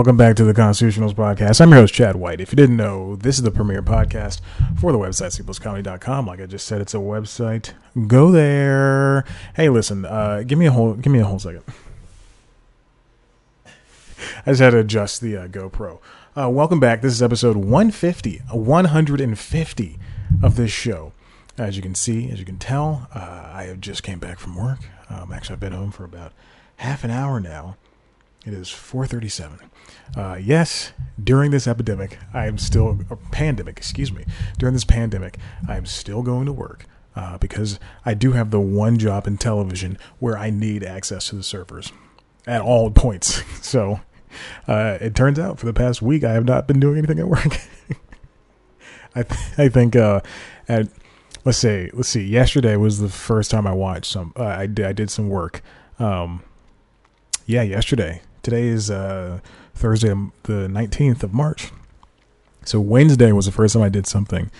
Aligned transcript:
Welcome 0.00 0.16
back 0.16 0.36
to 0.36 0.44
the 0.44 0.54
Constitutionals 0.54 1.12
podcast. 1.12 1.60
I'm 1.60 1.68
your 1.68 1.80
host, 1.80 1.92
Chad 1.92 2.16
White. 2.16 2.40
If 2.40 2.52
you 2.52 2.56
didn't 2.56 2.78
know, 2.78 3.16
this 3.16 3.36
is 3.36 3.42
the 3.42 3.50
premier 3.50 3.82
podcast 3.82 4.40
for 4.80 4.92
the 4.92 4.98
website, 4.98 5.38
cpluscomedy.com. 5.38 6.26
Like 6.26 6.40
I 6.40 6.46
just 6.46 6.66
said, 6.66 6.80
it's 6.80 6.94
a 6.94 6.96
website. 6.96 7.74
Go 8.06 8.30
there. 8.30 9.26
Hey, 9.56 9.68
listen, 9.68 10.06
uh, 10.06 10.42
give 10.46 10.58
me 10.58 10.64
a 10.64 10.70
whole, 10.70 10.94
give 10.94 11.12
me 11.12 11.18
a 11.18 11.26
whole 11.26 11.38
second. 11.38 11.64
I 13.66 13.70
just 14.46 14.62
had 14.62 14.70
to 14.70 14.78
adjust 14.78 15.20
the 15.20 15.36
uh, 15.36 15.48
GoPro. 15.48 15.98
Uh, 16.34 16.48
welcome 16.48 16.80
back. 16.80 17.02
This 17.02 17.12
is 17.12 17.22
episode 17.22 17.58
150, 17.58 18.40
150 18.52 19.98
of 20.42 20.56
this 20.56 20.70
show. 20.70 21.12
As 21.58 21.76
you 21.76 21.82
can 21.82 21.94
see, 21.94 22.30
as 22.30 22.38
you 22.38 22.46
can 22.46 22.56
tell, 22.56 23.06
uh, 23.14 23.50
I 23.52 23.64
have 23.64 23.82
just 23.82 24.02
came 24.02 24.18
back 24.18 24.38
from 24.38 24.56
work. 24.56 24.78
Um, 25.10 25.30
actually, 25.30 25.56
I've 25.56 25.60
been 25.60 25.74
home 25.74 25.90
for 25.90 26.04
about 26.04 26.32
half 26.76 27.04
an 27.04 27.10
hour 27.10 27.38
now. 27.38 27.76
It 28.46 28.54
is 28.54 28.70
4:37. 28.70 29.68
Uh, 30.16 30.38
yes, 30.40 30.92
during 31.22 31.50
this 31.50 31.66
epidemic, 31.66 32.18
I 32.32 32.46
am 32.46 32.58
still 32.58 32.98
a 33.10 33.16
pandemic. 33.16 33.76
Excuse 33.76 34.12
me. 34.12 34.24
During 34.58 34.74
this 34.74 34.84
pandemic, 34.84 35.38
I 35.68 35.76
am 35.76 35.86
still 35.86 36.22
going 36.22 36.46
to 36.46 36.52
work 36.52 36.86
uh, 37.14 37.38
because 37.38 37.78
I 38.04 38.14
do 38.14 38.32
have 38.32 38.50
the 38.50 38.60
one 38.60 38.98
job 38.98 39.26
in 39.26 39.38
television 39.38 39.98
where 40.18 40.38
I 40.38 40.50
need 40.50 40.84
access 40.84 41.28
to 41.28 41.36
the 41.36 41.42
servers 41.42 41.92
at 42.46 42.60
all 42.60 42.90
points. 42.90 43.42
So 43.62 44.00
uh, 44.66 44.98
it 45.00 45.14
turns 45.14 45.38
out 45.38 45.60
for 45.60 45.66
the 45.66 45.72
past 45.72 46.02
week, 46.02 46.24
I 46.24 46.32
have 46.32 46.44
not 46.44 46.66
been 46.66 46.80
doing 46.80 46.98
anything 46.98 47.20
at 47.20 47.28
work. 47.28 47.60
I 49.14 49.22
th- 49.22 49.40
I 49.58 49.68
think 49.68 49.94
uh, 49.94 50.22
at 50.68 50.88
let's 51.44 51.58
say 51.58 51.90
let's 51.92 52.08
see. 52.08 52.22
Yesterday 52.22 52.74
was 52.74 52.98
the 52.98 53.08
first 53.08 53.50
time 53.50 53.66
I 53.66 53.72
watched 53.72 54.10
some. 54.10 54.32
Uh, 54.36 54.44
I 54.44 54.66
did 54.66 54.86
I 54.86 54.92
did 54.92 55.08
some 55.10 55.28
work. 55.28 55.62
Um, 56.00 56.42
yeah, 57.46 57.62
yesterday 57.62 58.22
Today 58.42 58.68
is 58.68 58.90
uh, 58.90 59.40
Thursday, 59.74 60.10
um, 60.10 60.32
the 60.44 60.68
19th 60.68 61.22
of 61.22 61.34
March. 61.34 61.70
So 62.64 62.80
Wednesday 62.80 63.32
was 63.32 63.46
the 63.46 63.52
first 63.52 63.74
time 63.74 63.82
I 63.82 63.88
did 63.88 64.06
something 64.06 64.50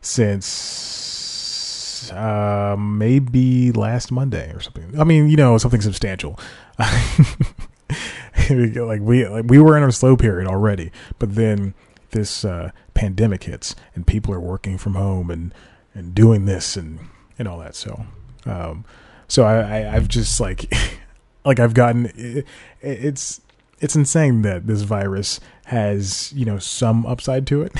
since 0.00 2.10
uh, 2.12 2.76
maybe 2.78 3.72
last 3.72 4.12
Monday 4.12 4.52
or 4.52 4.60
something. 4.60 4.98
I 4.98 5.04
mean, 5.04 5.28
you 5.28 5.36
know, 5.36 5.58
something 5.58 5.80
substantial. 5.80 6.38
like 6.78 9.00
we 9.00 9.26
like 9.26 9.44
we 9.46 9.58
were 9.58 9.76
in 9.76 9.82
a 9.82 9.92
slow 9.92 10.16
period 10.16 10.48
already, 10.48 10.90
but 11.18 11.34
then 11.34 11.74
this 12.10 12.44
uh, 12.44 12.70
pandemic 12.94 13.44
hits 13.44 13.74
and 13.94 14.06
people 14.06 14.32
are 14.32 14.40
working 14.40 14.78
from 14.78 14.94
home 14.94 15.30
and 15.30 15.52
and 15.94 16.14
doing 16.14 16.46
this 16.46 16.76
and 16.76 17.00
and 17.38 17.48
all 17.48 17.58
that. 17.58 17.74
So 17.74 18.06
um, 18.46 18.84
so 19.26 19.44
I, 19.44 19.80
I 19.80 19.96
I've 19.96 20.08
just 20.08 20.40
like 20.40 20.72
like 21.44 21.60
I've 21.60 21.74
gotten 21.74 22.06
it, 22.14 22.46
it's 22.80 23.40
it's 23.80 23.94
insane 23.94 24.42
that 24.42 24.66
this 24.66 24.82
virus 24.82 25.40
has 25.66 26.32
you 26.34 26.44
know 26.44 26.58
some 26.58 27.06
upside 27.06 27.46
to 27.48 27.62
it 27.62 27.72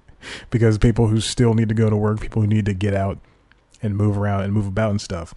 because 0.50 0.78
people 0.78 1.08
who 1.08 1.20
still 1.20 1.54
need 1.54 1.68
to 1.68 1.74
go 1.74 1.90
to 1.90 1.96
work, 1.96 2.20
people 2.20 2.42
who 2.42 2.48
need 2.48 2.66
to 2.66 2.74
get 2.74 2.94
out 2.94 3.18
and 3.82 3.96
move 3.96 4.16
around 4.16 4.42
and 4.42 4.52
move 4.52 4.66
about 4.66 4.90
and 4.90 5.00
stuff, 5.00 5.34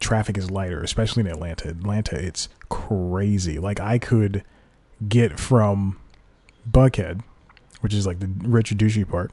traffic 0.00 0.36
is 0.36 0.50
lighter, 0.50 0.82
especially 0.82 1.20
in 1.22 1.26
Atlanta. 1.26 1.68
Atlanta, 1.68 2.16
it's 2.16 2.48
crazy. 2.68 3.58
Like 3.58 3.80
I 3.80 3.98
could 3.98 4.44
get 5.08 5.38
from 5.38 5.98
Buckhead, 6.68 7.22
which 7.80 7.94
is 7.94 8.06
like 8.06 8.20
the 8.20 8.30
rich 8.48 8.70
and 8.70 8.80
douchey 8.80 9.08
part 9.08 9.32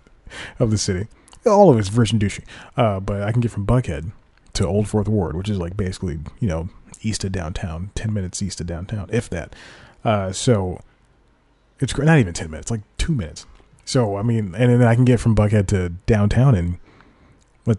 of 0.58 0.70
the 0.70 0.78
city. 0.78 1.08
All 1.44 1.70
of 1.70 1.78
it's 1.78 1.92
rich 1.92 2.12
and 2.12 2.20
douchey, 2.20 2.44
uh, 2.76 3.00
but 3.00 3.22
I 3.22 3.32
can 3.32 3.40
get 3.40 3.52
from 3.52 3.66
Buckhead 3.66 4.10
to 4.54 4.66
Old 4.66 4.88
Fourth 4.88 5.08
Ward, 5.08 5.36
which 5.36 5.48
is 5.48 5.58
like 5.58 5.76
basically 5.76 6.18
you 6.40 6.48
know 6.48 6.68
east 7.02 7.24
of 7.24 7.32
downtown, 7.32 7.90
10 7.94 8.12
minutes 8.12 8.42
east 8.42 8.60
of 8.60 8.66
downtown, 8.66 9.08
if 9.12 9.28
that. 9.30 9.54
Uh, 10.04 10.32
so 10.32 10.80
it's 11.80 11.96
not 11.96 12.18
even 12.18 12.32
10 12.32 12.50
minutes, 12.50 12.70
like 12.70 12.82
two 12.96 13.14
minutes. 13.14 13.46
So, 13.84 14.16
I 14.16 14.22
mean, 14.22 14.54
and 14.54 14.80
then 14.80 14.82
I 14.82 14.94
can 14.94 15.04
get 15.04 15.20
from 15.20 15.34
Buckhead 15.34 15.68
to 15.68 15.90
downtown 16.06 16.54
in 16.54 16.78
let, 17.66 17.78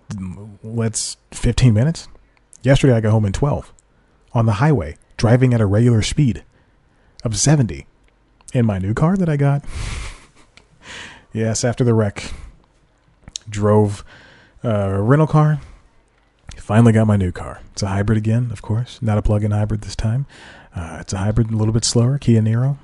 let's 0.64 1.18
15 1.32 1.74
minutes. 1.74 2.08
Yesterday 2.62 2.94
I 2.94 3.02
got 3.02 3.12
home 3.12 3.26
in 3.26 3.34
12 3.34 3.74
on 4.34 4.46
the 4.46 4.54
highway, 4.54 4.98
driving 5.16 5.54
at 5.54 5.62
a 5.62 5.66
regular 5.66 6.02
speed 6.02 6.44
of 7.24 7.36
70 7.38 7.88
in 8.54 8.66
my 8.66 8.80
new 8.80 8.94
car 8.94 9.18
that 9.18 9.30
I 9.30 9.38
got. 9.38 9.64
yes, 11.34 11.64
after 11.64 11.84
the 11.84 11.94
wreck, 11.94 12.34
drove 13.50 14.04
a 14.64 15.02
rental 15.02 15.28
car 15.28 15.60
finally 16.68 16.92
got 16.92 17.08
my 17.08 17.16
new 17.16 17.32
car. 17.32 17.62
It's 17.72 17.82
a 17.82 17.88
hybrid 17.88 18.18
again, 18.18 18.50
of 18.52 18.62
course, 18.62 19.02
not 19.02 19.18
a 19.18 19.22
plug-in 19.22 19.52
hybrid 19.52 19.82
this 19.82 19.96
time. 19.96 20.26
Uh, 20.76 20.98
it's 21.00 21.14
a 21.14 21.18
hybrid, 21.18 21.50
a 21.50 21.56
little 21.56 21.74
bit 21.74 21.86
slower, 21.86 22.18
Kia 22.18 22.42
Niro. 22.42 22.78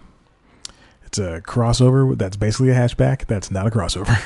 It's 1.06 1.18
a 1.18 1.42
crossover 1.42 2.18
that's 2.18 2.38
basically 2.38 2.70
a 2.70 2.76
hatchback. 2.76 3.28
That's 3.28 3.52
not 3.52 3.68
a 3.68 3.70
crossover. 3.70 4.24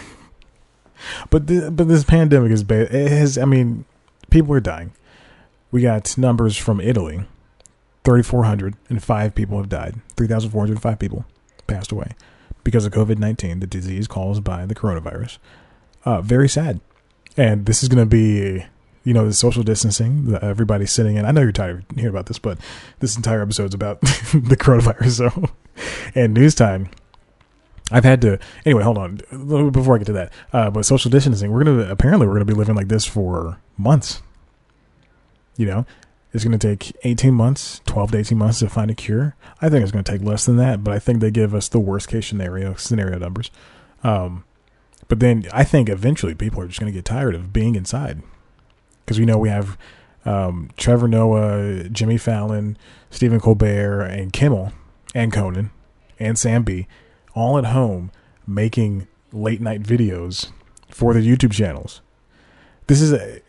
but 1.31 1.47
the, 1.47 1.72
but 1.72 1.88
this 1.88 2.03
pandemic 2.03 2.51
is 2.51 2.63
ba- 2.63 2.96
it 2.96 3.12
has. 3.12 3.40
I 3.40 3.46
mean, 3.46 3.85
people 4.29 4.53
are 4.53 4.59
dying. 4.59 4.91
We 5.72 5.81
got 5.81 6.16
numbers 6.19 6.56
from 6.56 6.79
Italy. 6.79 7.25
3,405 8.03 9.34
people 9.34 9.57
have 9.57 9.69
died. 9.69 9.96
3,405 10.17 11.00
people 11.00 11.25
passed 11.66 11.91
away 11.91 12.12
because 12.63 12.85
of 12.85 12.94
COVID 12.94 13.17
19, 13.17 13.59
the 13.59 13.66
disease 13.66 14.07
caused 14.07 14.44
by 14.44 14.67
the 14.67 14.75
coronavirus. 14.75 15.40
Uh, 16.06 16.22
very 16.22 16.47
sad. 16.47 16.79
And 17.35 17.66
this 17.66 17.81
is 17.81 17.90
going 17.90 18.07
to 18.07 18.09
be 18.09 18.63
you 19.07 19.13
know, 19.13 19.25
the 19.25 19.34
social 19.34 19.63
distancing, 19.63 20.38
everybody's 20.41 20.91
sitting 20.91 21.16
in. 21.16 21.23
I 21.23 21.31
know 21.31 21.40
you're 21.40 21.53
tired 21.53 21.85
of 21.90 21.95
hearing 21.95 22.09
about 22.09 22.25
this, 22.25 22.40
but 22.40 22.57
this 23.00 23.16
entire 23.16 23.41
episode's 23.41 23.73
about 23.73 24.01
the 24.01 24.57
coronavirus. 24.59 25.12
So, 25.31 25.50
and 26.13 26.34
news 26.34 26.53
time. 26.53 26.90
I've 27.90 28.03
had 28.03 28.19
to 28.23 28.38
anyway. 28.66 28.84
Hold 28.84 28.97
on, 28.97 29.22
before 29.72 29.96
I 29.96 30.00
get 30.00 30.07
to 30.07 30.13
that. 30.13 30.34
Uh, 30.51 30.69
but 30.69 30.85
social 30.85 31.09
distancing, 31.09 31.53
we're 31.53 31.63
gonna 31.63 31.90
apparently 31.90 32.28
we're 32.28 32.34
gonna 32.34 32.44
be 32.44 32.53
living 32.53 32.75
like 32.75 32.90
this 32.90 33.06
for 33.06 33.57
months. 33.78 34.22
You 35.56 35.67
know, 35.67 35.85
it's 36.34 36.44
gonna 36.44 36.57
take 36.57 36.94
eighteen 37.06 37.34
months, 37.34 37.79
twelve 37.85 38.12
to 38.12 38.17
eighteen 38.17 38.38
months 38.38 38.59
to 38.59 38.67
find 38.67 38.91
a 38.91 38.94
cure. 38.94 39.38
I 39.62 39.69
think 39.69 39.84
it's 39.84 39.91
gonna 39.94 40.03
take 40.03 40.22
less 40.22 40.46
than 40.46 40.57
that, 40.57 40.84
but 40.84 40.94
I 40.94 41.00
think 41.00 41.22
they 41.22 41.31
give 41.31 41.56
us 41.56 41.69
the 41.69 41.79
worst 41.79 42.09
case 42.09 42.28
scenario 42.28 42.73
scenario 42.73 43.19
numbers. 43.19 43.51
Um, 44.03 44.44
but 45.07 45.22
then 45.22 45.46
I 45.53 45.63
think 45.63 45.88
eventually 45.88 46.35
people 46.35 46.62
are 46.62 46.67
just 46.67 46.81
gonna 46.81 46.91
get 46.91 47.06
tired 47.06 47.35
of 47.35 47.53
being 47.53 47.75
inside 47.75 48.22
because 49.07 49.19
we 49.19 49.25
know 49.25 49.38
we 49.38 49.47
have 49.47 49.78
um, 50.25 50.69
Trevor 50.75 51.07
Noah, 51.07 51.88
Jimmy 51.88 52.18
Fallon, 52.18 52.78
Stephen 53.09 53.40
Colbert, 53.40 54.01
and 54.01 54.34
Kimmel, 54.34 54.73
and 55.16 55.31
Conan, 55.31 55.72
and 56.19 56.38
Sam 56.38 56.63
Bee, 56.63 56.88
all 57.34 57.57
at 57.57 57.67
home 57.67 58.12
making 58.46 59.07
late 59.31 59.62
night 59.62 59.81
videos 59.81 60.51
for 60.90 61.13
their 61.13 61.23
YouTube 61.23 61.53
channels. 61.53 62.01
This 62.88 63.01
is 63.01 63.13
a, 63.13 63.40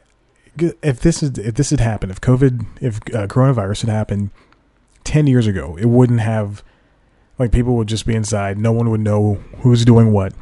if 0.81 1.01
this 1.01 1.25
is 1.25 1.37
if 1.39 1.57
this 1.57 1.71
had 1.71 1.81
happened, 1.81 2.13
if 2.13 2.21
COVID, 2.21 2.65
if 2.81 2.97
uh, 3.13 3.27
coronavirus 3.27 3.81
had 3.81 3.91
happened 3.91 4.31
ten 5.03 5.27
years 5.27 5.49
ago, 5.49 5.77
it 5.77 5.87
wouldn't 5.87 6.21
have 6.21 6.63
like 7.37 7.51
people 7.51 7.75
would 7.75 7.89
just 7.89 8.07
be 8.07 8.15
inside. 8.15 8.59
No 8.59 8.71
one 8.71 8.91
would 8.91 9.01
know 9.01 9.35
who's 9.63 9.85
doing 9.85 10.13
what. 10.13 10.33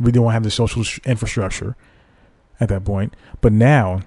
We 0.00 0.10
don't 0.10 0.32
have 0.32 0.42
the 0.42 0.50
social 0.50 0.82
infrastructure 1.04 1.76
at 2.58 2.68
that 2.68 2.84
point. 2.84 3.14
But 3.40 3.52
now 3.52 4.02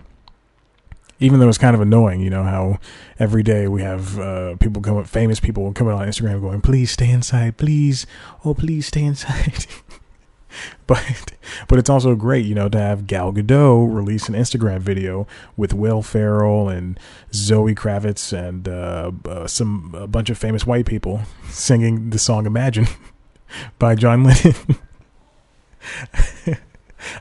even 1.19 1.39
though 1.39 1.49
it's 1.49 1.57
kind 1.57 1.75
of 1.75 1.81
annoying, 1.81 2.21
you 2.21 2.29
know, 2.29 2.43
how 2.43 2.79
every 3.19 3.43
day 3.43 3.67
we 3.67 3.81
have 3.81 4.17
uh, 4.19 4.55
people 4.57 4.81
coming, 4.81 5.03
famous 5.03 5.39
people 5.39 5.71
coming 5.73 5.93
on 5.93 6.07
Instagram 6.07 6.41
going, 6.41 6.61
please 6.61 6.91
stay 6.91 7.09
inside, 7.09 7.57
please, 7.57 8.07
oh, 8.45 8.53
please 8.53 8.87
stay 8.87 9.03
inside. 9.03 9.65
but 10.87 11.33
but 11.67 11.77
it's 11.77 11.89
also 11.89 12.15
great, 12.15 12.45
you 12.45 12.55
know, 12.55 12.69
to 12.69 12.77
have 12.77 13.05
Gal 13.05 13.33
Gadot 13.33 13.93
release 13.93 14.29
an 14.29 14.35
Instagram 14.35 14.79
video 14.79 15.27
with 15.57 15.73
Will 15.73 16.01
Ferrell 16.01 16.69
and 16.69 16.99
Zoe 17.33 17.75
Kravitz 17.75 18.31
and 18.31 18.67
uh, 18.67 19.11
uh, 19.25 19.47
some 19.47 19.93
a 19.95 20.07
bunch 20.07 20.29
of 20.29 20.37
famous 20.37 20.65
white 20.65 20.85
people 20.85 21.21
singing 21.49 22.11
the 22.11 22.19
song 22.19 22.45
"Imagine" 22.45 22.87
by 23.79 23.95
John 23.95 24.23
Lennon. 24.23 24.55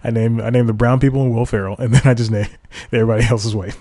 I 0.03 0.11
name 0.11 0.41
I 0.41 0.50
name 0.50 0.67
the 0.67 0.73
brown 0.73 1.00
people 1.00 1.23
and 1.23 1.35
Will 1.35 1.47
Ferrell, 1.47 1.77
and 1.79 1.95
then 1.95 2.03
I 2.05 2.15
just 2.15 2.31
name 2.31 2.49
everybody 2.93 3.25
else's 3.25 3.55
white. 3.55 3.77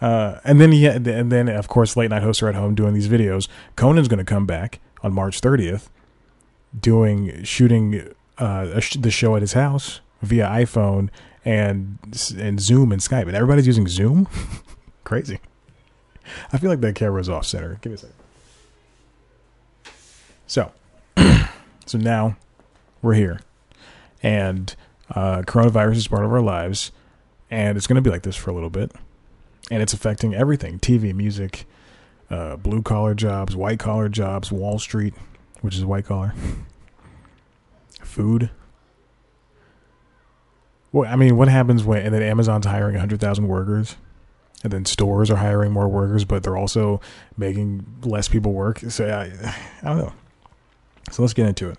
Uh, 0.00 0.38
and 0.44 0.60
then 0.60 0.72
he 0.72 0.84
had, 0.84 1.06
and 1.06 1.30
then 1.30 1.48
of 1.48 1.68
course 1.68 1.96
late 1.96 2.10
night 2.10 2.22
hosts 2.22 2.42
are 2.42 2.48
at 2.48 2.54
home 2.54 2.74
doing 2.74 2.94
these 2.94 3.08
videos. 3.08 3.48
Conan's 3.76 4.08
going 4.08 4.18
to 4.18 4.24
come 4.24 4.46
back 4.46 4.80
on 5.02 5.12
March 5.12 5.40
30th, 5.40 5.88
doing 6.78 7.42
shooting 7.44 8.12
uh, 8.38 8.80
sh- 8.80 8.96
the 8.98 9.10
show 9.10 9.36
at 9.36 9.42
his 9.42 9.52
house 9.52 10.00
via 10.22 10.46
iPhone 10.46 11.10
and 11.44 11.98
and 12.38 12.60
Zoom 12.60 12.92
and 12.92 13.00
Skype, 13.00 13.26
and 13.26 13.34
everybody's 13.34 13.66
using 13.66 13.86
Zoom. 13.88 14.28
Crazy. 15.04 15.38
I 16.52 16.58
feel 16.58 16.70
like 16.70 16.80
that 16.80 16.94
camera 16.94 17.20
is 17.20 17.28
off 17.28 17.46
center. 17.46 17.78
Give 17.82 17.92
me 17.92 17.94
a 17.94 17.98
second. 17.98 18.16
So, 20.46 20.72
so 21.86 21.98
now 21.98 22.36
we're 23.02 23.14
here 23.14 23.40
and 24.24 24.74
uh, 25.10 25.42
coronavirus 25.42 25.96
is 25.96 26.08
part 26.08 26.24
of 26.24 26.32
our 26.32 26.40
lives, 26.40 26.90
and 27.50 27.76
it's 27.76 27.86
going 27.86 27.96
to 27.96 28.02
be 28.02 28.10
like 28.10 28.22
this 28.22 28.34
for 28.34 28.50
a 28.50 28.54
little 28.54 28.70
bit, 28.70 28.90
and 29.70 29.82
it's 29.82 29.92
affecting 29.92 30.34
everything: 30.34 30.78
TV, 30.78 31.14
music, 31.14 31.66
uh, 32.30 32.56
blue 32.56 32.82
collar 32.82 33.14
jobs, 33.14 33.56
white 33.56 33.78
collar 33.78 34.08
jobs, 34.08 34.50
Wall 34.50 34.78
Street, 34.78 35.14
which 35.60 35.76
is 35.76 35.84
white 35.84 36.04
collar, 36.04 36.34
food. 38.02 38.50
Well, 40.92 41.10
I 41.10 41.16
mean, 41.16 41.36
what 41.36 41.48
happens 41.48 41.82
when 41.82 42.04
and 42.04 42.14
then 42.14 42.22
Amazon's 42.22 42.66
hiring 42.66 42.96
hundred 42.96 43.20
thousand 43.20 43.48
workers, 43.48 43.96
and 44.62 44.72
then 44.72 44.84
stores 44.84 45.30
are 45.30 45.36
hiring 45.36 45.72
more 45.72 45.88
workers, 45.88 46.24
but 46.24 46.42
they're 46.42 46.56
also 46.56 47.00
making 47.36 47.84
less 48.02 48.28
people 48.28 48.52
work. 48.52 48.78
So 48.88 49.06
I, 49.08 49.54
I 49.82 49.88
don't 49.88 49.98
know. 49.98 50.12
So 51.10 51.22
let's 51.22 51.34
get 51.34 51.46
into 51.46 51.70
it. 51.70 51.78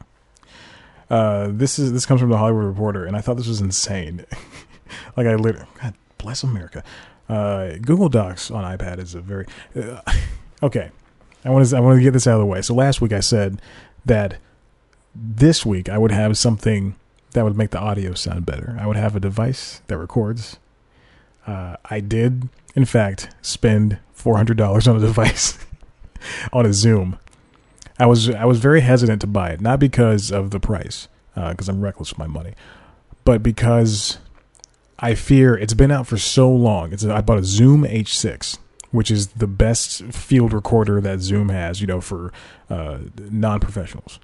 Uh, 1.10 1.50
this 1.52 1.80
is 1.80 1.94
this 1.94 2.06
comes 2.06 2.22
from 2.22 2.30
the 2.30 2.38
Hollywood 2.38 2.66
Reporter, 2.66 3.06
and 3.06 3.16
I 3.16 3.22
thought 3.22 3.38
this 3.38 3.48
was 3.48 3.62
insane. 3.62 4.26
like 5.18 5.28
I 5.28 5.36
literally, 5.36 5.68
God 5.82 5.94
bless 6.18 6.44
America. 6.44 6.84
Uh, 7.28 7.74
Google 7.82 8.10
Docs 8.10 8.52
on 8.52 8.64
iPad 8.78 9.00
is 9.00 9.16
a 9.16 9.22
very 9.22 9.46
uh, 9.76 10.02
okay. 10.64 10.92
I 11.44 11.50
want 11.50 11.68
to 11.68 11.78
I 11.78 11.80
want 11.80 11.98
to 11.98 12.04
get 12.04 12.12
this 12.12 12.28
out 12.28 12.36
of 12.36 12.40
the 12.40 12.46
way. 12.46 12.62
So 12.62 12.74
last 12.74 13.02
week 13.02 13.14
I 13.14 13.20
said 13.20 13.62
that 14.06 14.38
this 15.14 15.66
week 15.66 15.90
I 15.90 15.98
would 15.98 16.12
have 16.12 16.38
something 16.38 16.96
that 17.32 17.44
would 17.44 17.58
make 17.58 17.70
the 17.72 17.80
audio 17.80 18.14
sound 18.14 18.46
better. 18.46 18.78
I 18.80 18.88
would 18.88 18.98
have 18.98 19.16
a 19.16 19.20
device 19.20 19.82
that 19.88 19.98
records. 19.98 20.58
Uh, 21.46 21.76
I 21.86 22.00
did, 22.00 22.50
in 22.76 22.86
fact, 22.86 23.30
spend 23.42 24.00
four 24.14 24.38
hundred 24.38 24.58
dollars 24.58 24.88
on 24.88 24.96
a 24.96 25.00
device 25.12 25.58
on 26.52 26.66
a 26.66 26.74
Zoom. 26.74 27.20
I 28.00 28.08
was 28.08 28.30
I 28.30 28.46
was 28.46 28.60
very 28.60 28.82
hesitant 28.82 29.22
to 29.22 29.28
buy 29.28 29.50
it, 29.52 29.62
not 29.62 29.80
because 29.80 30.32
of 30.32 30.52
the 30.52 30.60
price, 30.60 31.08
because 31.36 31.70
uh, 31.70 31.72
I'm 31.72 31.82
reckless 31.82 32.12
with 32.12 32.20
my 32.20 32.28
money, 32.28 32.54
but 33.24 33.44
because 33.44 34.18
I 35.00 35.16
fear 35.16 35.56
it's 35.56 35.74
been 35.74 35.92
out 35.92 36.08
for 36.08 36.18
so 36.18 36.50
long. 36.50 36.94
It's 36.94 37.04
a, 37.04 37.14
I 37.14 37.22
bought 37.22 37.38
a 37.38 37.44
Zoom 37.44 37.84
H6, 37.84 38.58
which 38.92 39.12
is 39.12 39.28
the 39.28 39.48
best 39.48 40.04
field 40.06 40.54
recorder 40.54 41.02
that 41.02 41.20
Zoom 41.20 41.50
has, 41.50 41.82
you 41.82 41.88
know, 41.88 42.00
for 42.02 42.32
uh, 42.70 43.00
non-professionals. 43.18 44.20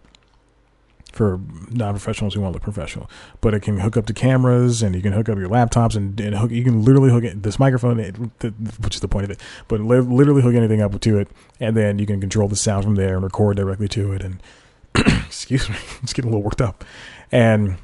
For 1.12 1.42
non-professionals 1.70 2.34
who 2.34 2.42
want 2.42 2.54
to 2.54 2.56
look 2.56 2.64
professional, 2.64 3.10
but 3.42 3.54
it 3.54 3.60
can 3.60 3.80
hook 3.80 3.98
up 3.98 4.06
to 4.06 4.14
cameras 4.14 4.82
and 4.82 4.96
you 4.96 5.02
can 5.02 5.12
hook 5.12 5.28
up 5.28 5.38
your 5.38 5.50
laptops 5.50 5.98
and, 5.98 6.18
and 6.22 6.36
hook. 6.38 6.52
You 6.52 6.64
can 6.64 6.86
literally 6.86 7.10
hook 7.10 7.26
it, 7.26 7.44
this 7.44 7.60
microphone, 7.60 8.00
it, 8.00 8.40
the, 8.40 8.52
which 8.80 8.96
is 8.96 9.02
the 9.02 9.10
point 9.10 9.26
of 9.26 9.32
it. 9.32 9.42
But 9.68 9.82
li- 9.82 10.00
literally 10.00 10.42
hook 10.42 10.56
anything 10.56 10.82
up 10.82 10.98
to 10.98 11.18
it, 11.18 11.28
and 11.60 11.76
then 11.76 12.00
you 12.00 12.06
can 12.06 12.22
control 12.22 12.48
the 12.48 12.56
sound 12.56 12.86
from 12.86 12.96
there 12.96 13.16
and 13.16 13.26
record 13.26 13.58
directly 13.58 13.90
to 13.90 14.14
it. 14.14 14.22
And 14.24 14.42
excuse 15.26 15.70
me, 15.70 15.76
it's 16.02 16.14
getting 16.14 16.32
a 16.32 16.32
little 16.32 16.44
worked 16.44 16.62
up. 16.62 16.86
And 17.30 17.76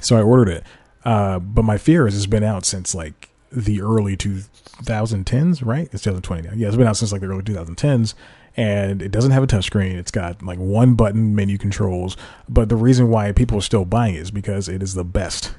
so 0.00 0.16
I 0.16 0.22
ordered 0.22 0.48
it. 0.48 0.64
Uh, 1.04 1.38
but 1.38 1.64
my 1.64 1.78
fear 1.78 2.06
is 2.06 2.16
it's 2.16 2.26
been 2.26 2.44
out 2.44 2.64
since 2.64 2.94
like 2.94 3.30
the 3.50 3.80
early 3.80 4.16
2010s, 4.16 5.64
right? 5.64 5.88
It's 5.92 6.02
2020 6.02 6.42
now. 6.42 6.54
Yeah, 6.54 6.68
it's 6.68 6.76
been 6.76 6.86
out 6.86 6.96
since 6.96 7.12
like 7.12 7.20
the 7.20 7.28
early 7.28 7.42
2010s, 7.42 8.14
and 8.56 9.02
it 9.02 9.10
doesn't 9.10 9.30
have 9.30 9.42
a 9.42 9.46
touchscreen. 9.46 9.94
It's 9.94 10.10
got 10.10 10.42
like 10.42 10.58
one 10.58 10.94
button 10.94 11.34
menu 11.34 11.58
controls. 11.58 12.16
But 12.48 12.68
the 12.68 12.76
reason 12.76 13.08
why 13.08 13.32
people 13.32 13.58
are 13.58 13.62
still 13.62 13.84
buying 13.84 14.14
it 14.14 14.20
is 14.20 14.30
because 14.30 14.68
it 14.68 14.82
is 14.82 14.94
the 14.94 15.04
best. 15.04 15.54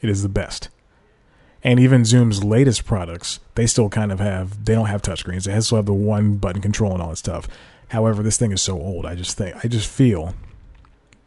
It 0.00 0.10
is 0.10 0.22
the 0.22 0.28
best. 0.28 0.68
And 1.62 1.80
even 1.80 2.04
Zoom's 2.04 2.44
latest 2.44 2.84
products, 2.84 3.40
they 3.56 3.66
still 3.66 3.88
kind 3.88 4.12
of 4.12 4.20
have, 4.20 4.64
they 4.64 4.74
don't 4.74 4.86
have 4.86 5.02
touchscreens. 5.02 5.44
They 5.44 5.60
still 5.60 5.76
have 5.76 5.86
the 5.86 5.92
one 5.92 6.36
button 6.36 6.62
control 6.62 6.92
and 6.92 7.02
all 7.02 7.10
that 7.10 7.16
stuff. 7.16 7.48
However, 7.88 8.22
this 8.22 8.36
thing 8.36 8.52
is 8.52 8.62
so 8.62 8.78
old. 8.78 9.06
I 9.06 9.14
just 9.14 9.36
think, 9.36 9.56
I 9.64 9.68
just 9.68 9.90
feel 9.90 10.34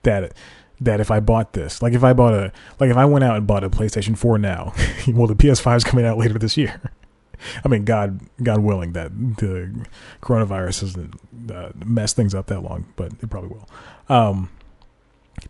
that. 0.04 0.34
That 0.82 1.00
if 1.00 1.12
I 1.12 1.20
bought 1.20 1.54
this, 1.54 1.82
like 1.82 1.94
if 1.94 2.04
I 2.04 2.14
bought 2.14 2.34
a, 2.34 2.52
like 2.80 2.90
if 2.90 2.98
I 2.98 3.06
went 3.06 3.24
out 3.24 3.38
and 3.38 3.46
bought 3.46 3.64
a 3.64 3.70
PlayStation 3.70 4.18
4 4.18 4.40
now, 4.40 4.74
well, 5.08 5.28
the 5.28 5.36
PS5 5.36 5.78
is 5.78 5.84
coming 5.84 6.06
out 6.06 6.18
later 6.18 6.40
this 6.40 6.58
year. 6.58 6.82
I 7.66 7.68
mean, 7.68 7.86
God, 7.86 8.22
God 8.42 8.60
willing 8.60 8.94
that 8.94 9.12
the 9.38 9.86
coronavirus 10.22 10.82
doesn't 10.82 11.52
uh, 11.52 11.72
mess 11.86 12.14
things 12.14 12.36
up 12.36 12.48
that 12.48 12.62
long, 12.62 12.86
but 12.96 13.14
it 13.22 13.30
probably 13.30 13.50
will. 13.50 13.70
Um, 14.10 14.50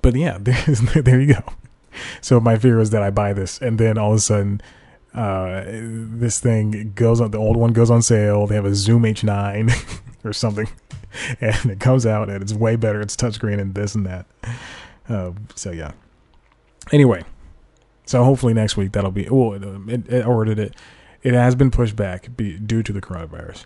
but 0.01 0.15
yeah, 0.15 0.37
there 0.39 1.19
you 1.19 1.33
go. 1.33 1.43
So 2.21 2.39
my 2.39 2.57
fear 2.57 2.79
is 2.79 2.91
that 2.91 3.03
I 3.03 3.09
buy 3.09 3.33
this 3.33 3.59
and 3.61 3.77
then 3.77 3.97
all 3.97 4.11
of 4.11 4.17
a 4.17 4.21
sudden, 4.21 4.61
uh, 5.13 5.63
this 5.65 6.39
thing 6.39 6.93
goes 6.95 7.19
on, 7.19 7.31
the 7.31 7.37
old 7.37 7.57
one 7.57 7.73
goes 7.73 7.91
on 7.91 8.01
sale. 8.01 8.47
They 8.47 8.55
have 8.55 8.65
a 8.65 8.75
Zoom 8.75 9.03
H9 9.03 10.01
or 10.23 10.31
something 10.31 10.69
and 11.39 11.71
it 11.71 11.79
comes 11.79 12.05
out 12.05 12.29
and 12.29 12.41
it's 12.41 12.53
way 12.53 12.75
better. 12.75 13.01
It's 13.01 13.15
touchscreen 13.15 13.59
and 13.59 13.75
this 13.75 13.95
and 13.95 14.05
that. 14.05 14.25
Uh, 15.07 15.31
so 15.55 15.71
yeah. 15.71 15.91
Anyway, 16.91 17.23
so 18.05 18.23
hopefully 18.23 18.53
next 18.53 18.77
week 18.77 18.91
that'll 18.91 19.11
be. 19.11 19.27
Well, 19.29 19.53
it, 19.53 20.07
it 20.11 20.25
ordered 20.25 20.59
it. 20.59 20.75
It 21.23 21.33
has 21.33 21.55
been 21.55 21.71
pushed 21.71 21.95
back 21.95 22.35
be, 22.35 22.57
due 22.57 22.83
to 22.83 22.91
the 22.91 23.01
coronavirus, 23.01 23.65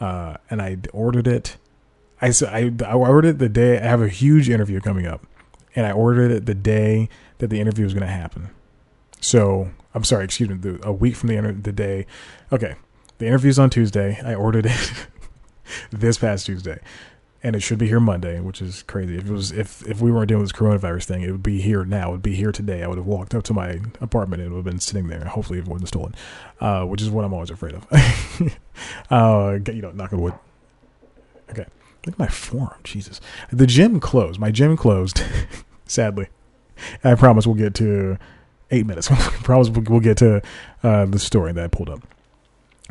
uh, 0.00 0.36
and 0.50 0.60
I 0.60 0.78
ordered 0.92 1.26
it. 1.26 1.56
I, 2.20 2.32
I 2.46 2.72
I 2.84 2.94
ordered 2.94 3.26
it 3.26 3.38
the 3.38 3.48
day 3.48 3.78
I 3.78 3.82
have 3.82 4.02
a 4.02 4.08
huge 4.08 4.48
interview 4.48 4.80
coming 4.80 5.06
up, 5.06 5.26
and 5.74 5.86
I 5.86 5.92
ordered 5.92 6.30
it 6.30 6.46
the 6.46 6.54
day 6.54 7.08
that 7.38 7.48
the 7.48 7.60
interview 7.60 7.84
was 7.84 7.94
going 7.94 8.06
to 8.06 8.12
happen. 8.12 8.50
So 9.20 9.70
I'm 9.94 10.04
sorry, 10.04 10.24
excuse 10.24 10.48
me, 10.48 10.56
the, 10.56 10.80
a 10.82 10.92
week 10.92 11.16
from 11.16 11.28
the 11.28 11.52
the 11.52 11.72
day. 11.72 12.06
Okay, 12.52 12.74
the 13.18 13.26
interview's 13.26 13.58
on 13.58 13.70
Tuesday. 13.70 14.20
I 14.24 14.34
ordered 14.34 14.66
it 14.66 15.06
this 15.90 16.18
past 16.18 16.46
Tuesday 16.46 16.80
and 17.42 17.54
it 17.54 17.60
should 17.60 17.78
be 17.78 17.86
here 17.86 18.00
Monday, 18.00 18.40
which 18.40 18.60
is 18.62 18.82
crazy. 18.82 19.16
If 19.16 19.26
it 19.26 19.32
was 19.32 19.52
if 19.52 19.86
if 19.86 20.00
we 20.00 20.10
weren't 20.10 20.28
doing 20.28 20.42
this 20.42 20.52
coronavirus 20.52 21.04
thing, 21.04 21.22
it 21.22 21.30
would 21.30 21.42
be 21.42 21.60
here 21.60 21.84
now. 21.84 22.08
It 22.08 22.12
would 22.12 22.22
be 22.22 22.34
here 22.34 22.52
today. 22.52 22.82
I 22.82 22.88
would 22.88 22.98
have 22.98 23.06
walked 23.06 23.34
up 23.34 23.44
to 23.44 23.54
my 23.54 23.80
apartment 24.00 24.42
and 24.42 24.50
it 24.50 24.54
would 24.54 24.64
have 24.64 24.72
been 24.72 24.80
sitting 24.80 25.08
there. 25.08 25.24
Hopefully, 25.24 25.58
it 25.58 25.66
wasn't 25.66 25.88
stolen, 25.88 26.14
uh, 26.60 26.84
which 26.84 27.02
is 27.02 27.10
what 27.10 27.24
I'm 27.24 27.32
always 27.32 27.50
afraid 27.50 27.74
of. 27.74 27.86
uh, 29.10 29.58
you 29.72 29.82
know, 29.82 29.92
knock 29.92 30.12
on 30.12 30.20
wood. 30.20 30.34
Okay, 31.50 31.66
look 32.04 32.14
at 32.14 32.18
my 32.18 32.28
forearm. 32.28 32.80
Jesus, 32.84 33.20
the 33.52 33.66
gym 33.66 34.00
closed. 34.00 34.40
My 34.40 34.50
gym 34.50 34.76
closed. 34.76 35.22
sadly, 35.86 36.28
I 37.04 37.14
promise 37.14 37.46
we'll 37.46 37.56
get 37.56 37.74
to 37.76 38.18
eight 38.70 38.86
minutes. 38.86 39.10
I 39.10 39.14
promise 39.42 39.68
we'll 39.68 40.00
get 40.00 40.16
to 40.18 40.42
uh, 40.82 41.06
the 41.06 41.18
story 41.18 41.52
that 41.52 41.64
I 41.64 41.68
pulled 41.68 41.90
up. 41.90 42.00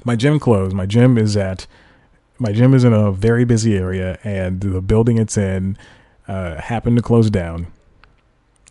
My 0.03 0.15
gym 0.15 0.39
closed. 0.39 0.75
My 0.75 0.85
gym 0.85 1.17
is 1.17 1.35
at 1.35 1.67
my 2.37 2.51
gym 2.51 2.73
is 2.73 2.83
in 2.83 2.93
a 2.93 3.11
very 3.11 3.45
busy 3.45 3.75
area, 3.75 4.19
and 4.23 4.61
the 4.61 4.81
building 4.81 5.17
it's 5.17 5.37
in 5.37 5.77
uh, 6.27 6.59
happened 6.61 6.97
to 6.97 7.03
close 7.03 7.29
down. 7.29 7.67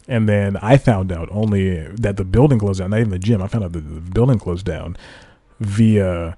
And 0.06 0.28
then 0.28 0.56
I 0.58 0.76
found 0.76 1.10
out 1.10 1.28
only 1.30 1.86
that 1.88 2.16
the 2.16 2.24
building 2.24 2.58
closed 2.58 2.80
down, 2.80 2.90
not 2.90 3.00
even 3.00 3.10
the 3.10 3.18
gym. 3.18 3.40
I 3.42 3.46
found 3.46 3.64
out 3.64 3.72
that 3.72 3.80
the 3.80 4.00
building 4.00 4.38
closed 4.38 4.66
down 4.66 4.96
via. 5.60 6.36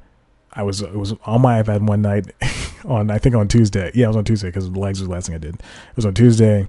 I 0.52 0.62
was 0.62 0.80
it 0.80 0.95
was 0.95 1.14
on 1.25 1.42
my 1.42 1.62
iPad 1.62 1.87
one 1.87 2.00
night 2.00 2.30
on 2.85 3.11
I 3.11 3.18
think 3.18 3.35
on 3.35 3.49
Tuesday. 3.49 3.90
Yeah, 3.95 4.06
it 4.06 4.09
was 4.09 4.16
on 4.16 4.25
Tuesday 4.25 4.49
because 4.49 4.71
the 4.71 4.78
legs 4.78 5.00
was 5.00 5.09
the 5.09 5.12
last 5.12 5.26
thing 5.26 5.35
I 5.35 5.38
did. 5.38 5.56
It 5.56 5.97
was 5.97 6.06
on 6.06 6.14
Tuesday, 6.14 6.68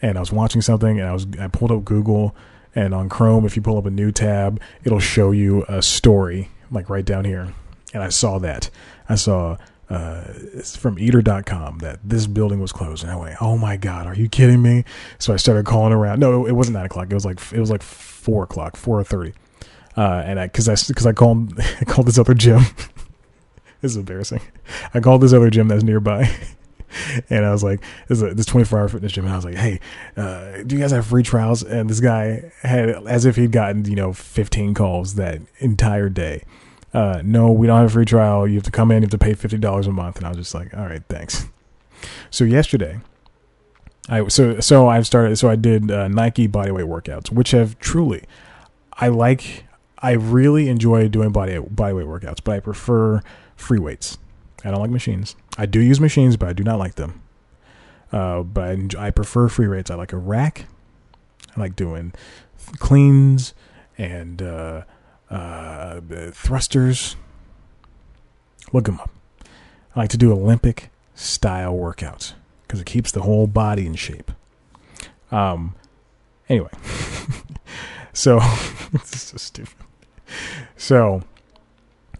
and 0.00 0.16
I 0.16 0.20
was 0.20 0.32
watching 0.32 0.62
something, 0.62 0.98
and 0.98 1.08
I 1.08 1.12
was 1.12 1.26
I 1.38 1.48
pulled 1.48 1.70
up 1.70 1.84
Google, 1.84 2.34
and 2.74 2.94
on 2.94 3.08
Chrome, 3.08 3.44
if 3.44 3.54
you 3.54 3.62
pull 3.62 3.76
up 3.76 3.86
a 3.86 3.90
new 3.90 4.10
tab, 4.10 4.60
it'll 4.84 5.00
show 5.00 5.30
you 5.30 5.64
a 5.68 5.82
story 5.82 6.50
like 6.70 6.88
right 6.88 7.04
down 7.04 7.24
here, 7.24 7.52
and 7.92 8.02
I 8.02 8.08
saw 8.08 8.38
that. 8.38 8.70
I 9.08 9.14
saw 9.14 9.58
uh, 9.90 10.22
it's 10.54 10.76
from 10.76 10.98
eater.com 10.98 11.78
that 11.78 12.00
this 12.04 12.26
building 12.26 12.60
was 12.60 12.72
closed. 12.72 13.02
And 13.02 13.10
I 13.10 13.16
went, 13.16 13.36
oh 13.40 13.56
my 13.56 13.76
God, 13.76 14.06
are 14.06 14.14
you 14.14 14.28
kidding 14.28 14.60
me? 14.60 14.84
So 15.18 15.32
I 15.32 15.36
started 15.36 15.64
calling 15.64 15.92
around. 15.92 16.20
No, 16.20 16.46
it 16.46 16.52
wasn't 16.52 16.76
nine 16.76 16.86
o'clock. 16.86 17.10
It 17.10 17.14
was 17.14 17.24
like, 17.24 17.40
it 17.52 17.58
was 17.58 17.70
like 17.70 17.82
four 17.82 18.44
o'clock, 18.44 18.76
4.30. 18.76 19.34
Uh, 19.96 20.22
and 20.24 20.38
I, 20.38 20.48
cause 20.48 20.68
I, 20.68 20.74
cause 20.92 21.06
I 21.06 21.12
called, 21.12 21.58
I 21.80 21.84
called 21.84 22.06
this 22.06 22.18
other 22.18 22.34
gym. 22.34 22.60
this 23.80 23.92
is 23.92 23.96
embarrassing. 23.96 24.42
I 24.92 25.00
called 25.00 25.22
this 25.22 25.32
other 25.32 25.50
gym 25.50 25.68
that's 25.68 25.82
nearby. 25.82 26.30
and 27.30 27.44
I 27.44 27.50
was 27.50 27.64
like, 27.64 27.82
this 28.08 28.20
is 28.20 28.34
this 28.34 28.46
24 28.46 28.78
hour 28.78 28.88
fitness 28.88 29.12
gym. 29.12 29.24
And 29.24 29.32
I 29.32 29.36
was 29.36 29.44
like, 29.46 29.56
hey, 29.56 29.80
uh, 30.18 30.62
do 30.66 30.76
you 30.76 30.82
guys 30.82 30.90
have 30.90 31.06
free 31.06 31.22
trials? 31.22 31.62
And 31.62 31.88
this 31.88 32.00
guy 32.00 32.52
had, 32.62 32.90
as 33.06 33.24
if 33.24 33.36
he'd 33.36 33.52
gotten, 33.52 33.86
you 33.86 33.96
know, 33.96 34.12
15 34.12 34.74
calls 34.74 35.14
that 35.14 35.40
entire 35.60 36.10
day 36.10 36.44
uh, 36.94 37.20
no, 37.24 37.52
we 37.52 37.66
don't 37.66 37.78
have 37.78 37.90
a 37.90 37.92
free 37.92 38.04
trial. 38.04 38.46
You 38.46 38.54
have 38.54 38.64
to 38.64 38.70
come 38.70 38.90
in, 38.90 38.98
you 38.98 39.06
have 39.06 39.10
to 39.10 39.18
pay 39.18 39.34
fifty 39.34 39.58
dollars 39.58 39.86
a 39.86 39.92
month. 39.92 40.16
And 40.16 40.26
I 40.26 40.30
was 40.30 40.38
just 40.38 40.54
like, 40.54 40.74
all 40.76 40.86
right, 40.86 41.02
thanks. 41.08 41.46
So 42.30 42.44
yesterday, 42.44 43.00
I 44.08 44.28
so 44.28 44.60
so 44.60 44.86
I've 44.86 45.04
started. 45.04 45.36
So 45.36 45.50
I 45.50 45.56
did 45.56 45.90
uh, 45.90 46.06
Nike 46.06 46.46
bodyweight 46.46 46.86
workouts, 46.86 47.32
which 47.32 47.50
have 47.50 47.76
truly, 47.80 48.22
I 48.92 49.08
like. 49.08 49.64
I 49.98 50.12
really 50.12 50.68
enjoy 50.68 51.08
doing 51.08 51.32
body 51.32 51.54
bodyweight 51.54 52.06
workouts, 52.06 52.38
but 52.44 52.54
I 52.54 52.60
prefer 52.60 53.20
free 53.56 53.80
weights. 53.80 54.16
I 54.64 54.70
don't 54.70 54.80
like 54.80 54.90
machines. 54.90 55.34
I 55.56 55.66
do 55.66 55.80
use 55.80 55.98
machines, 55.98 56.36
but 56.36 56.48
I 56.48 56.52
do 56.52 56.62
not 56.62 56.78
like 56.78 56.94
them. 56.94 57.20
Uh, 58.12 58.42
but 58.42 58.64
I, 58.96 59.06
I 59.06 59.10
prefer 59.10 59.48
free 59.48 59.66
weights. 59.66 59.90
I 59.90 59.96
like 59.96 60.12
a 60.12 60.16
rack. 60.16 60.66
I 61.56 61.60
like 61.60 61.74
doing 61.74 62.12
cleans 62.78 63.54
and 63.96 64.40
uh, 64.40 64.82
uh, 65.30 66.00
thrusters. 66.32 67.16
Look 68.72 68.84
them 68.84 69.00
up. 69.00 69.10
I 69.94 70.00
like 70.00 70.10
to 70.10 70.18
do 70.18 70.32
Olympic 70.32 70.90
style 71.14 71.74
workouts 71.74 72.34
because 72.66 72.80
it 72.80 72.86
keeps 72.86 73.10
the 73.10 73.22
whole 73.22 73.46
body 73.46 73.86
in 73.86 73.94
shape. 73.94 74.30
Um, 75.30 75.74
anyway, 76.48 76.70
so 78.12 78.38
this 78.92 79.14
is 79.14 79.22
so 79.22 79.36
stupid. 79.36 79.74
So 80.76 81.22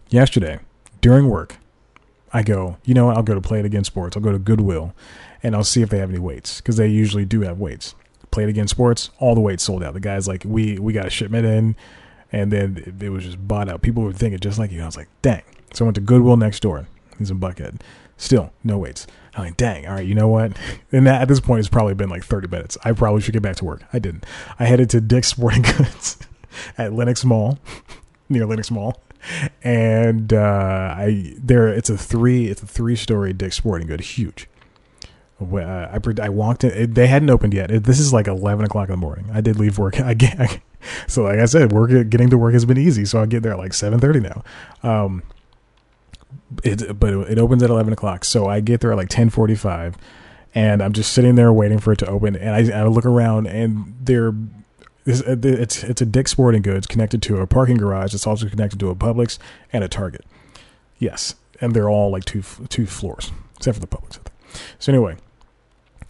yesterday 0.09 0.59
during 1.01 1.29
work, 1.29 1.57
I 2.31 2.43
go, 2.43 2.77
you 2.85 2.93
know 2.93 3.07
what? 3.07 3.17
I'll 3.17 3.23
go 3.23 3.33
to 3.33 3.41
Play 3.41 3.59
It 3.59 3.65
Again 3.65 3.83
Sports. 3.83 4.15
I'll 4.15 4.23
go 4.23 4.31
to 4.31 4.39
Goodwill, 4.39 4.93
and 5.41 5.55
I'll 5.55 5.63
see 5.63 5.81
if 5.81 5.89
they 5.89 5.97
have 5.97 6.09
any 6.09 6.19
weights 6.19 6.61
because 6.61 6.77
they 6.77 6.87
usually 6.87 7.25
do 7.25 7.41
have 7.41 7.59
weights. 7.59 7.95
Play 8.31 8.43
It 8.43 8.49
Again 8.49 8.67
Sports, 8.67 9.09
all 9.19 9.33
the 9.33 9.41
weights 9.41 9.63
sold 9.63 9.83
out. 9.83 9.93
The 9.93 9.99
guy's 9.99 10.27
like, 10.27 10.43
we 10.45 10.77
we 10.77 10.93
got 10.93 11.07
a 11.07 11.09
shipment 11.09 11.45
in, 11.45 11.75
and 12.31 12.51
then 12.51 12.95
it, 13.01 13.09
was 13.09 13.23
just 13.23 13.47
bought 13.47 13.69
out. 13.69 13.81
People 13.81 14.03
were 14.03 14.13
thinking 14.13 14.39
just 14.39 14.59
like 14.59 14.71
you. 14.71 14.81
I 14.81 14.85
was 14.85 14.97
like, 14.97 15.09
dang. 15.21 15.43
So 15.73 15.83
I 15.83 15.87
went 15.87 15.95
to 15.95 16.01
Goodwill 16.01 16.37
next 16.37 16.61
door. 16.61 16.87
He's 17.17 17.31
in 17.31 17.39
Buckhead. 17.39 17.81
Still 18.17 18.51
no 18.63 18.77
weights. 18.77 19.07
I'm 19.35 19.45
like, 19.45 19.57
dang. 19.57 19.85
All 19.87 19.93
right, 19.93 20.05
you 20.05 20.15
know 20.15 20.27
what? 20.27 20.57
And 20.91 21.05
that, 21.05 21.21
at 21.21 21.27
this 21.27 21.39
point, 21.39 21.59
it's 21.59 21.69
probably 21.69 21.93
been 21.93 22.09
like 22.09 22.23
30 22.23 22.47
minutes. 22.47 22.77
I 22.83 22.93
probably 22.93 23.21
should 23.21 23.33
get 23.33 23.43
back 23.43 23.57
to 23.57 23.65
work. 23.65 23.83
I 23.93 23.99
didn't. 23.99 24.25
I 24.57 24.65
headed 24.65 24.89
to 24.91 25.01
Dick's 25.01 25.27
Sporting 25.27 25.61
Goods 25.77 26.17
at 26.77 26.93
Lenox 26.93 27.23
Mall, 27.23 27.59
near 28.27 28.45
Lenox 28.45 28.71
Mall 28.71 28.99
and 29.63 30.33
uh, 30.33 30.93
I 30.95 31.33
there 31.37 31.67
it's 31.67 31.89
a 31.89 31.97
three 31.97 32.47
it's 32.47 32.63
a 32.63 32.67
three 32.67 32.95
story 32.95 33.33
Dick's 33.33 33.57
Sporting 33.57 33.87
Good, 33.87 34.01
huge. 34.01 34.47
Uh, 35.41 35.57
I 35.57 35.99
I 36.21 36.29
walked 36.29 36.63
in. 36.63 36.71
It, 36.71 36.95
they 36.95 37.07
hadn't 37.07 37.29
opened 37.29 37.53
yet. 37.53 37.71
It, 37.71 37.83
this 37.83 37.99
is 37.99 38.11
like 38.13 38.27
eleven 38.27 38.65
o'clock 38.65 38.89
in 38.89 38.93
the 38.93 38.97
morning. 38.97 39.29
I 39.33 39.41
did 39.41 39.57
leave 39.57 39.77
work. 39.77 39.99
I 39.99 40.13
get 40.13 40.61
so 41.07 41.23
like 41.23 41.39
I 41.39 41.45
said, 41.45 41.71
work 41.71 41.91
getting 42.09 42.29
to 42.29 42.37
work 42.37 42.53
has 42.53 42.65
been 42.65 42.77
easy. 42.77 43.05
So 43.05 43.21
I 43.21 43.25
get 43.25 43.43
there 43.43 43.53
at 43.53 43.59
like 43.59 43.73
seven 43.73 43.99
thirty 43.99 44.19
now. 44.19 44.43
Um, 44.83 45.23
it 46.63 46.99
but 46.99 47.13
it 47.13 47.37
opens 47.37 47.63
at 47.63 47.69
eleven 47.69 47.93
o'clock. 47.93 48.25
So 48.25 48.47
I 48.47 48.59
get 48.59 48.81
there 48.81 48.91
at 48.91 48.97
like 48.97 49.09
ten 49.09 49.29
forty 49.29 49.55
five, 49.55 49.97
and 50.53 50.81
I'm 50.81 50.93
just 50.93 51.13
sitting 51.13 51.35
there 51.35 51.51
waiting 51.53 51.79
for 51.79 51.91
it 51.91 51.99
to 51.99 52.07
open. 52.07 52.35
And 52.35 52.71
I, 52.73 52.79
I 52.79 52.83
look 52.87 53.05
around, 53.05 53.47
and 53.47 53.95
they're 54.01 54.33
uh, 55.09 55.35
it's 55.43 55.83
it's 55.83 56.01
a 56.01 56.05
Dick's 56.05 56.31
Sporting 56.31 56.61
Goods 56.61 56.87
connected 56.87 57.21
to 57.23 57.37
a 57.37 57.47
parking 57.47 57.77
garage. 57.77 58.13
It's 58.13 58.27
also 58.27 58.49
connected 58.49 58.79
to 58.79 58.89
a 58.89 58.95
Publix 58.95 59.37
and 59.71 59.83
a 59.83 59.87
Target. 59.87 60.25
Yes, 60.97 61.35
and 61.61 61.73
they're 61.73 61.89
all 61.89 62.11
like 62.11 62.25
two 62.25 62.43
two 62.69 62.85
floors, 62.85 63.31
except 63.57 63.75
for 63.75 63.81
the 63.81 63.87
Publix. 63.87 64.19
So 64.77 64.91
anyway, 64.91 65.17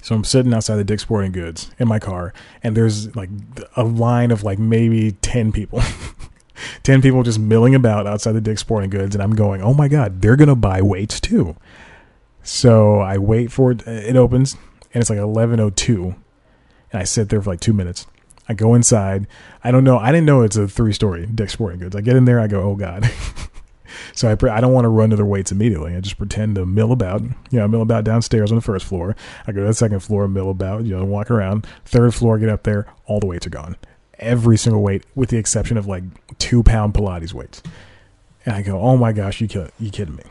so 0.01 0.15
I'm 0.15 0.23
sitting 0.23 0.53
outside 0.53 0.77
the 0.77 0.83
Dick's 0.83 1.03
Sporting 1.03 1.31
Goods 1.31 1.71
in 1.77 1.87
my 1.87 1.99
car, 1.99 2.33
and 2.63 2.75
there's 2.75 3.15
like 3.15 3.29
a 3.75 3.83
line 3.83 4.31
of 4.31 4.43
like 4.43 4.59
maybe 4.59 5.13
ten 5.13 5.51
people. 5.51 5.81
10 6.83 7.01
people 7.01 7.23
just 7.23 7.39
milling 7.39 7.75
about 7.75 8.07
outside 8.07 8.33
the 8.33 8.41
Dick's 8.41 8.61
Sporting 8.61 8.89
Goods, 8.89 9.15
and 9.15 9.23
I'm 9.23 9.35
going, 9.35 9.61
oh 9.61 9.73
my 9.73 9.87
God, 9.87 10.21
they're 10.21 10.35
going 10.35 10.49
to 10.49 10.55
buy 10.55 10.81
weights 10.81 11.19
too. 11.19 11.55
So 12.43 12.99
I 12.99 13.17
wait 13.17 13.51
for 13.51 13.71
it. 13.71 13.87
Uh, 13.87 13.91
it 13.91 14.15
opens, 14.15 14.55
and 14.93 15.01
it's 15.01 15.09
like 15.09 15.19
11.02, 15.19 16.03
and 16.05 16.15
I 16.91 17.03
sit 17.03 17.29
there 17.29 17.41
for 17.41 17.51
like 17.51 17.59
two 17.59 17.73
minutes. 17.73 18.07
I 18.47 18.53
go 18.53 18.73
inside. 18.73 19.27
I 19.63 19.71
don't 19.71 19.83
know. 19.83 19.99
I 19.99 20.11
didn't 20.11 20.25
know 20.25 20.41
it's 20.41 20.55
a 20.55 20.67
three 20.67 20.93
story 20.93 21.27
Dick's 21.27 21.53
Sporting 21.53 21.79
Goods. 21.79 21.95
I 21.95 22.01
get 22.01 22.15
in 22.15 22.25
there. 22.25 22.39
I 22.39 22.47
go, 22.47 22.61
oh 22.61 22.75
god. 22.75 23.09
so 24.13 24.29
I 24.29 24.35
pre- 24.35 24.49
I 24.49 24.61
don't 24.61 24.73
want 24.73 24.85
to 24.85 24.89
run 24.89 25.09
to 25.09 25.15
their 25.15 25.25
weights 25.25 25.51
immediately. 25.51 25.95
I 25.95 25.99
just 26.01 26.17
pretend 26.17 26.55
to 26.55 26.65
mill 26.65 26.91
about. 26.91 27.21
You 27.21 27.59
know, 27.59 27.67
mill 27.67 27.81
about 27.81 28.03
downstairs 28.03 28.51
on 28.51 28.57
the 28.57 28.61
first 28.61 28.85
floor. 28.85 29.15
I 29.47 29.51
go 29.51 29.61
to 29.61 29.67
the 29.67 29.73
second 29.73 29.99
floor, 30.01 30.27
mill 30.27 30.49
about. 30.49 30.85
You 30.85 30.97
know, 30.97 31.05
walk 31.05 31.31
around. 31.31 31.65
Third 31.85 32.13
floor, 32.13 32.37
get 32.37 32.49
up 32.49 32.63
there. 32.63 32.87
All 33.05 33.19
the 33.19 33.27
weights 33.27 33.47
are 33.47 33.51
gone. 33.51 33.77
Every 34.19 34.57
single 34.57 34.81
weight, 34.81 35.03
with 35.15 35.29
the 35.29 35.37
exception 35.37 35.77
of 35.77 35.87
like 35.87 36.03
two 36.37 36.63
pound 36.63 36.93
Pilates 36.93 37.33
weights. 37.33 37.63
And 38.45 38.55
I 38.55 38.61
go, 38.61 38.79
oh 38.79 38.97
my 38.97 39.11
gosh, 39.11 39.41
you 39.41 39.47
kill, 39.47 39.69
you 39.79 39.91
kidding 39.91 40.15
me? 40.15 40.23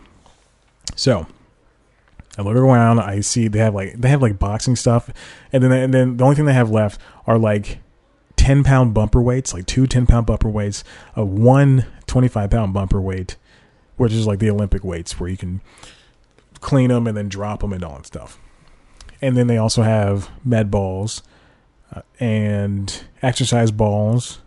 So 0.96 1.26
I 2.36 2.42
look 2.42 2.54
around. 2.54 3.00
I 3.00 3.20
see 3.20 3.48
they 3.48 3.58
have 3.58 3.74
like 3.74 3.94
they 3.94 4.08
have 4.08 4.22
like 4.22 4.38
boxing 4.38 4.76
stuff, 4.76 5.10
and 5.52 5.62
then 5.62 5.72
and 5.72 5.92
then 5.92 6.16
the 6.16 6.24
only 6.24 6.36
thing 6.36 6.44
they 6.44 6.52
have 6.52 6.70
left 6.70 7.00
are 7.26 7.38
like 7.38 7.78
10 8.36 8.62
pound 8.64 8.94
bumper 8.94 9.20
weights, 9.20 9.52
like 9.52 9.66
two 9.66 9.86
10 9.86 10.06
pound 10.06 10.24
bumper 10.24 10.48
weights, 10.48 10.84
a 11.16 11.24
one 11.24 11.84
25 12.06 12.50
pound 12.50 12.72
bumper 12.72 13.00
weight, 13.00 13.36
which 13.98 14.12
is 14.12 14.26
like 14.26 14.38
the 14.38 14.50
Olympic 14.50 14.82
weights 14.82 15.20
where 15.20 15.28
you 15.28 15.36
can 15.36 15.60
clean 16.60 16.88
them 16.88 17.06
and 17.06 17.16
then 17.16 17.28
drop 17.28 17.60
them 17.60 17.72
and 17.72 17.84
all 17.84 17.96
that 17.96 18.06
stuff. 18.06 18.38
And 19.20 19.36
then 19.36 19.46
they 19.46 19.58
also 19.58 19.82
have 19.82 20.30
med 20.44 20.70
balls 20.70 21.22
uh, 21.94 22.02
and 22.20 23.04
exercise 23.22 23.70
balls. 23.70 24.40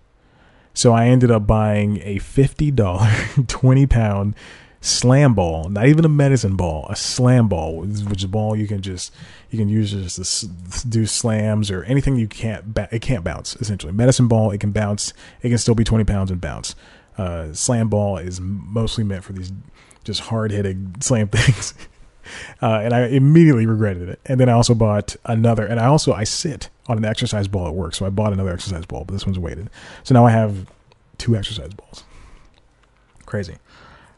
So 0.74 0.93
I 0.93 1.08
ended 1.08 1.29
up 1.29 1.46
buying 1.46 1.98
a 2.01 2.17
$50, 2.17 3.48
20 3.48 3.88
pound 3.88 4.36
slam 4.81 5.36
ball, 5.36 5.70
not 5.70 5.88
even 5.88 6.03
a 6.05 6.10
medicine 6.10 6.55
ball, 6.55 6.88
a 6.89 6.96
slam 6.96 7.48
ball, 7.48 7.81
which 7.81 8.17
is 8.20 8.24
a 8.24 8.27
ball 8.27 8.55
you 8.55 8.67
can 8.67 8.81
just 8.81 9.13
you 9.51 9.60
can 9.60 9.70
use 9.70 9.91
just 9.91 10.81
to 10.81 10.88
do 10.88 11.05
slams 11.05 11.70
or 11.70 11.84
anything 11.84 12.15
you 12.15 12.27
can't 12.27 12.77
it 12.91 13.01
can't 13.01 13.24
bounce 13.24 13.55
essentially. 13.58 13.93
Medicine 13.93 14.27
ball 14.27 14.50
it 14.51 14.60
can 14.60 14.72
bounce, 14.72 15.13
it 15.41 15.50
can 15.50 15.58
still 15.60 15.75
be 15.75 15.84
twenty 15.84 16.03
pounds 16.03 16.31
and 16.31 16.41
bounce. 16.41 16.75
Uh, 17.22 17.54
slam 17.54 17.88
ball 17.88 18.18
is 18.18 18.42
mostly 18.42 19.04
meant 19.04 19.24
for 19.24 19.32
these 19.32 19.54
just 20.04 20.22
hard 20.22 20.50
hitting 20.50 20.96
slam 21.00 21.28
things. 21.28 21.74
Uh, 22.62 22.80
and 22.82 22.94
I 22.94 23.08
immediately 23.08 23.66
regretted 23.66 24.08
it. 24.08 24.20
And 24.28 24.40
then 24.40 24.48
I 24.48 24.54
also 24.54 24.74
bought 24.75 25.18
another, 25.25 25.66
and 25.66 25.80
I 25.80 25.88
also 25.88 26.13
I 26.13 26.24
sit 26.24 26.70
on 26.88 26.98
an 26.98 27.04
exercise 27.04 27.48
ball 27.48 27.68
at 27.68 27.74
work, 27.74 27.94
so 27.94 28.06
I 28.06 28.10
bought 28.10 28.32
another 28.32 28.54
exercise 28.54 28.86
ball, 28.86 29.04
but 29.04 29.13
this 29.13 29.25
one's 29.25 29.40
weighted. 29.40 29.70
So 30.04 30.13
now 30.13 30.28
I 30.28 30.32
have 30.32 30.68
two 31.18 31.36
exercise 31.36 31.74
balls. 31.74 32.06
Crazy. 33.25 33.58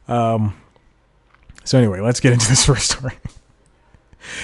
Um, 0.08 0.54
so 1.64 1.78
anyway, 1.78 2.02
let's 2.02 2.20
get 2.20 2.34
into 2.34 2.48
this 2.50 2.66
first 2.66 2.92
story. 2.92 3.14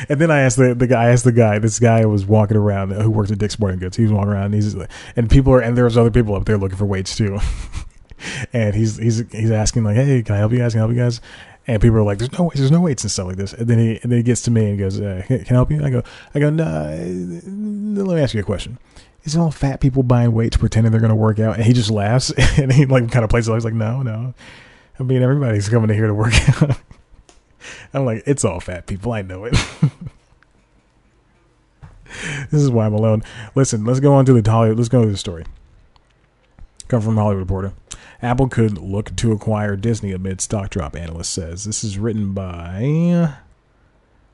and 0.08 0.20
then 0.20 0.32
I 0.32 0.40
asked 0.40 0.58
the, 0.58 0.74
the 0.74 0.88
guy, 0.88 1.04
I 1.04 1.10
asked 1.10 1.26
the 1.26 1.32
guy, 1.34 1.60
this 1.60 1.78
guy 1.80 2.06
was 2.06 2.26
walking 2.26 2.58
around 2.58 2.92
who 2.92 3.12
worked 3.12 3.30
at 3.30 3.38
Dick's 3.38 3.54
Sporting 3.54 3.80
Goods. 3.80 3.98
He 3.98 4.04
was 4.04 4.14
walking 4.14 4.32
around 4.32 4.46
and 4.46 4.54
he's 4.56 4.74
and 5.16 5.30
people 5.30 5.54
are, 5.54 5.60
and 5.60 5.78
there 5.78 5.86
was 5.86 5.98
other 5.98 6.12
people 6.12 6.34
up 6.34 6.46
there 6.46 6.58
looking 6.58 6.78
for 6.78 6.86
weights 6.86 7.16
too. 7.16 7.40
And 8.54 8.76
he's, 8.76 8.98
he's, 8.98 9.30
he's 9.32 9.52
asking 9.52 9.84
like, 9.84 9.96
Hey, 9.96 10.22
can 10.24 10.36
I 10.36 10.38
help 10.40 10.52
you 10.52 10.60
guys? 10.60 10.74
Can 10.74 10.80
I 10.80 10.84
help 10.84 10.92
you 10.92 11.02
guys? 11.02 11.22
And 11.70 11.80
people 11.80 11.98
are 11.98 12.04
like, 12.04 12.18
"There's 12.18 12.32
no, 12.32 12.52
there's 12.56 12.72
no 12.72 12.82
weights 12.82 13.04
and 13.04 13.12
stuff 13.12 13.28
like 13.28 13.36
this." 13.36 13.54
And 13.54 13.68
then 13.68 13.78
he, 13.78 14.00
and 14.02 14.12
then 14.12 14.18
he 14.18 14.24
gets 14.24 14.42
to 14.44 14.52
me 14.52 14.72
and 14.72 14.80
goes, 14.80 15.00
uh, 15.00 15.22
"Can 15.28 15.42
I 15.42 15.50
help 15.50 15.70
you?" 15.70 15.86
I 15.86 15.92
go, 15.92 16.02
"I 16.34 16.40
go, 16.40 16.50
no. 16.50 16.66
Let 16.66 18.16
me 18.16 18.22
ask 18.24 18.34
you 18.34 18.40
a 18.40 18.44
question. 18.44 18.80
Is 19.24 19.36
it 19.36 19.40
all 19.40 19.52
fat 19.52 19.80
people 19.80 20.02
buying 20.02 20.32
weights 20.34 20.58
pretending 20.58 20.92
they're 20.92 21.00
going 21.00 21.10
to 21.10 21.16
work 21.16 21.38
out?" 21.38 21.58
And 21.58 21.64
he 21.64 21.74
just 21.74 21.92
laughs 21.92 22.32
and 22.58 22.74
he 22.74 22.88
like 22.88 23.12
kind 23.12 23.24
of 23.24 23.30
plays 23.30 23.48
it. 23.48 23.54
He's 23.54 23.66
like, 23.66 23.76
"No, 23.76 24.02
no. 24.02 24.34
I 25.00 25.04
mean, 25.04 25.22
everybody's 25.22 25.70
coming 25.70 25.96
here 25.96 26.08
to 26.08 26.14
work 26.16 26.34
out." 26.60 26.80
I'm 27.94 28.04
like, 28.04 28.24
it's 28.26 28.44
all 28.44 28.60
fat 28.60 28.88
people. 28.88 29.12
I 29.12 29.22
know 29.22 29.46
it. 29.46 29.52
this 32.50 32.64
is 32.64 32.72
why 32.72 32.88
I'm 32.88 32.96
alone. 32.96 33.22
Listen, 33.54 33.86
let's 33.86 34.00
go 34.00 34.16
on 34.16 34.26
to 34.26 34.42
the 34.42 34.50
Hollywood. 34.50 34.80
Let's 34.80 34.90
go 34.90 35.04
to 35.04 35.10
the 35.12 35.18
story. 35.18 35.46
Come 36.88 37.02
from 37.02 37.16
Hollywood 37.16 37.42
Reporter. 37.42 37.74
Apple 38.22 38.48
could 38.48 38.78
look 38.78 39.16
to 39.18 39.32
acquire 39.32 39.76
Disney 39.76 40.12
amid 40.12 40.42
stock 40.42 40.70
drop. 40.70 40.96
Analyst 40.96 41.34
says 41.34 41.66
this 41.66 41.84
is 41.84 41.98
written 41.98 42.34
by. 42.34 43.34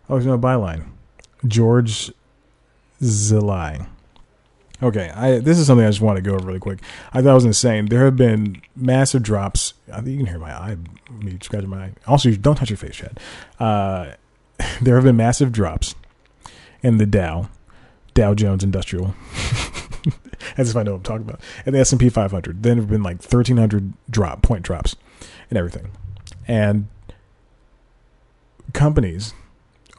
Oh, 0.10 0.16
there's 0.16 0.26
no 0.26 0.38
byline. 0.38 0.86
George 1.48 2.12
Szalai. 3.02 3.88
Okay, 4.84 5.10
I, 5.10 5.40
this 5.40 5.58
is 5.58 5.68
something 5.68 5.86
I 5.86 5.90
just 5.90 6.02
want 6.02 6.18
to 6.18 6.22
go 6.22 6.36
over 6.36 6.46
really 6.46 6.60
quick. 6.60 6.80
I 7.14 7.22
thought 7.22 7.32
I 7.32 7.36
was 7.36 7.46
insane. 7.46 7.86
There 7.86 8.04
have 8.06 8.18
been 8.18 8.62
massive 8.76 9.24
drops. 9.24 9.74
I 9.92 9.98
think 9.98 10.08
you 10.10 10.18
can 10.18 10.26
hear 10.26 10.40
my 10.40 10.54
eye, 10.54 10.78
me 11.10 11.38
scratching 11.42 11.70
my 11.70 11.86
eye. 11.86 11.94
Also, 12.08 12.32
don't 12.32 12.56
touch 12.56 12.70
your 12.70 12.78
face, 12.78 12.96
Chad. 12.96 13.20
Uh, 13.60 14.12
there 14.82 14.96
have 14.96 15.06
been 15.06 15.16
massive 15.16 15.52
drops 15.52 15.96
in 16.82 16.98
the 16.98 17.06
Dow, 17.06 17.50
Dow 18.14 18.34
Jones 18.34 18.64
Industrial, 18.64 19.16
as 20.58 20.70
if 20.70 20.76
I 20.76 20.84
know 20.84 20.92
what 20.92 20.98
I'm 20.98 21.04
talking 21.04 21.28
about, 21.28 21.42
and 21.66 21.76
the 21.76 21.80
S 21.80 21.92
and 21.92 22.00
P 22.00 22.10
500. 22.10 22.64
Then 22.64 22.78
have 22.78 22.90
been 22.90 23.04
like 23.04 23.18
1,300 23.18 23.94
drop 24.10 24.42
point 24.42 24.64
drops, 24.64 24.96
and 25.50 25.58
everything, 25.58 25.92
and 26.48 26.88
companies 28.74 29.34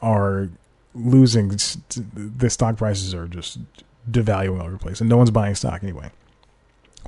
are 0.01 0.49
losing. 0.93 1.49
The 1.49 2.49
stock 2.49 2.77
prices 2.77 3.13
are 3.13 3.27
just 3.27 3.59
devaluing 4.09 4.59
all 4.59 4.63
over 4.63 4.71
the 4.71 4.77
place, 4.77 5.01
and 5.01 5.09
no 5.09 5.17
one's 5.17 5.31
buying 5.31 5.55
stock 5.55 5.83
anyway. 5.83 6.11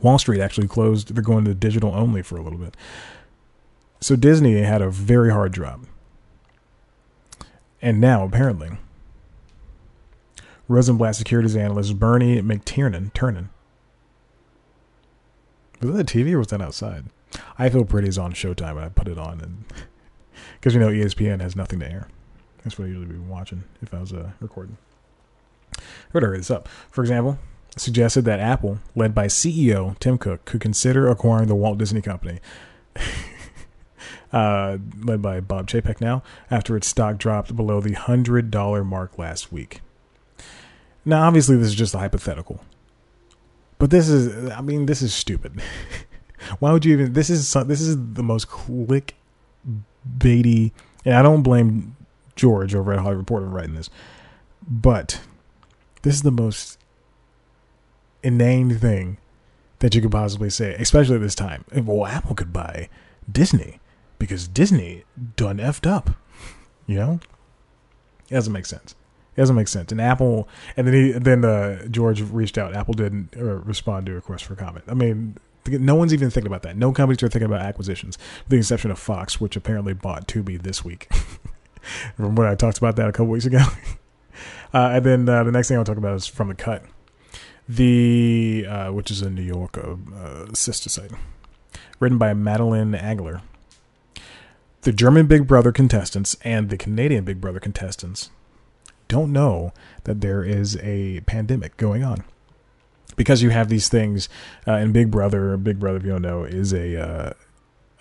Wall 0.02 0.20
Street 0.20 0.42
actually 0.42 0.68
closed; 0.68 1.14
they're 1.14 1.24
going 1.24 1.46
to 1.46 1.54
digital 1.54 1.94
only 1.94 2.22
for 2.22 2.38
a 2.38 2.42
little 2.42 2.60
bit. 2.60 2.76
So 4.02 4.16
Disney 4.16 4.62
had 4.62 4.82
a 4.82 4.90
very 4.90 5.32
hard 5.32 5.52
drop, 5.52 5.82
and 7.82 8.00
now 8.00 8.24
apparently, 8.24 8.72
Rosenblatt 10.70 11.16
securities 11.16 11.56
analyst 11.56 11.98
Bernie 11.98 12.42
McTernan, 12.42 13.12
Turnin. 13.14 13.50
Was 15.82 15.92
that 15.92 15.98
the 15.98 16.04
TV 16.04 16.34
or 16.34 16.38
was 16.38 16.48
that 16.48 16.62
outside? 16.62 17.06
I 17.58 17.70
feel 17.70 17.84
pretty 17.84 18.08
is 18.08 18.18
on 18.18 18.34
Showtime, 18.34 18.72
and 18.72 18.82
I 18.82 18.90
put 18.90 19.08
it 19.08 19.18
on, 19.18 19.42
and 19.42 19.66
because 20.54 20.74
you 20.76 20.80
know 20.80 20.90
ESPN 20.90 21.42
has 21.42 21.56
nothing 21.56 21.80
to 21.80 21.92
air. 21.92 22.08
That's 22.64 22.78
what 22.78 22.86
I 22.86 22.90
usually 22.90 23.08
be 23.08 23.18
watching 23.18 23.64
if 23.82 23.94
I 23.94 24.00
was 24.00 24.14
uh, 24.14 24.32
recording. 24.40 24.78
Where 26.12 26.22
to 26.22 26.28
hurry 26.28 26.38
this 26.38 26.52
up? 26.52 26.68
For 26.92 27.02
example, 27.02 27.40
suggested 27.76 28.26
that 28.26 28.40
Apple, 28.40 28.80
led 28.96 29.16
by 29.16 29.26
CEO 29.26 29.98
Tim 30.00 30.18
Cook, 30.18 30.46
could 30.46 30.62
consider 30.62 31.08
acquiring 31.08 31.48
the 31.48 31.56
Walt 31.56 31.80
Disney 31.80 32.02
Company. 32.02 32.40
uh, 34.34 34.78
led 35.02 35.22
by 35.22 35.40
Bob 35.40 35.68
Chapek 35.68 36.00
now, 36.00 36.22
after 36.52 36.78
its 36.78 36.88
stock 36.88 37.18
dropped 37.18 37.56
below 37.56 37.82
the 37.82 37.96
$100 37.96 38.86
mark 38.86 39.18
last 39.18 39.52
week. 39.52 39.82
Now, 41.10 41.26
obviously, 41.26 41.58
this 41.58 41.70
is 41.70 41.76
just 41.76 41.96
a 41.96 41.98
hypothetical. 41.98 42.62
But 43.80 43.90
this 43.90 44.10
is, 44.10 44.52
I 44.52 44.62
mean, 44.62 44.86
this 44.86 45.02
is 45.02 45.12
stupid. 45.12 45.60
Why 46.60 46.72
would 46.72 46.86
you 46.86 46.94
even, 46.94 47.14
this 47.14 47.32
is, 47.32 47.52
this 47.66 47.82
is 47.82 47.98
the 48.14 48.22
most 48.22 48.48
click 48.48 49.16
baity 50.18 50.72
And 51.06 51.16
I 51.16 51.24
don't 51.24 51.42
blame 51.42 51.96
George 52.36 52.76
over 52.76 52.94
at 52.94 53.00
Hollywood 53.00 53.24
Reporter 53.24 53.48
for 53.48 53.52
writing 53.52 53.74
this, 53.74 53.90
but 54.68 55.20
this 56.04 56.14
is 56.14 56.22
the 56.22 56.32
most 56.32 56.78
inane 58.22 58.78
thing 58.78 59.18
that 59.80 59.96
you 59.96 60.02
could 60.02 60.12
possibly 60.12 60.52
say, 60.52 60.76
especially 60.76 61.16
at 61.16 61.22
this 61.22 61.36
time. 61.36 61.66
Well, 61.74 62.06
Apple 62.06 62.36
could 62.36 62.54
buy 62.54 62.88
Disney 63.30 63.80
because 64.20 64.48
Disney 64.48 65.06
done 65.36 65.58
effed 65.58 65.90
up. 65.90 66.12
You 66.86 66.98
know, 66.98 67.20
it 68.30 68.36
doesn't 68.36 68.54
make 68.54 68.68
sense. 68.68 68.96
It 69.36 69.42
doesn't 69.42 69.56
make 69.56 69.68
sense. 69.68 69.92
And 69.92 70.02
Apple, 70.02 70.50
and 70.76 70.88
then 70.88 70.94
he, 70.94 71.12
then 71.12 71.46
uh, 71.46 71.86
George 71.88 72.22
reached 72.22 72.58
out. 72.58 72.76
Apple 72.76 72.94
didn't 72.94 73.36
uh, 73.38 73.60
respond 73.62 74.08
to 74.08 74.12
a 74.14 74.16
request 74.16 74.46
for 74.46 74.56
comment. 74.56 74.86
I 74.88 74.94
mean, 74.94 75.38
no 75.68 75.96
one's 75.96 76.14
even 76.14 76.30
thinking 76.30 76.48
about 76.48 76.64
that. 76.64 76.78
No 76.78 76.92
companies 76.92 77.22
are 77.24 77.30
thinking 77.30 77.46
about 77.46 77.62
acquisitions, 77.62 78.18
with 78.44 78.50
the 78.50 78.58
exception 78.58 78.92
of 78.92 79.00
Fox, 79.00 79.40
which 79.40 79.56
apparently 79.56 79.94
bought 79.94 80.28
Tubi 80.28 80.62
this 80.62 80.84
week. 80.84 81.10
Remember 82.18 82.44
when 82.44 82.52
I 82.52 82.56
talked 82.56 82.78
about 82.78 82.96
that 82.98 83.08
a 83.08 83.12
couple 83.12 83.28
weeks 83.28 83.46
ago? 83.46 83.60
uh, 84.74 84.92
and 84.94 85.06
then 85.06 85.30
uh, 85.30 85.44
the 85.44 85.52
next 85.52 85.68
thing 85.68 85.78
I'll 85.78 85.84
talk 85.84 85.98
about 85.98 86.16
is 86.16 86.28
from 86.28 86.50
the 86.50 86.56
cut, 86.56 86.84
the 87.68 88.66
uh, 88.68 88.92
which 88.92 89.12
is 89.12 89.22
a 89.22 89.30
New 89.30 89.44
York 89.44 89.78
uh, 89.78 90.54
sister 90.54 90.90
site, 90.90 91.12
written 92.00 92.18
by 92.18 92.34
Madeline 92.34 92.94
Agler. 92.94 93.42
The 94.82 94.94
German 94.94 95.28
Big 95.28 95.46
Brother 95.46 95.74
contestants 95.74 96.38
and 96.42 96.70
the 96.70 96.78
Canadian 96.78 97.26
Big 97.26 97.42
Brother 97.42 97.60
contestants 97.60 98.30
don't 99.10 99.34
know 99.34 99.74
that 100.06 100.22
there 100.22 100.44
is 100.44 100.78
a 100.78 101.20
pandemic 101.22 101.76
going 101.76 102.04
on 102.04 102.24
because 103.18 103.42
you 103.42 103.50
have 103.50 103.68
these 103.68 103.90
things 103.90 104.30
uh, 104.66 104.76
in 104.76 104.94
Big 104.94 105.12
Brother. 105.12 105.58
Big 105.58 105.78
Brother, 105.78 105.98
if 105.98 106.04
you 106.04 106.12
don't 106.12 106.22
know, 106.22 106.46
is 106.46 106.72
a 106.72 106.96
uh, 106.96 107.34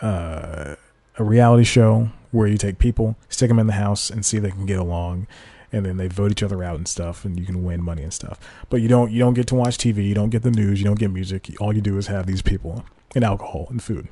uh, 0.06 0.76
a 1.16 1.24
reality 1.24 1.64
show 1.64 2.10
where 2.30 2.46
you 2.46 2.56
take 2.56 2.78
people, 2.78 3.16
stick 3.28 3.48
them 3.48 3.58
in 3.58 3.66
the 3.66 3.72
house, 3.72 4.10
and 4.10 4.24
see 4.24 4.36
if 4.36 4.44
they 4.44 4.50
can 4.52 4.66
get 4.66 4.78
along, 4.78 5.26
and 5.72 5.84
then 5.84 5.96
they 5.96 6.06
vote 6.06 6.30
each 6.30 6.42
other 6.42 6.62
out 6.62 6.76
and 6.76 6.86
stuff, 6.86 7.24
and 7.24 7.40
you 7.40 7.44
can 7.44 7.64
win 7.64 7.82
money 7.82 8.02
and 8.02 8.12
stuff. 8.12 8.38
But 8.70 8.80
you 8.80 8.86
don't 8.86 9.10
you 9.10 9.18
don't 9.18 9.34
get 9.34 9.48
to 9.48 9.56
watch 9.56 9.76
TV, 9.76 10.06
you 10.06 10.14
don't 10.14 10.30
get 10.30 10.42
the 10.42 10.52
news, 10.52 10.78
you 10.78 10.84
don't 10.84 10.98
get 10.98 11.10
music. 11.10 11.50
All 11.60 11.74
you 11.74 11.80
do 11.80 11.98
is 11.98 12.06
have 12.06 12.26
these 12.26 12.42
people 12.42 12.84
and 13.14 13.24
alcohol 13.24 13.66
and 13.70 13.82
food, 13.82 14.06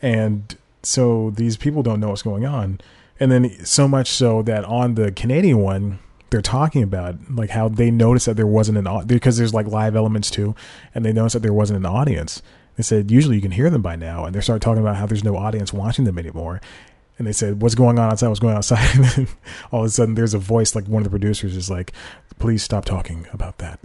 and 0.00 0.56
so 0.84 1.30
these 1.30 1.56
people 1.56 1.82
don't 1.82 1.98
know 1.98 2.10
what's 2.10 2.22
going 2.22 2.44
on. 2.44 2.80
And 3.20 3.30
then 3.30 3.64
so 3.64 3.86
much 3.86 4.10
so 4.10 4.42
that 4.42 4.64
on 4.64 4.94
the 4.94 5.12
Canadian 5.12 5.58
one, 5.58 6.00
they're 6.30 6.42
talking 6.42 6.82
about 6.82 7.16
like 7.30 7.50
how 7.50 7.68
they 7.68 7.90
noticed 7.90 8.26
that 8.26 8.36
there 8.36 8.46
wasn't 8.46 8.76
an 8.78 9.06
because 9.06 9.36
there's 9.36 9.54
like 9.54 9.68
live 9.68 9.94
elements 9.94 10.30
too, 10.30 10.56
and 10.94 11.04
they 11.04 11.12
noticed 11.12 11.34
that 11.34 11.42
there 11.42 11.52
wasn't 11.52 11.78
an 11.78 11.86
audience. 11.86 12.42
They 12.76 12.82
said 12.82 13.10
usually 13.10 13.36
you 13.36 13.42
can 13.42 13.52
hear 13.52 13.70
them 13.70 13.82
by 13.82 13.94
now, 13.94 14.24
and 14.24 14.34
they 14.34 14.40
start 14.40 14.60
talking 14.60 14.82
about 14.82 14.96
how 14.96 15.06
there's 15.06 15.22
no 15.22 15.36
audience 15.36 15.72
watching 15.72 16.04
them 16.04 16.18
anymore. 16.18 16.60
And 17.16 17.26
they 17.26 17.32
said, 17.32 17.62
"What's 17.62 17.76
going 17.76 18.00
on 18.00 18.10
outside? 18.10 18.26
What's 18.28 18.40
going 18.40 18.54
on 18.54 18.58
outside?" 18.58 18.84
And 18.96 19.04
then 19.04 19.28
all 19.70 19.80
of 19.80 19.86
a 19.86 19.90
sudden, 19.90 20.16
there's 20.16 20.34
a 20.34 20.38
voice 20.38 20.74
like 20.74 20.88
one 20.88 21.02
of 21.02 21.04
the 21.04 21.10
producers 21.10 21.56
is 21.56 21.70
like, 21.70 21.92
"Please 22.40 22.64
stop 22.64 22.84
talking 22.84 23.28
about 23.32 23.58
that," 23.58 23.78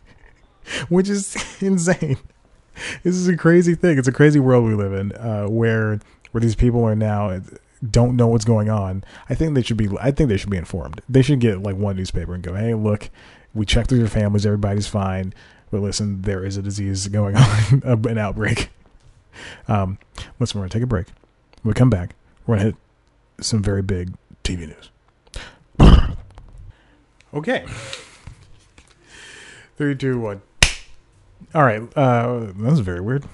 which 0.88 1.10
is 1.10 1.36
insane. 1.60 2.16
This 3.02 3.14
is 3.16 3.28
a 3.28 3.36
crazy 3.36 3.74
thing. 3.74 3.98
It's 3.98 4.08
a 4.08 4.12
crazy 4.12 4.40
world 4.40 4.64
we 4.64 4.74
live 4.74 4.94
in, 4.94 5.12
uh, 5.12 5.46
where 5.46 6.00
where 6.30 6.40
these 6.40 6.56
people 6.56 6.82
are 6.84 6.96
now 6.96 7.28
don't 7.90 8.16
know 8.16 8.26
what's 8.26 8.44
going 8.44 8.68
on, 8.68 9.04
I 9.28 9.34
think 9.34 9.54
they 9.54 9.62
should 9.62 9.76
be. 9.76 9.88
I 10.00 10.10
think 10.10 10.28
they 10.28 10.36
should 10.36 10.50
be 10.50 10.56
informed. 10.56 11.00
They 11.08 11.22
should 11.22 11.40
get 11.40 11.62
like 11.62 11.76
one 11.76 11.96
newspaper 11.96 12.34
and 12.34 12.42
go, 12.42 12.54
"Hey, 12.54 12.74
look, 12.74 13.10
we 13.54 13.66
checked 13.66 13.88
through 13.88 13.98
your 13.98 14.08
families. 14.08 14.46
Everybody's 14.46 14.86
fine, 14.86 15.32
but 15.70 15.80
listen, 15.80 16.22
there 16.22 16.44
is 16.44 16.56
a 16.56 16.62
disease 16.62 17.08
going 17.08 17.36
on, 17.84 18.06
an 18.06 18.18
outbreak." 18.18 18.70
Um, 19.68 19.98
listen, 20.38 20.58
we're 20.58 20.64
gonna 20.64 20.70
take 20.70 20.82
a 20.82 20.86
break. 20.86 21.08
When 21.62 21.70
we 21.70 21.74
come 21.74 21.90
back, 21.90 22.14
we're 22.46 22.56
gonna 22.56 22.66
hit 22.66 22.76
some 23.40 23.62
very 23.62 23.82
big 23.82 24.14
TV 24.44 24.68
news. 24.68 24.90
okay, 27.34 27.64
three, 29.76 29.94
two, 29.94 30.18
one. 30.18 30.42
All 31.54 31.64
right, 31.64 31.82
uh, 31.96 32.38
that 32.40 32.56
was 32.56 32.80
very 32.80 33.00
weird. 33.00 33.24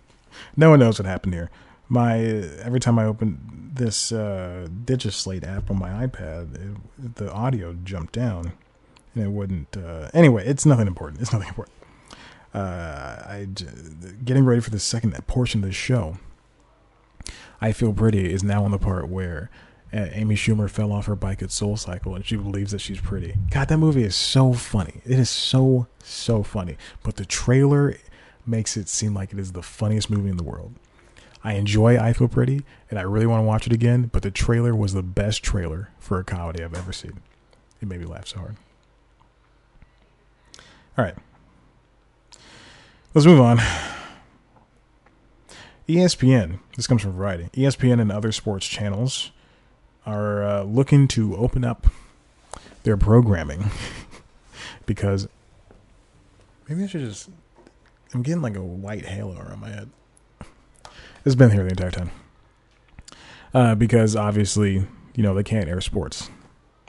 no 0.56 0.70
one 0.70 0.78
knows 0.78 0.98
what 0.98 1.06
happened 1.06 1.34
here 1.34 1.50
my 1.88 2.18
every 2.18 2.80
time 2.80 2.98
I 2.98 3.04
open 3.04 3.70
this 3.74 4.10
uh, 4.10 4.68
Digislate 4.84 5.44
app 5.44 5.70
on 5.70 5.78
my 5.78 6.06
iPad, 6.06 6.54
it, 6.54 7.16
the 7.16 7.30
audio 7.30 7.74
jumped 7.84 8.12
down, 8.12 8.52
and 9.14 9.24
it 9.24 9.30
wouldn't. 9.30 9.76
Uh, 9.76 10.08
anyway, 10.14 10.46
it's 10.46 10.66
nothing 10.66 10.86
important. 10.86 11.20
It's 11.20 11.32
nothing 11.32 11.48
important. 11.48 11.76
Uh, 12.54 13.22
I 13.26 13.48
getting 14.24 14.44
ready 14.44 14.60
for 14.60 14.70
the 14.70 14.78
second 14.78 15.12
portion 15.26 15.62
of 15.62 15.68
the 15.68 15.74
show. 15.74 16.18
I 17.60 17.72
feel 17.72 17.92
pretty 17.92 18.32
is 18.32 18.42
now 18.42 18.64
on 18.64 18.70
the 18.70 18.78
part 18.78 19.08
where 19.08 19.50
uh, 19.92 20.08
Amy 20.12 20.34
Schumer 20.34 20.68
fell 20.68 20.92
off 20.92 21.06
her 21.06 21.16
bike 21.16 21.42
at 21.42 21.50
Soul 21.50 21.76
Cycle 21.76 22.14
and 22.14 22.24
she 22.24 22.36
believes 22.36 22.72
that 22.72 22.80
she's 22.80 23.00
pretty. 23.00 23.34
God, 23.50 23.68
that 23.68 23.78
movie 23.78 24.04
is 24.04 24.16
so 24.16 24.52
funny. 24.52 25.00
It 25.04 25.18
is 25.18 25.30
so 25.30 25.86
so 26.02 26.42
funny. 26.42 26.76
But 27.02 27.16
the 27.16 27.24
trailer 27.24 27.96
makes 28.46 28.76
it 28.76 28.88
seem 28.88 29.14
like 29.14 29.32
it 29.32 29.38
is 29.38 29.52
the 29.52 29.62
funniest 29.62 30.10
movie 30.10 30.30
in 30.30 30.36
the 30.36 30.42
world. 30.42 30.74
I 31.46 31.52
enjoy 31.52 31.96
I 31.96 32.12
Feel 32.12 32.26
Pretty, 32.26 32.64
and 32.90 32.98
I 32.98 33.02
really 33.02 33.24
want 33.24 33.38
to 33.38 33.46
watch 33.46 33.68
it 33.68 33.72
again, 33.72 34.10
but 34.12 34.24
the 34.24 34.32
trailer 34.32 34.74
was 34.74 34.94
the 34.94 35.02
best 35.02 35.44
trailer 35.44 35.90
for 35.96 36.18
a 36.18 36.24
comedy 36.24 36.60
I've 36.60 36.74
ever 36.74 36.92
seen. 36.92 37.20
It 37.80 37.86
made 37.86 38.00
me 38.00 38.06
laugh 38.06 38.26
so 38.26 38.40
hard. 38.40 38.56
All 40.98 41.04
right. 41.04 41.14
Let's 43.14 43.26
move 43.26 43.40
on. 43.40 43.58
ESPN, 45.88 46.58
this 46.74 46.88
comes 46.88 47.02
from 47.02 47.12
Variety. 47.12 47.48
ESPN 47.52 48.00
and 48.00 48.10
other 48.10 48.32
sports 48.32 48.66
channels 48.66 49.30
are 50.04 50.42
uh, 50.42 50.62
looking 50.64 51.06
to 51.06 51.36
open 51.36 51.64
up 51.64 51.86
their 52.82 52.96
programming 52.96 53.70
because 54.86 55.28
maybe 56.68 56.82
I 56.82 56.86
should 56.88 57.02
just. 57.02 57.30
I'm 58.14 58.22
getting 58.22 58.42
like 58.42 58.56
a 58.56 58.62
white 58.62 59.06
halo 59.06 59.38
around 59.38 59.60
my 59.60 59.68
head. 59.68 59.90
It's 61.26 61.34
been 61.34 61.50
here 61.50 61.64
the 61.64 61.70
entire 61.70 61.90
time. 61.90 62.10
Uh, 63.52 63.74
because 63.74 64.14
obviously, 64.14 64.86
you 65.16 65.22
know, 65.24 65.34
they 65.34 65.42
can't 65.42 65.68
air 65.68 65.80
sports. 65.80 66.30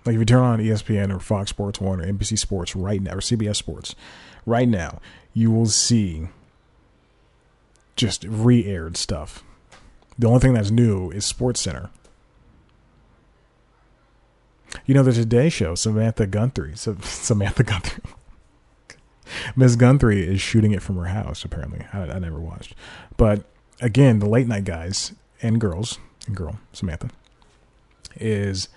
Like 0.06 0.14
if 0.14 0.20
you 0.20 0.26
turn 0.26 0.44
on 0.44 0.60
ESPN 0.60 1.14
or 1.14 1.20
Fox 1.20 1.50
Sports 1.50 1.82
One 1.82 2.00
or 2.00 2.06
NBC 2.06 2.38
Sports 2.38 2.76
right 2.76 3.02
now 3.02 3.14
or 3.14 3.18
CBS 3.18 3.56
Sports 3.56 3.96
right 4.46 4.70
now, 4.70 5.02
you 5.34 5.50
will 5.50 5.66
see 5.66 6.28
just 7.96 8.26
re-aired 8.26 8.96
stuff. 8.96 9.44
The 10.20 10.28
only 10.28 10.40
thing 10.40 10.54
that's 10.54 10.70
new 10.70 11.10
is 11.10 11.26
Sports 11.26 11.60
Center. 11.60 11.90
You 14.86 14.94
know, 14.94 15.02
the 15.02 15.14
Today 15.14 15.50
Show, 15.50 15.74
Samantha 15.74 16.28
Guthrie, 16.28 16.76
Samantha 16.76 17.64
Guthrie. 17.64 18.04
Miss 19.56 19.76
Guthrie 19.76 20.28
is 20.28 20.42
shooting 20.42 20.74
it 20.74 20.84
from 20.84 20.98
her 20.98 21.06
house. 21.06 21.44
Apparently, 21.44 21.86
I, 21.92 22.04
I 22.04 22.20
never 22.20 22.40
watched, 22.40 22.76
but 23.18 23.44
again, 23.82 24.20
the 24.20 24.28
late 24.28 24.48
night 24.48 24.66
guys 24.66 25.14
and 25.42 25.60
girls, 25.60 26.00
and 26.26 26.36
girl, 26.36 26.60
Samantha, 26.74 27.10
is 28.16 28.70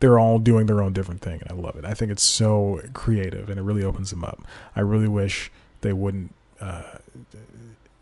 they're 0.00 0.18
all 0.18 0.38
doing 0.38 0.66
their 0.66 0.82
own 0.82 0.92
different 0.92 1.20
thing. 1.20 1.40
And 1.42 1.50
I 1.50 1.54
love 1.54 1.76
it. 1.76 1.84
I 1.84 1.94
think 1.94 2.10
it's 2.10 2.22
so 2.22 2.80
creative 2.92 3.50
and 3.50 3.58
it 3.58 3.62
really 3.62 3.84
opens 3.84 4.10
them 4.10 4.24
up. 4.24 4.42
I 4.76 4.80
really 4.80 5.08
wish 5.08 5.50
they 5.80 5.92
wouldn't. 5.92 6.34
Uh, 6.60 6.82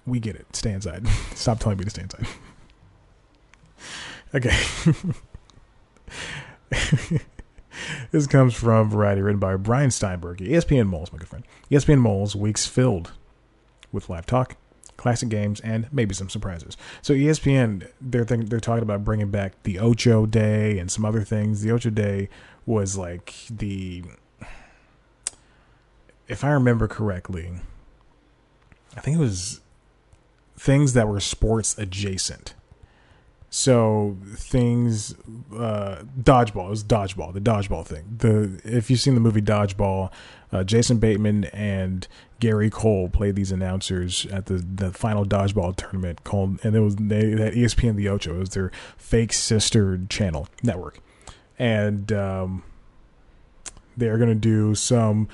we 0.07 0.21
get 0.21 0.37
it. 0.37 0.55
Stay 0.55 0.73
inside. 0.73 1.07
Stop 1.35 1.59
telling 1.59 1.79
me 1.79 1.85
to 1.85 1.91
stay 1.91 2.03
inside. 2.03 2.27
okay. 4.35 4.57
this 8.11 8.27
comes 8.27 8.55
from 8.55 8.89
Variety, 8.89 9.21
written 9.21 9.41
by 9.41 9.57
Brian 9.57 9.91
Steinberg, 9.91 10.39
ESPN 10.39 10.87
Moles, 10.87 11.13
my 11.13 11.19
good 11.19 11.29
friend. 11.29 11.45
ESPN 11.71 11.99
Moles, 11.99 12.37
weeks 12.37 12.67
filled 12.67 13.13
with 13.93 14.09
live 14.09 14.27
talk, 14.27 14.57
classic 14.97 15.29
games, 15.29 15.61
and 15.61 15.89
maybe 15.93 16.15
some 16.15 16.29
surprises. 16.29 16.77
So 17.03 17.15
ESPN, 17.15 17.89
they're 18.01 18.25
they're 18.25 18.61
talking 18.61 18.83
about 18.83 19.05
bringing 19.05 19.31
back 19.31 19.63
the 19.63 19.79
Ocho 19.79 20.27
Day 20.27 20.79
and 20.79 20.91
some 20.91 21.05
other 21.05 21.23
things. 21.23 21.63
The 21.63 21.71
Ocho 21.71 21.91
Day 21.91 22.29
was 22.65 22.97
like 22.97 23.35
the, 23.51 24.03
if 26.29 26.43
I 26.43 26.51
remember 26.51 26.89
correctly, 26.89 27.53
I 28.97 29.01
think 29.01 29.19
it 29.19 29.21
was 29.21 29.61
things 30.59 30.95
that 30.95 31.07
were 31.07 31.21
sports 31.21 31.77
adjacent. 31.79 32.55
So 33.57 34.19
things, 34.35 35.15
uh, 35.51 36.03
dodgeball. 36.21 36.73
is 36.73 36.85
dodgeball, 36.85 37.33
the 37.33 37.41
dodgeball 37.41 37.87
thing. 37.87 38.05
The 38.19 38.61
if 38.65 38.91
you've 38.91 39.01
seen 39.01 39.15
the 39.15 39.21
movie 39.21 39.41
Dodgeball, 39.41 40.13
uh, 40.53 40.63
Jason 40.63 40.99
Bateman 40.99 41.47
and 41.47 42.07
Gary 42.39 42.69
Cole 42.69 43.09
played 43.09 43.35
these 43.35 43.53
announcers 43.53 44.27
at 44.27 44.45
the, 44.45 44.59
the 44.59 44.93
final 44.93 45.25
dodgeball 45.25 45.75
tournament 45.75 46.23
called, 46.23 46.63
and 46.65 46.77
it 46.77 46.81
was 46.81 46.97
they 46.97 47.31
had 47.31 47.55
ESPN 47.55 47.97
the 47.97 48.11
Ocho. 48.11 48.39
Was 48.39 48.51
their 48.51 48.71
fake 48.99 49.33
sister 49.33 50.03
channel 50.11 50.49
network, 50.63 51.01
and 51.59 52.13
um, 52.13 52.63
they're 53.97 54.19
gonna 54.19 54.35
do 54.35 54.75
some 54.75 55.29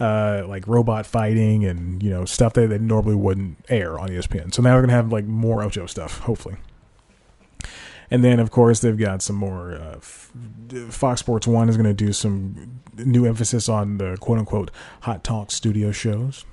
uh, 0.00 0.42
like 0.48 0.66
robot 0.66 1.06
fighting 1.06 1.64
and 1.64 2.02
you 2.02 2.10
know 2.10 2.24
stuff 2.24 2.54
that 2.54 2.70
they 2.70 2.78
normally 2.78 3.14
wouldn't 3.14 3.64
air 3.68 4.00
on 4.00 4.08
ESPN. 4.08 4.52
So 4.52 4.62
now 4.62 4.74
we're 4.74 4.82
gonna 4.82 4.94
have 4.94 5.12
like 5.12 5.26
more 5.26 5.62
Ocho 5.62 5.86
stuff, 5.86 6.18
hopefully. 6.18 6.56
And 8.10 8.24
then, 8.24 8.40
of 8.40 8.50
course, 8.50 8.80
they've 8.80 8.96
got 8.96 9.22
some 9.22 9.36
more. 9.36 9.74
Uh, 9.74 9.96
F- 9.96 10.32
Fox 10.88 11.20
Sports 11.20 11.46
One 11.46 11.68
is 11.68 11.76
going 11.76 11.86
to 11.86 11.94
do 11.94 12.12
some 12.12 12.80
new 12.96 13.26
emphasis 13.26 13.68
on 13.68 13.98
the 13.98 14.16
quote 14.18 14.38
unquote 14.38 14.70
hot 15.02 15.24
talk 15.24 15.50
studio 15.50 15.92
shows. 15.92 16.44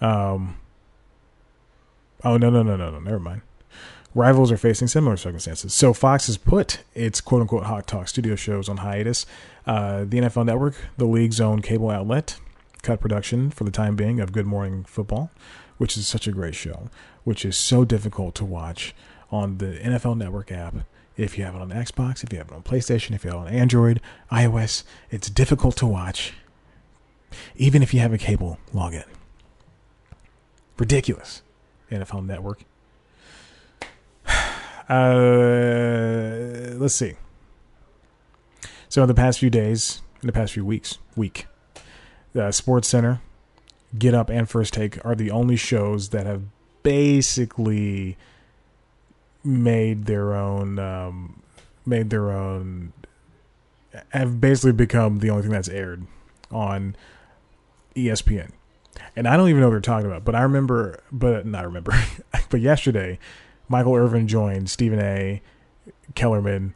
Um. 0.00 0.56
Oh 2.24 2.36
no 2.36 2.50
no 2.50 2.62
no 2.62 2.76
no 2.76 2.90
no! 2.90 2.98
Never 3.00 3.20
mind. 3.20 3.42
Rivals 4.14 4.50
are 4.50 4.56
facing 4.56 4.88
similar 4.88 5.16
circumstances. 5.16 5.74
So 5.74 5.92
Fox 5.92 6.26
has 6.26 6.36
put 6.38 6.80
its 6.94 7.20
quote 7.20 7.42
unquote 7.42 7.64
hot 7.64 7.86
talk 7.86 8.08
studio 8.08 8.36
shows 8.36 8.68
on 8.68 8.78
hiatus. 8.78 9.26
Uh, 9.66 10.00
the 10.00 10.18
NFL 10.18 10.46
Network, 10.46 10.74
the 10.96 11.04
league's 11.04 11.40
own 11.40 11.60
cable 11.60 11.90
outlet, 11.90 12.38
cut 12.82 13.00
production 13.00 13.50
for 13.50 13.64
the 13.64 13.70
time 13.70 13.96
being 13.96 14.18
of 14.18 14.32
Good 14.32 14.46
Morning 14.46 14.84
Football, 14.84 15.30
which 15.76 15.96
is 15.96 16.08
such 16.08 16.26
a 16.26 16.32
great 16.32 16.54
show, 16.54 16.88
which 17.24 17.44
is 17.44 17.56
so 17.56 17.84
difficult 17.84 18.34
to 18.36 18.44
watch 18.44 18.94
on 19.30 19.58
the 19.58 19.78
NFL 19.78 20.16
Network 20.16 20.50
app. 20.52 20.74
If 21.16 21.36
you 21.36 21.44
have 21.44 21.56
it 21.56 21.60
on 21.60 21.70
Xbox, 21.70 22.22
if 22.22 22.32
you 22.32 22.38
have 22.38 22.48
it 22.48 22.54
on 22.54 22.62
PlayStation, 22.62 23.14
if 23.14 23.24
you 23.24 23.30
have 23.30 23.40
it 23.40 23.48
on 23.48 23.48
Android, 23.48 24.00
iOS, 24.30 24.84
it's 25.10 25.28
difficult 25.28 25.76
to 25.78 25.86
watch, 25.86 26.32
even 27.56 27.82
if 27.82 27.92
you 27.92 27.98
have 28.00 28.12
a 28.12 28.18
cable 28.18 28.58
login. 28.72 29.04
Ridiculous. 30.78 31.42
NFL 31.90 32.26
Network. 32.26 32.64
Uh, 34.88 36.72
let's 36.78 36.94
see. 36.94 37.12
So 38.88 39.02
in 39.02 39.08
the 39.08 39.12
past 39.12 39.38
few 39.38 39.50
days, 39.50 40.00
in 40.22 40.26
the 40.26 40.32
past 40.32 40.54
few 40.54 40.64
weeks, 40.64 40.96
week, 41.14 41.46
uh, 42.34 42.50
Sports 42.50 42.88
Center, 42.88 43.20
Get 43.98 44.14
Up, 44.14 44.30
and 44.30 44.48
First 44.48 44.72
Take 44.72 45.04
are 45.04 45.14
the 45.14 45.30
only 45.30 45.56
shows 45.56 46.08
that 46.08 46.24
have 46.24 46.44
basically 46.82 48.16
made 49.48 50.04
their 50.04 50.34
own, 50.34 50.78
um, 50.78 51.42
made 51.86 52.10
their 52.10 52.30
own, 52.30 52.92
have 54.10 54.40
basically 54.40 54.72
become 54.72 55.20
the 55.20 55.30
only 55.30 55.42
thing 55.42 55.52
that's 55.52 55.68
aired 55.68 56.06
on 56.50 56.94
ESPN. 57.96 58.50
And 59.16 59.26
I 59.26 59.36
don't 59.36 59.48
even 59.48 59.60
know 59.60 59.68
what 59.68 59.72
they're 59.72 59.80
talking 59.80 60.06
about, 60.06 60.24
but 60.24 60.34
I 60.34 60.42
remember, 60.42 61.02
but 61.10 61.46
not 61.46 61.64
remember, 61.64 61.94
but 62.50 62.60
yesterday, 62.60 63.18
Michael 63.68 63.94
Irvin 63.94 64.28
joined 64.28 64.70
Stephen 64.70 65.00
A. 65.00 65.40
Kellerman 66.14 66.74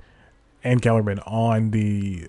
and 0.64 0.80
Kellerman 0.80 1.18
on 1.20 1.70
the 1.70 2.28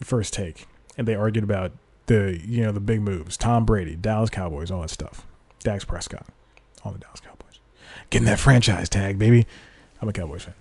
first 0.00 0.32
take, 0.32 0.66
and 0.96 1.08
they 1.08 1.14
argued 1.14 1.44
about 1.44 1.72
the 2.06 2.38
you 2.44 2.62
know 2.62 2.72
the 2.72 2.80
big 2.80 3.00
moves, 3.00 3.36
Tom 3.36 3.64
Brady, 3.64 3.96
Dallas 3.96 4.30
Cowboys, 4.30 4.70
all 4.70 4.82
that 4.82 4.90
stuff, 4.90 5.26
Dak 5.60 5.86
Prescott, 5.86 6.26
all 6.84 6.92
the 6.92 6.98
Dallas 6.98 7.20
Cowboys, 7.20 7.33
getting 8.14 8.26
that 8.26 8.38
franchise 8.38 8.88
tag, 8.88 9.18
baby. 9.18 9.44
I'm 10.00 10.08
a 10.08 10.12
Cowboys 10.12 10.44
fan. 10.44 10.54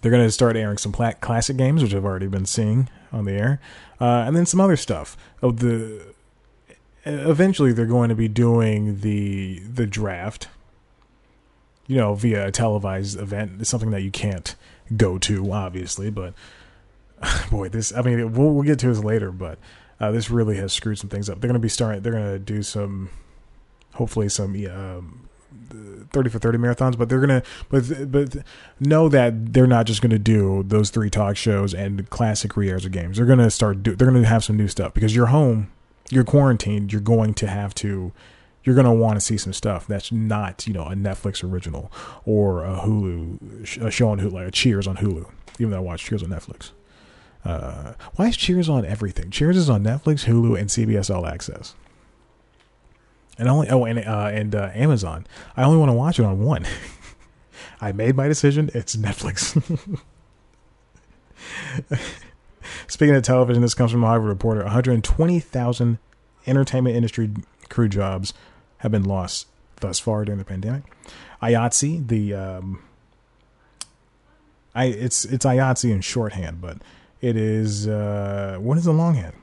They're 0.00 0.10
going 0.10 0.26
to 0.26 0.32
start 0.32 0.56
airing 0.56 0.78
some 0.78 0.92
classic 0.92 1.56
games, 1.56 1.80
which 1.80 1.94
I've 1.94 2.04
already 2.04 2.26
been 2.26 2.44
seeing 2.44 2.88
on 3.12 3.24
the 3.24 3.32
air, 3.32 3.60
uh, 4.00 4.24
and 4.26 4.36
then 4.36 4.44
some 4.44 4.60
other 4.60 4.76
stuff. 4.76 5.16
Oh, 5.44 5.52
the 5.52 6.02
eventually 7.04 7.72
they're 7.72 7.86
going 7.86 8.08
to 8.08 8.16
be 8.16 8.26
doing 8.26 9.00
the 9.00 9.60
the 9.60 9.86
draft 9.86 10.48
you 11.86 11.96
know, 11.96 12.14
via 12.14 12.48
a 12.48 12.50
televised 12.50 13.18
event. 13.18 13.52
It's 13.60 13.70
something 13.70 13.92
that 13.92 14.02
you 14.02 14.10
can't 14.10 14.54
go 14.94 15.18
to, 15.18 15.52
obviously. 15.52 16.10
But 16.10 16.34
boy, 17.50 17.70
this, 17.70 17.94
I 17.94 18.02
mean, 18.02 18.32
we'll, 18.32 18.50
we'll 18.50 18.64
get 18.64 18.78
to 18.80 18.88
this 18.88 19.02
later, 19.02 19.32
but 19.32 19.58
uh, 19.98 20.10
this 20.10 20.30
really 20.30 20.56
has 20.56 20.72
screwed 20.72 20.98
some 20.98 21.08
things 21.08 21.30
up. 21.30 21.40
They're 21.40 21.48
going 21.48 21.54
to 21.54 21.60
be 21.60 21.68
starting, 21.70 22.02
they're 22.02 22.12
going 22.12 22.32
to 22.32 22.38
do 22.38 22.62
some, 22.62 23.08
hopefully, 23.94 24.28
some. 24.28 24.54
Um, 24.66 25.27
30 26.10 26.30
for 26.30 26.38
30 26.38 26.58
marathons 26.58 26.96
but 26.96 27.08
they're 27.08 27.20
gonna 27.20 27.42
but 27.68 28.10
but 28.10 28.36
know 28.80 29.08
that 29.08 29.52
they're 29.52 29.66
not 29.66 29.86
just 29.86 30.02
gonna 30.02 30.18
do 30.18 30.62
those 30.66 30.90
three 30.90 31.10
talk 31.10 31.36
shows 31.36 31.74
and 31.74 32.08
classic 32.10 32.56
re-airs 32.56 32.84
of 32.84 32.92
games 32.92 33.16
they're 33.16 33.26
gonna 33.26 33.50
start 33.50 33.82
do 33.82 33.94
they're 33.94 34.10
gonna 34.10 34.26
have 34.26 34.44
some 34.44 34.56
new 34.56 34.68
stuff 34.68 34.94
because 34.94 35.14
you're 35.14 35.26
home 35.26 35.70
you're 36.10 36.24
quarantined 36.24 36.92
you're 36.92 37.00
going 37.00 37.34
to 37.34 37.46
have 37.46 37.74
to 37.74 38.12
you're 38.68 38.74
to 38.84 38.92
want 38.92 39.16
to 39.16 39.20
see 39.20 39.38
some 39.38 39.54
stuff 39.54 39.86
that's 39.86 40.12
not, 40.12 40.66
you 40.66 40.74
know, 40.74 40.82
a 40.82 40.94
Netflix 40.94 41.42
original 41.42 41.90
or 42.26 42.64
a 42.64 42.80
Hulu, 42.80 43.82
a 43.82 43.90
show 43.90 44.10
on 44.10 44.20
Hulu, 44.20 44.32
like 44.32 44.48
a 44.48 44.50
Cheers 44.50 44.86
on 44.86 44.98
Hulu, 44.98 45.30
even 45.58 45.70
though 45.70 45.78
I 45.78 45.80
watch 45.80 46.04
Cheers 46.04 46.22
on 46.22 46.28
Netflix. 46.28 46.72
Uh, 47.46 47.94
why 48.16 48.28
is 48.28 48.36
Cheers 48.36 48.68
on 48.68 48.84
everything? 48.84 49.30
Cheers 49.30 49.56
is 49.56 49.70
on 49.70 49.82
Netflix, 49.82 50.26
Hulu, 50.26 50.58
and 50.58 50.68
CBS 50.68 51.14
All 51.14 51.26
Access. 51.26 51.74
And 53.38 53.48
only 53.48 53.68
oh, 53.68 53.84
and 53.84 54.00
uh, 54.00 54.30
and 54.32 54.54
uh, 54.54 54.70
Amazon. 54.74 55.26
I 55.56 55.62
only 55.62 55.78
want 55.78 55.90
to 55.90 55.94
watch 55.94 56.18
it 56.18 56.24
on 56.24 56.40
one. 56.40 56.66
I 57.80 57.92
made 57.92 58.16
my 58.16 58.26
decision. 58.26 58.70
It's 58.74 58.96
Netflix. 58.96 59.54
Speaking 62.88 63.14
of 63.14 63.22
television, 63.22 63.62
this 63.62 63.74
comes 63.74 63.92
from 63.92 64.02
a 64.02 64.06
Harvard 64.08 64.28
Reporter. 64.28 64.62
120,000 64.62 65.98
entertainment 66.46 66.96
industry 66.96 67.30
crew 67.68 67.88
jobs 67.88 68.34
have 68.78 68.90
been 68.90 69.04
lost 69.04 69.46
thus 69.76 69.98
far 69.98 70.24
during 70.24 70.38
the 70.38 70.44
pandemic. 70.44 70.82
IATSE, 71.42 72.08
the 72.08 72.34
um, 72.34 72.82
I 74.74 74.86
it's 74.86 75.24
it's 75.24 75.44
IATSE 75.44 75.90
in 75.90 76.00
shorthand, 76.00 76.60
but 76.60 76.78
it 77.20 77.36
is 77.36 77.86
uh, 77.86 78.58
what 78.60 78.78
is 78.78 78.84
the 78.84 78.92
longhand? 78.92 79.34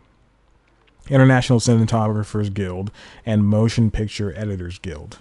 International 1.09 1.59
Cinematographers 1.59 2.53
Guild 2.53 2.91
and 3.25 3.45
Motion 3.45 3.91
Picture 3.91 4.33
Editors 4.35 4.79
Guild. 4.79 5.19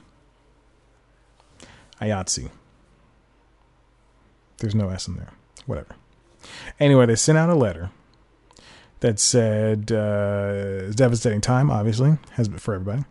IATSE. 2.00 2.50
There's 4.58 4.74
no 4.74 4.88
S 4.88 5.08
in 5.08 5.16
there. 5.16 5.32
Whatever. 5.66 5.96
Anyway, 6.78 7.06
they 7.06 7.16
sent 7.16 7.38
out 7.38 7.48
a 7.48 7.54
letter 7.54 7.90
that 9.00 9.18
said 9.18 9.92
uh, 9.92 10.90
devastating 10.92 11.40
time, 11.40 11.70
obviously, 11.70 12.18
has 12.32 12.48
been 12.48 12.58
for 12.58 12.74
everybody 12.74 13.04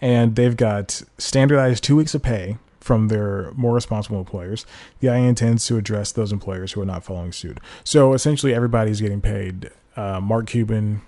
and 0.00 0.36
they've 0.36 0.56
got 0.56 1.02
standardized 1.18 1.82
two 1.82 1.96
weeks 1.96 2.14
of 2.14 2.22
pay 2.22 2.58
from 2.80 3.08
their 3.08 3.50
more 3.52 3.74
responsible 3.74 4.18
employers. 4.18 4.64
The 5.00 5.08
IA 5.08 5.28
intends 5.28 5.66
to 5.66 5.76
address 5.76 6.12
those 6.12 6.32
employers 6.32 6.72
who 6.72 6.80
are 6.82 6.86
not 6.86 7.04
following 7.04 7.32
suit. 7.32 7.58
So 7.82 8.12
essentially, 8.12 8.54
everybody's 8.54 9.00
getting 9.00 9.20
paid. 9.20 9.70
Uh, 9.96 10.20
Mark 10.20 10.46
Cuban 10.46 11.02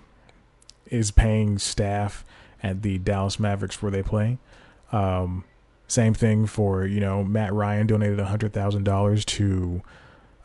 is 0.91 1.11
paying 1.11 1.59
staff 1.59 2.25
at 2.63 2.83
the 2.83 2.99
Dallas 2.99 3.39
Mavericks 3.39 3.83
where 3.83 3.91
they 3.91 4.03
play. 4.03 4.39
Um, 4.93 5.45
same 5.87 6.15
thing 6.15 6.47
for 6.47 6.85
you 6.87 7.01
know 7.01 7.25
Matt 7.25 7.53
Ryan 7.53 7.87
donated 7.87 8.21
hundred 8.21 8.53
thousand 8.53 8.85
dollars 8.85 9.25
to 9.25 9.83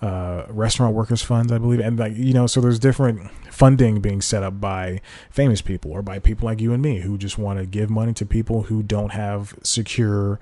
uh, 0.03 0.45
restaurant 0.49 0.93
workers 0.93 1.21
funds, 1.21 1.51
I 1.51 1.57
believe, 1.57 1.79
and 1.79 1.97
like 1.97 2.15
you 2.15 2.33
know, 2.33 2.45
so 2.45 2.59
there's 2.59 2.79
different 2.79 3.31
funding 3.49 4.01
being 4.01 4.21
set 4.21 4.43
up 4.43 4.59
by 4.59 5.01
famous 5.29 5.61
people 5.61 5.91
or 5.91 6.01
by 6.01 6.19
people 6.19 6.45
like 6.45 6.59
you 6.59 6.73
and 6.73 6.81
me 6.81 6.99
who 6.99 7.17
just 7.17 7.37
want 7.37 7.59
to 7.59 7.65
give 7.65 7.89
money 7.89 8.13
to 8.13 8.25
people 8.25 8.63
who 8.63 8.83
don't 8.83 9.11
have 9.11 9.55
secure 9.63 10.39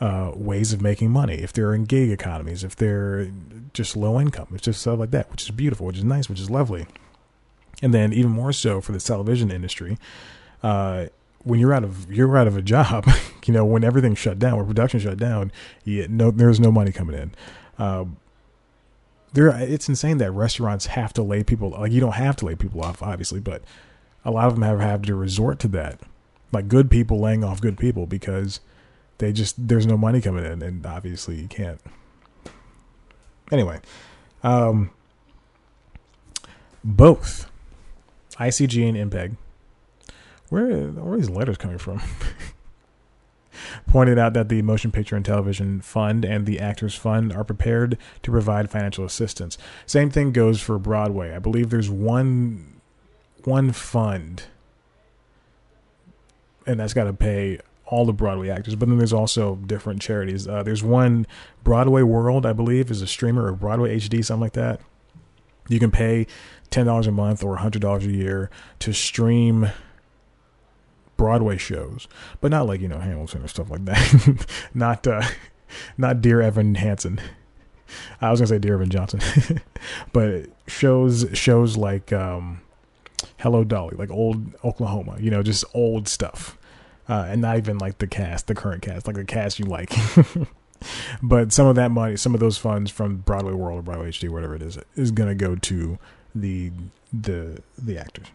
uh, 0.00 0.32
ways 0.34 0.72
of 0.72 0.82
making 0.82 1.10
money. 1.10 1.34
If 1.34 1.52
they're 1.52 1.72
in 1.72 1.84
gig 1.84 2.10
economies, 2.10 2.64
if 2.64 2.74
they're 2.74 3.30
just 3.72 3.96
low 3.96 4.20
income, 4.20 4.48
it's 4.52 4.64
just 4.64 4.80
stuff 4.80 4.98
like 4.98 5.12
that, 5.12 5.30
which 5.30 5.44
is 5.44 5.50
beautiful, 5.50 5.86
which 5.86 5.98
is 5.98 6.04
nice, 6.04 6.28
which 6.28 6.40
is 6.40 6.50
lovely. 6.50 6.86
And 7.82 7.92
then 7.92 8.12
even 8.12 8.30
more 8.30 8.52
so 8.52 8.80
for 8.80 8.92
the 8.92 8.98
television 8.98 9.50
industry, 9.50 9.98
uh, 10.62 11.06
when 11.44 11.60
you're 11.60 11.74
out 11.74 11.84
of 11.84 12.10
you're 12.10 12.36
out 12.36 12.46
of 12.46 12.56
a 12.56 12.62
job, 12.62 13.06
you 13.46 13.52
know, 13.52 13.64
when 13.64 13.84
everything's 13.84 14.18
shut 14.18 14.38
down, 14.38 14.56
when 14.56 14.66
production 14.66 14.98
shut 15.00 15.18
down, 15.18 15.52
you, 15.84 16.08
no, 16.08 16.30
there's 16.30 16.58
no 16.58 16.72
money 16.72 16.90
coming 16.90 17.16
in. 17.16 17.32
Uh, 17.78 18.06
there 19.36 19.48
it's 19.48 19.88
insane 19.88 20.16
that 20.16 20.32
restaurants 20.32 20.86
have 20.86 21.12
to 21.12 21.22
lay 21.22 21.44
people 21.44 21.70
like 21.70 21.92
you 21.92 22.00
don't 22.00 22.14
have 22.14 22.36
to 22.36 22.46
lay 22.46 22.54
people 22.54 22.82
off 22.82 23.02
obviously 23.02 23.38
but 23.38 23.62
a 24.24 24.30
lot 24.30 24.46
of 24.46 24.54
them 24.54 24.62
have 24.62 24.80
have 24.80 25.02
to 25.02 25.14
resort 25.14 25.58
to 25.58 25.68
that 25.68 26.00
like 26.52 26.68
good 26.68 26.90
people 26.90 27.20
laying 27.20 27.44
off 27.44 27.60
good 27.60 27.76
people 27.76 28.06
because 28.06 28.60
they 29.18 29.32
just 29.32 29.68
there's 29.68 29.86
no 29.86 29.96
money 29.96 30.22
coming 30.22 30.44
in 30.44 30.62
and 30.62 30.86
obviously 30.86 31.36
you 31.36 31.48
can't 31.48 31.80
anyway 33.52 33.78
um 34.42 34.90
both 36.82 37.50
ICG 38.38 38.88
and 38.88 39.10
MPEG 39.10 39.36
where, 40.48 40.66
are 40.66 41.16
these 41.16 41.30
letters 41.30 41.56
coming 41.56 41.78
from 41.78 42.00
pointed 43.86 44.18
out 44.18 44.34
that 44.34 44.48
the 44.48 44.62
Motion 44.62 44.92
Picture 44.92 45.16
and 45.16 45.24
Television 45.24 45.80
Fund 45.80 46.24
and 46.24 46.46
the 46.46 46.60
Actors 46.60 46.94
Fund 46.94 47.32
are 47.32 47.44
prepared 47.44 47.98
to 48.22 48.30
provide 48.30 48.70
financial 48.70 49.04
assistance. 49.04 49.56
Same 49.86 50.10
thing 50.10 50.32
goes 50.32 50.60
for 50.60 50.78
Broadway. 50.78 51.34
I 51.34 51.38
believe 51.38 51.70
there's 51.70 51.90
one 51.90 52.80
one 53.44 53.70
fund 53.72 54.44
and 56.66 56.80
that's 56.80 56.94
got 56.94 57.04
to 57.04 57.12
pay 57.12 57.60
all 57.86 58.04
the 58.04 58.12
Broadway 58.12 58.48
actors, 58.48 58.74
but 58.74 58.88
then 58.88 58.98
there's 58.98 59.12
also 59.12 59.54
different 59.54 60.02
charities. 60.02 60.48
Uh, 60.48 60.62
there's 60.64 60.82
one 60.82 61.24
Broadway 61.62 62.02
World, 62.02 62.44
I 62.44 62.52
believe, 62.52 62.90
is 62.90 63.00
a 63.00 63.06
streamer 63.06 63.46
or 63.46 63.52
Broadway 63.52 63.96
HD, 63.96 64.24
something 64.24 64.40
like 64.40 64.54
that. 64.54 64.80
You 65.68 65.78
can 65.78 65.90
pay 65.90 66.26
ten 66.70 66.86
dollars 66.86 67.06
a 67.06 67.12
month 67.12 67.42
or 67.42 67.56
hundred 67.56 67.82
dollars 67.82 68.06
a 68.06 68.12
year 68.12 68.50
to 68.80 68.92
stream 68.92 69.70
Broadway 71.16 71.56
shows, 71.56 72.08
but 72.40 72.50
not 72.50 72.66
like 72.66 72.80
you 72.80 72.88
know 72.88 72.98
Hamilton 72.98 73.42
or 73.42 73.48
stuff 73.48 73.70
like 73.70 73.84
that. 73.86 74.46
not 74.74 75.06
uh, 75.06 75.22
not 75.98 76.20
Dear 76.20 76.42
Evan 76.42 76.74
Hansen. 76.74 77.20
I 78.20 78.30
was 78.30 78.40
gonna 78.40 78.48
say 78.48 78.58
Dear 78.58 78.74
Evan 78.74 78.90
Johnson, 78.90 79.20
but 80.12 80.46
shows 80.66 81.26
shows 81.32 81.76
like 81.76 82.12
um, 82.12 82.60
Hello 83.38 83.64
Dolly, 83.64 83.96
like 83.96 84.10
old 84.10 84.54
Oklahoma, 84.64 85.16
you 85.20 85.30
know, 85.30 85.42
just 85.42 85.64
old 85.72 86.08
stuff, 86.08 86.58
uh, 87.08 87.26
and 87.28 87.40
not 87.40 87.56
even 87.56 87.78
like 87.78 87.98
the 87.98 88.06
cast, 88.06 88.46
the 88.46 88.54
current 88.54 88.82
cast, 88.82 89.06
like 89.06 89.16
the 89.16 89.24
cast 89.24 89.58
you 89.58 89.66
like. 89.66 89.92
But 91.22 91.52
some 91.52 91.66
of 91.66 91.76
that 91.76 91.90
money, 91.90 92.16
some 92.16 92.34
of 92.34 92.40
those 92.40 92.58
funds 92.58 92.90
from 92.90 93.18
Broadway 93.18 93.52
World 93.52 93.80
or 93.80 93.82
Broadway 93.82 94.10
HD, 94.10 94.28
whatever 94.28 94.54
it 94.54 94.62
is, 94.62 94.78
is 94.94 95.10
gonna 95.10 95.34
go 95.34 95.56
to 95.56 95.98
the 96.34 96.70
the 97.12 97.62
the 97.78 97.98
actors. 97.98 98.26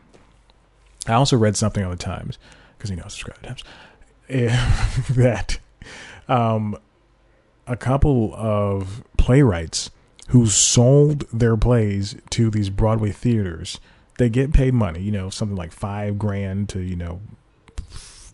I 1.08 1.14
also 1.14 1.38
read 1.38 1.58
something 1.58 1.84
on 1.84 1.92
the 1.92 1.98
Times 1.98 2.38
because 2.78 2.90
you 2.90 2.96
know 2.96 3.04
I 3.06 3.10
subscribe 3.10 3.42
to 3.42 3.48
Times 3.48 3.64
that 5.10 5.60
um, 6.28 6.78
a 7.68 7.76
couple 7.76 8.34
of 8.36 9.04
playwrights 9.18 9.92
who 10.30 10.46
sold 10.46 11.26
their 11.34 11.58
plays 11.58 12.16
to 12.30 12.50
these 12.50 12.70
Broadway 12.70 13.12
theaters, 13.12 13.80
they 14.18 14.30
get 14.30 14.54
paid 14.54 14.74
money, 14.74 15.02
you 15.02 15.12
know, 15.12 15.30
something 15.30 15.58
like 15.58 15.74
five 15.74 16.18
grand 16.18 16.70
to, 16.70 16.80
you 16.80 16.96
know, 16.96 17.20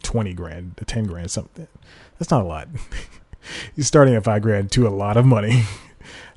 20 0.04 0.34
grand 0.34 0.78
to 0.78 0.86
10 0.86 1.06
grand, 1.06 1.32
something. 1.32 1.68
That's 2.20 2.30
not 2.30 2.42
a 2.42 2.46
lot. 2.46 2.68
You're 3.76 3.86
starting 3.86 4.16
at 4.16 4.24
five 4.24 4.42
grand 4.42 4.72
to 4.74 4.88
a 4.88 4.90
lot 4.90 5.18
of 5.18 5.26
money. 5.26 5.64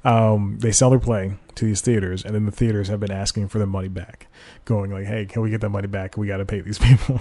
Um, 0.03 0.57
they 0.61 0.73
sell 0.73 0.88
their 0.88 0.99
play 0.99 1.35
to 1.57 1.64
these 1.66 1.83
theaters, 1.83 2.25
and 2.25 2.35
then 2.35 2.46
the 2.46 2.51
theaters 2.51 2.88
have 2.88 3.01
been 3.01 3.11
asking 3.11 3.49
for 3.49 3.59
their 3.59 3.66
money 3.66 3.88
back, 3.88 4.29
going 4.64 4.90
like, 4.90 5.05
"Hey, 5.05 5.27
can 5.27 5.42
we 5.42 5.51
get 5.51 5.61
that 5.61 5.68
money 5.68 5.88
back? 5.88 6.16
We 6.16 6.27
got 6.27 6.38
to 6.38 6.46
pay 6.46 6.62
these 6.62 6.79
people." 6.79 7.20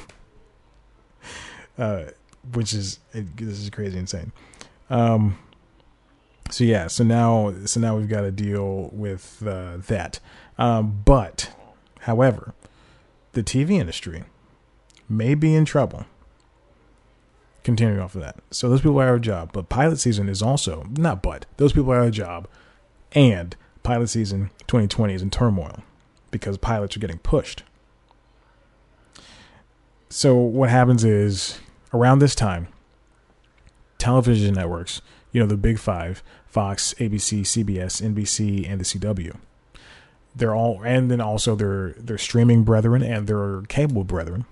uh, 1.78 2.06
which 2.54 2.74
is 2.74 3.00
it, 3.14 3.36
this 3.36 3.60
is 3.60 3.70
crazy 3.70 3.98
insane. 3.98 4.32
Um, 4.90 5.38
so 6.50 6.64
yeah, 6.64 6.88
so 6.88 7.04
now 7.04 7.54
so 7.66 7.80
now 7.80 7.98
we've 7.98 8.10
got 8.10 8.22
to 8.22 8.32
deal 8.32 8.90
with 8.94 9.44
uh, 9.46 9.78
that. 9.88 10.20
Um, 10.58 11.02
but, 11.06 11.52
however, 12.02 12.54
the 13.34 13.44
TV 13.44 13.72
industry 13.72 14.24
may 15.08 15.36
be 15.36 15.56
in 15.56 15.66
trouble. 15.66 16.06
Continuing 17.64 18.00
off 18.00 18.16
of 18.16 18.22
that, 18.22 18.38
so 18.52 18.70
those 18.70 18.82
people 18.82 19.00
are 19.00 19.10
out 19.10 19.16
of 19.16 19.22
job, 19.22 19.52
but 19.52 19.70
pilot 19.70 20.00
season 20.00 20.30
is 20.30 20.42
also 20.42 20.88
not. 20.98 21.22
But 21.22 21.46
those 21.58 21.74
people 21.74 21.92
are 21.92 22.00
out 22.00 22.08
of 22.08 22.14
job, 22.14 22.48
and 23.12 23.56
pilot 23.84 24.08
season 24.08 24.50
2020 24.68 25.14
is 25.14 25.22
in 25.22 25.30
turmoil 25.30 25.84
because 26.32 26.58
pilots 26.58 26.96
are 26.96 27.00
getting 27.00 27.20
pushed. 27.20 27.64
So 30.10 30.36
what 30.36 30.70
happens 30.70 31.04
is 31.04 31.60
around 31.94 32.20
this 32.20 32.34
time, 32.34 32.68
television 33.98 34.54
networks, 34.56 35.02
you 35.32 35.40
know, 35.40 35.48
the 35.48 35.58
big 35.58 35.78
five 35.78 36.24
Fox, 36.50 36.96
ABC, 36.96 37.42
CBS, 37.42 38.02
NBC, 38.02 38.68
and 38.68 38.82
the 38.82 38.86
CW. 38.86 39.36
They're 40.36 40.56
all, 40.56 40.82
and 40.84 41.12
then 41.12 41.22
also 41.22 41.56
their 41.56 41.92
their 41.92 42.18
streaming 42.18 42.64
brethren 42.64 43.04
and 43.04 43.28
their 43.28 43.62
cable 43.64 44.04
brethren, 44.04 44.46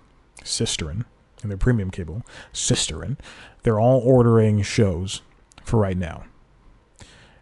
sisterin, 0.43 1.06
and 1.41 1.52
their 1.52 1.58
premium 1.58 1.91
cable, 1.91 2.23
sisterin. 2.54 3.17
They're 3.63 3.80
all 3.80 4.00
ordering 4.00 4.62
shows 4.62 5.21
for 5.63 5.80
right 5.80 5.97
now, 5.97 6.23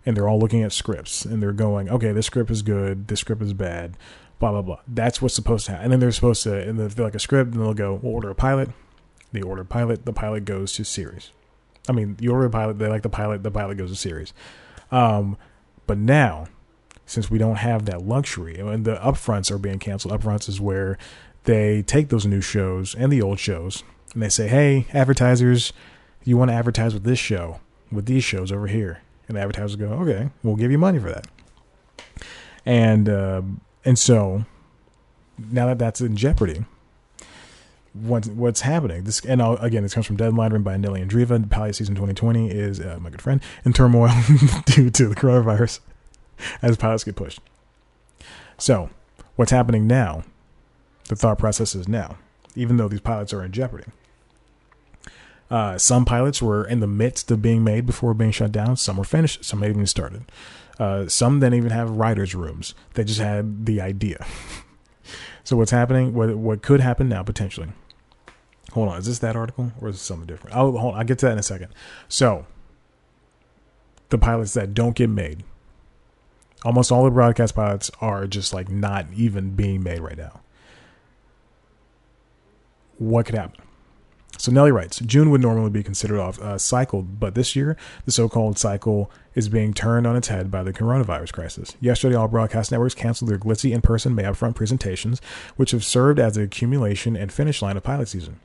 and 0.05 0.15
they're 0.15 0.27
all 0.27 0.39
looking 0.39 0.63
at 0.63 0.71
scripts 0.71 1.25
and 1.25 1.41
they're 1.41 1.53
going, 1.53 1.89
okay, 1.89 2.11
this 2.11 2.25
script 2.25 2.49
is 2.49 2.61
good, 2.61 3.07
this 3.07 3.19
script 3.19 3.41
is 3.41 3.53
bad, 3.53 3.97
blah 4.39 4.51
blah 4.51 4.61
blah. 4.61 4.79
That's 4.87 5.21
what's 5.21 5.35
supposed 5.35 5.65
to 5.67 5.71
happen. 5.73 5.85
And 5.85 5.93
then 5.93 5.99
they're 5.99 6.11
supposed 6.11 6.43
to, 6.43 6.67
and 6.67 6.79
they're 6.79 7.05
like 7.05 7.15
a 7.15 7.19
script, 7.19 7.53
and 7.53 7.61
they'll 7.61 7.73
go, 7.73 7.99
we'll 8.01 8.13
order 8.13 8.29
a 8.29 8.35
pilot, 8.35 8.69
they 9.31 9.41
order 9.41 9.63
a 9.63 9.65
pilot. 9.65 10.05
The 10.05 10.13
pilot 10.13 10.45
goes 10.45 10.73
to 10.73 10.85
series. 10.85 11.31
I 11.87 11.91
mean, 11.91 12.17
you 12.19 12.31
order 12.31 12.45
a 12.45 12.49
pilot. 12.49 12.79
They 12.79 12.87
like 12.87 13.03
the 13.03 13.09
pilot. 13.09 13.43
The 13.43 13.51
pilot 13.51 13.77
goes 13.77 13.91
to 13.91 13.95
series. 13.95 14.33
Um, 14.91 15.37
but 15.87 15.97
now, 15.97 16.47
since 17.05 17.29
we 17.29 17.37
don't 17.37 17.57
have 17.57 17.85
that 17.85 18.01
luxury, 18.01 18.57
and 18.57 18.85
the 18.85 18.95
upfronts 18.95 19.51
are 19.51 19.57
being 19.57 19.77
canceled. 19.77 20.19
Upfronts 20.19 20.49
is 20.49 20.59
where 20.59 20.97
they 21.45 21.81
take 21.81 22.09
those 22.09 22.25
new 22.25 22.41
shows 22.41 22.95
and 22.95 23.11
the 23.11 23.21
old 23.21 23.39
shows, 23.39 23.83
and 24.13 24.21
they 24.21 24.29
say, 24.29 24.47
"Hey, 24.47 24.87
advertisers, 24.93 25.73
you 26.23 26.37
want 26.37 26.49
to 26.49 26.55
advertise 26.55 26.93
with 26.93 27.03
this 27.03 27.19
show, 27.19 27.59
with 27.91 28.05
these 28.05 28.23
shows 28.23 28.51
over 28.51 28.67
here?" 28.67 29.01
And 29.27 29.37
the 29.37 29.41
advertisers 29.41 29.75
go, 29.75 29.87
"Okay, 29.87 30.29
we'll 30.43 30.55
give 30.55 30.71
you 30.71 30.77
money 30.77 30.99
for 30.99 31.09
that." 31.09 31.27
And 32.65 33.07
uh, 33.09 33.41
and 33.83 33.97
so 33.97 34.45
now 35.37 35.67
that 35.67 35.79
that's 35.79 36.01
in 36.01 36.15
jeopardy, 36.15 36.65
what's 37.93 38.27
what's 38.27 38.61
happening. 38.61 39.03
This 39.03 39.23
and 39.25 39.41
I'll, 39.41 39.57
again, 39.57 39.83
this 39.83 39.93
comes 39.93 40.05
from 40.05 40.17
Deadline, 40.17 40.51
written 40.51 40.63
by 40.63 40.77
Nellie 40.77 41.03
Andreeva. 41.03 41.49
Pilot 41.49 41.75
season 41.75 41.95
2020 41.95 42.51
is 42.51 42.79
uh, 42.79 42.97
my 43.01 43.09
good 43.09 43.21
friend 43.21 43.41
in 43.63 43.73
turmoil 43.73 44.11
due 44.65 44.89
to 44.89 45.07
the 45.07 45.15
coronavirus 45.15 45.79
as 46.61 46.77
pilots 46.77 47.03
get 47.03 47.15
pushed. 47.15 47.39
So, 48.57 48.89
what's 49.35 49.51
happening 49.51 49.87
now? 49.87 50.23
The 51.07 51.15
thought 51.15 51.37
process 51.37 51.75
is 51.75 51.87
now, 51.87 52.17
even 52.55 52.77
though 52.77 52.87
these 52.87 53.01
pilots 53.01 53.33
are 53.33 53.43
in 53.43 53.51
jeopardy. 53.51 53.85
Uh, 55.49 55.77
some 55.77 56.05
pilots 56.05 56.41
were 56.41 56.65
in 56.65 56.79
the 56.79 56.87
midst 56.87 57.29
of 57.29 57.41
being 57.41 57.63
made 57.63 57.85
before 57.85 58.13
being 58.13 58.31
shut 58.31 58.51
down. 58.51 58.75
Some 58.75 58.97
were 58.97 59.03
finished. 59.03 59.45
Some 59.45 59.61
had 59.61 59.69
even 59.69 59.85
started. 59.85 60.23
Uh, 60.79 61.07
some 61.07 61.39
then 61.39 61.53
even 61.53 61.69
have 61.69 61.89
writers' 61.91 62.35
rooms. 62.35 62.73
They 62.95 63.03
just 63.03 63.19
had 63.19 63.65
the 63.65 63.79
idea. 63.79 64.25
so 65.43 65.55
what's 65.55 65.71
happening? 65.71 66.13
What 66.13 66.35
what 66.35 66.61
could 66.61 66.81
happen 66.81 67.07
now 67.07 67.23
potentially? 67.23 67.69
Hold 68.73 68.89
on, 68.89 68.97
is 68.97 69.05
this 69.05 69.19
that 69.19 69.35
article 69.35 69.71
or 69.79 69.89
is 69.89 69.95
it 69.95 69.99
something 69.99 70.27
different? 70.27 70.55
I'll 70.55 70.71
hold 70.71 70.93
on, 70.93 70.99
I'll 70.99 71.05
get 71.05 71.19
to 71.19 71.27
that 71.27 71.33
in 71.33 71.37
a 71.37 71.43
second. 71.43 71.69
So, 72.09 72.45
the 74.09 74.17
pilots 74.17 74.53
that 74.55 74.73
don't 74.73 74.95
get 74.95 75.09
made, 75.09 75.43
almost 76.65 76.91
all 76.91 77.05
the 77.05 77.11
broadcast 77.11 77.55
pilots 77.55 77.89
are 78.01 78.27
just 78.27 78.53
like 78.53 78.67
not 78.67 79.05
even 79.15 79.51
being 79.51 79.81
made 79.81 80.01
right 80.01 80.17
now. 80.17 80.41
What 82.97 83.25
could 83.25 83.35
happen? 83.35 83.61
So 84.37 84.51
Nellie 84.51 84.71
writes, 84.71 84.99
June 84.99 85.29
would 85.31 85.41
normally 85.41 85.69
be 85.69 85.83
considered 85.83 86.19
off 86.19 86.39
uh, 86.41 86.57
cycled, 86.57 87.19
but 87.19 87.35
this 87.35 87.55
year 87.55 87.77
the 88.05 88.11
so-called 88.11 88.57
cycle 88.57 89.09
is 89.33 89.47
being 89.47 89.73
turned 89.73 90.05
on 90.05 90.15
its 90.15 90.27
head 90.27 90.51
by 90.51 90.61
the 90.61 90.73
coronavirus 90.73 91.31
crisis. 91.31 91.75
Yesterday, 91.79 92.15
all 92.15 92.27
broadcast 92.27 92.71
networks 92.71 92.95
canceled 92.95 93.29
their 93.29 93.37
glitzy 93.37 93.71
in-person 93.71 94.13
May 94.13 94.23
upfront 94.23 94.55
presentations, 94.55 95.21
which 95.55 95.71
have 95.71 95.85
served 95.85 96.19
as 96.19 96.35
the 96.35 96.43
accumulation 96.43 97.15
and 97.15 97.31
finish 97.31 97.61
line 97.61 97.77
of 97.77 97.83
pilot 97.83 98.09
season. 98.09 98.39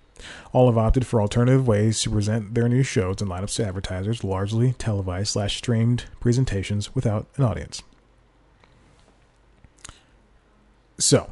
All 0.52 0.66
have 0.66 0.78
opted 0.78 1.06
for 1.06 1.20
alternative 1.20 1.66
ways 1.66 2.00
to 2.02 2.10
present 2.10 2.54
their 2.54 2.68
new 2.68 2.82
shows 2.82 3.20
and 3.20 3.30
lineups 3.30 3.56
to 3.56 3.66
advertisers, 3.66 4.22
largely 4.22 4.74
televised 4.74 5.32
slash 5.32 5.56
streamed 5.56 6.04
presentations 6.20 6.94
without 6.94 7.26
an 7.36 7.44
audience. 7.44 7.82
So, 10.98 11.30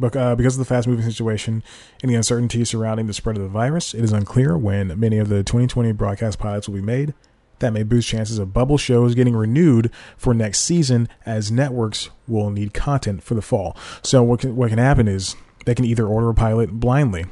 but, 0.00 0.16
uh, 0.16 0.34
because 0.34 0.54
of 0.54 0.58
the 0.58 0.64
fast 0.64 0.88
moving 0.88 1.04
situation 1.04 1.62
and 2.02 2.10
the 2.10 2.14
uncertainty 2.14 2.64
surrounding 2.64 3.06
the 3.06 3.12
spread 3.12 3.36
of 3.36 3.42
the 3.42 3.48
virus, 3.48 3.94
it 3.94 4.02
is 4.02 4.12
unclear 4.12 4.56
when 4.56 4.98
many 4.98 5.18
of 5.18 5.28
the 5.28 5.42
2020 5.42 5.92
broadcast 5.92 6.38
pilots 6.38 6.68
will 6.68 6.76
be 6.76 6.82
made. 6.82 7.14
That 7.60 7.72
may 7.72 7.84
boost 7.84 8.08
chances 8.08 8.38
of 8.40 8.52
bubble 8.52 8.76
shows 8.76 9.14
getting 9.14 9.36
renewed 9.36 9.92
for 10.16 10.34
next 10.34 10.60
season, 10.60 11.08
as 11.24 11.52
networks 11.52 12.10
will 12.26 12.50
need 12.50 12.74
content 12.74 13.22
for 13.22 13.34
the 13.34 13.42
fall. 13.42 13.76
So 14.02 14.20
what 14.22 14.40
can, 14.40 14.56
what 14.56 14.70
can 14.70 14.78
happen 14.78 15.06
is 15.06 15.36
they 15.64 15.74
can 15.74 15.84
either 15.84 16.04
order 16.04 16.28
a 16.28 16.34
pilot 16.34 16.72
blindly, 16.72 17.24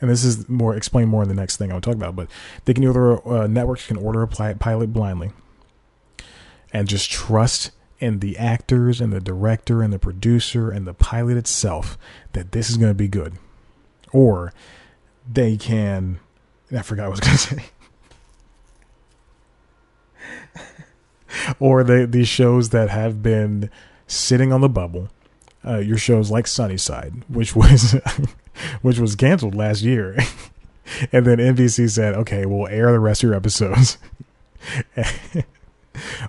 and 0.00 0.08
this 0.08 0.24
is 0.24 0.48
more 0.48 0.76
explain 0.76 1.08
more 1.08 1.22
in 1.22 1.28
the 1.28 1.34
next 1.34 1.56
thing 1.56 1.72
I'll 1.72 1.80
talk 1.80 1.94
about. 1.94 2.14
But 2.14 2.28
they 2.64 2.74
can 2.74 2.84
either 2.84 3.26
uh, 3.26 3.46
networks 3.48 3.86
can 3.86 3.96
order 3.96 4.22
a 4.22 4.28
pilot 4.28 4.92
blindly, 4.92 5.32
and 6.72 6.86
just 6.86 7.10
trust 7.10 7.72
in 7.98 8.20
the 8.20 8.36
actors 8.36 9.00
and 9.00 9.12
the 9.12 9.20
director 9.20 9.82
and 9.82 9.92
the 9.92 9.98
producer 9.98 10.70
and 10.70 10.86
the 10.86 10.94
pilot 10.94 11.36
itself 11.36 11.96
that 12.32 12.52
this 12.52 12.70
is 12.70 12.76
going 12.76 12.90
to 12.90 12.94
be 12.94 13.08
good, 13.08 13.34
or 14.12 14.52
they 15.30 15.56
can. 15.56 16.20
I 16.72 16.82
forgot 16.82 17.10
what 17.10 17.26
I 17.26 17.32
was 17.32 17.46
going 17.48 17.58
to 17.58 17.64
say. 17.64 17.64
or 21.60 21.84
they, 21.84 22.04
these 22.06 22.28
shows 22.28 22.70
that 22.70 22.88
have 22.88 23.22
been 23.22 23.70
sitting 24.06 24.52
on 24.52 24.60
the 24.60 24.68
bubble 24.68 25.08
uh, 25.66 25.78
your 25.78 25.98
shows 25.98 26.30
like 26.30 26.46
Sunnyside, 26.46 27.24
which 27.28 27.56
was 27.56 27.96
which 28.82 28.98
was 28.98 29.16
canceled 29.16 29.54
last 29.54 29.82
year, 29.82 30.16
and 31.12 31.26
then 31.26 31.38
NBC 31.38 31.90
said, 31.90 32.14
"Okay, 32.14 32.46
we'll 32.46 32.68
air 32.68 32.92
the 32.92 33.00
rest 33.00 33.22
of 33.22 33.28
your 33.28 33.36
episodes," 33.36 33.98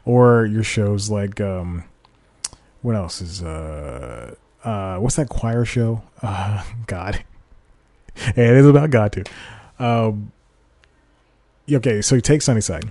or 0.05 0.45
your 0.45 0.63
shows 0.63 1.09
like 1.09 1.39
um, 1.41 1.83
what 2.81 2.95
else 2.95 3.21
is 3.21 3.43
uh 3.43 4.35
uh 4.63 4.97
what's 4.97 5.15
that 5.15 5.29
choir 5.29 5.65
show? 5.65 6.01
Uh, 6.23 6.63
God, 6.87 7.23
and 8.15 8.37
it 8.37 8.57
is 8.57 8.65
about 8.65 8.89
God 8.89 9.11
too. 9.11 9.23
Um, 9.77 10.31
okay, 11.71 12.01
so 12.01 12.15
you 12.15 12.21
take 12.21 12.41
Sunnyside. 12.41 12.89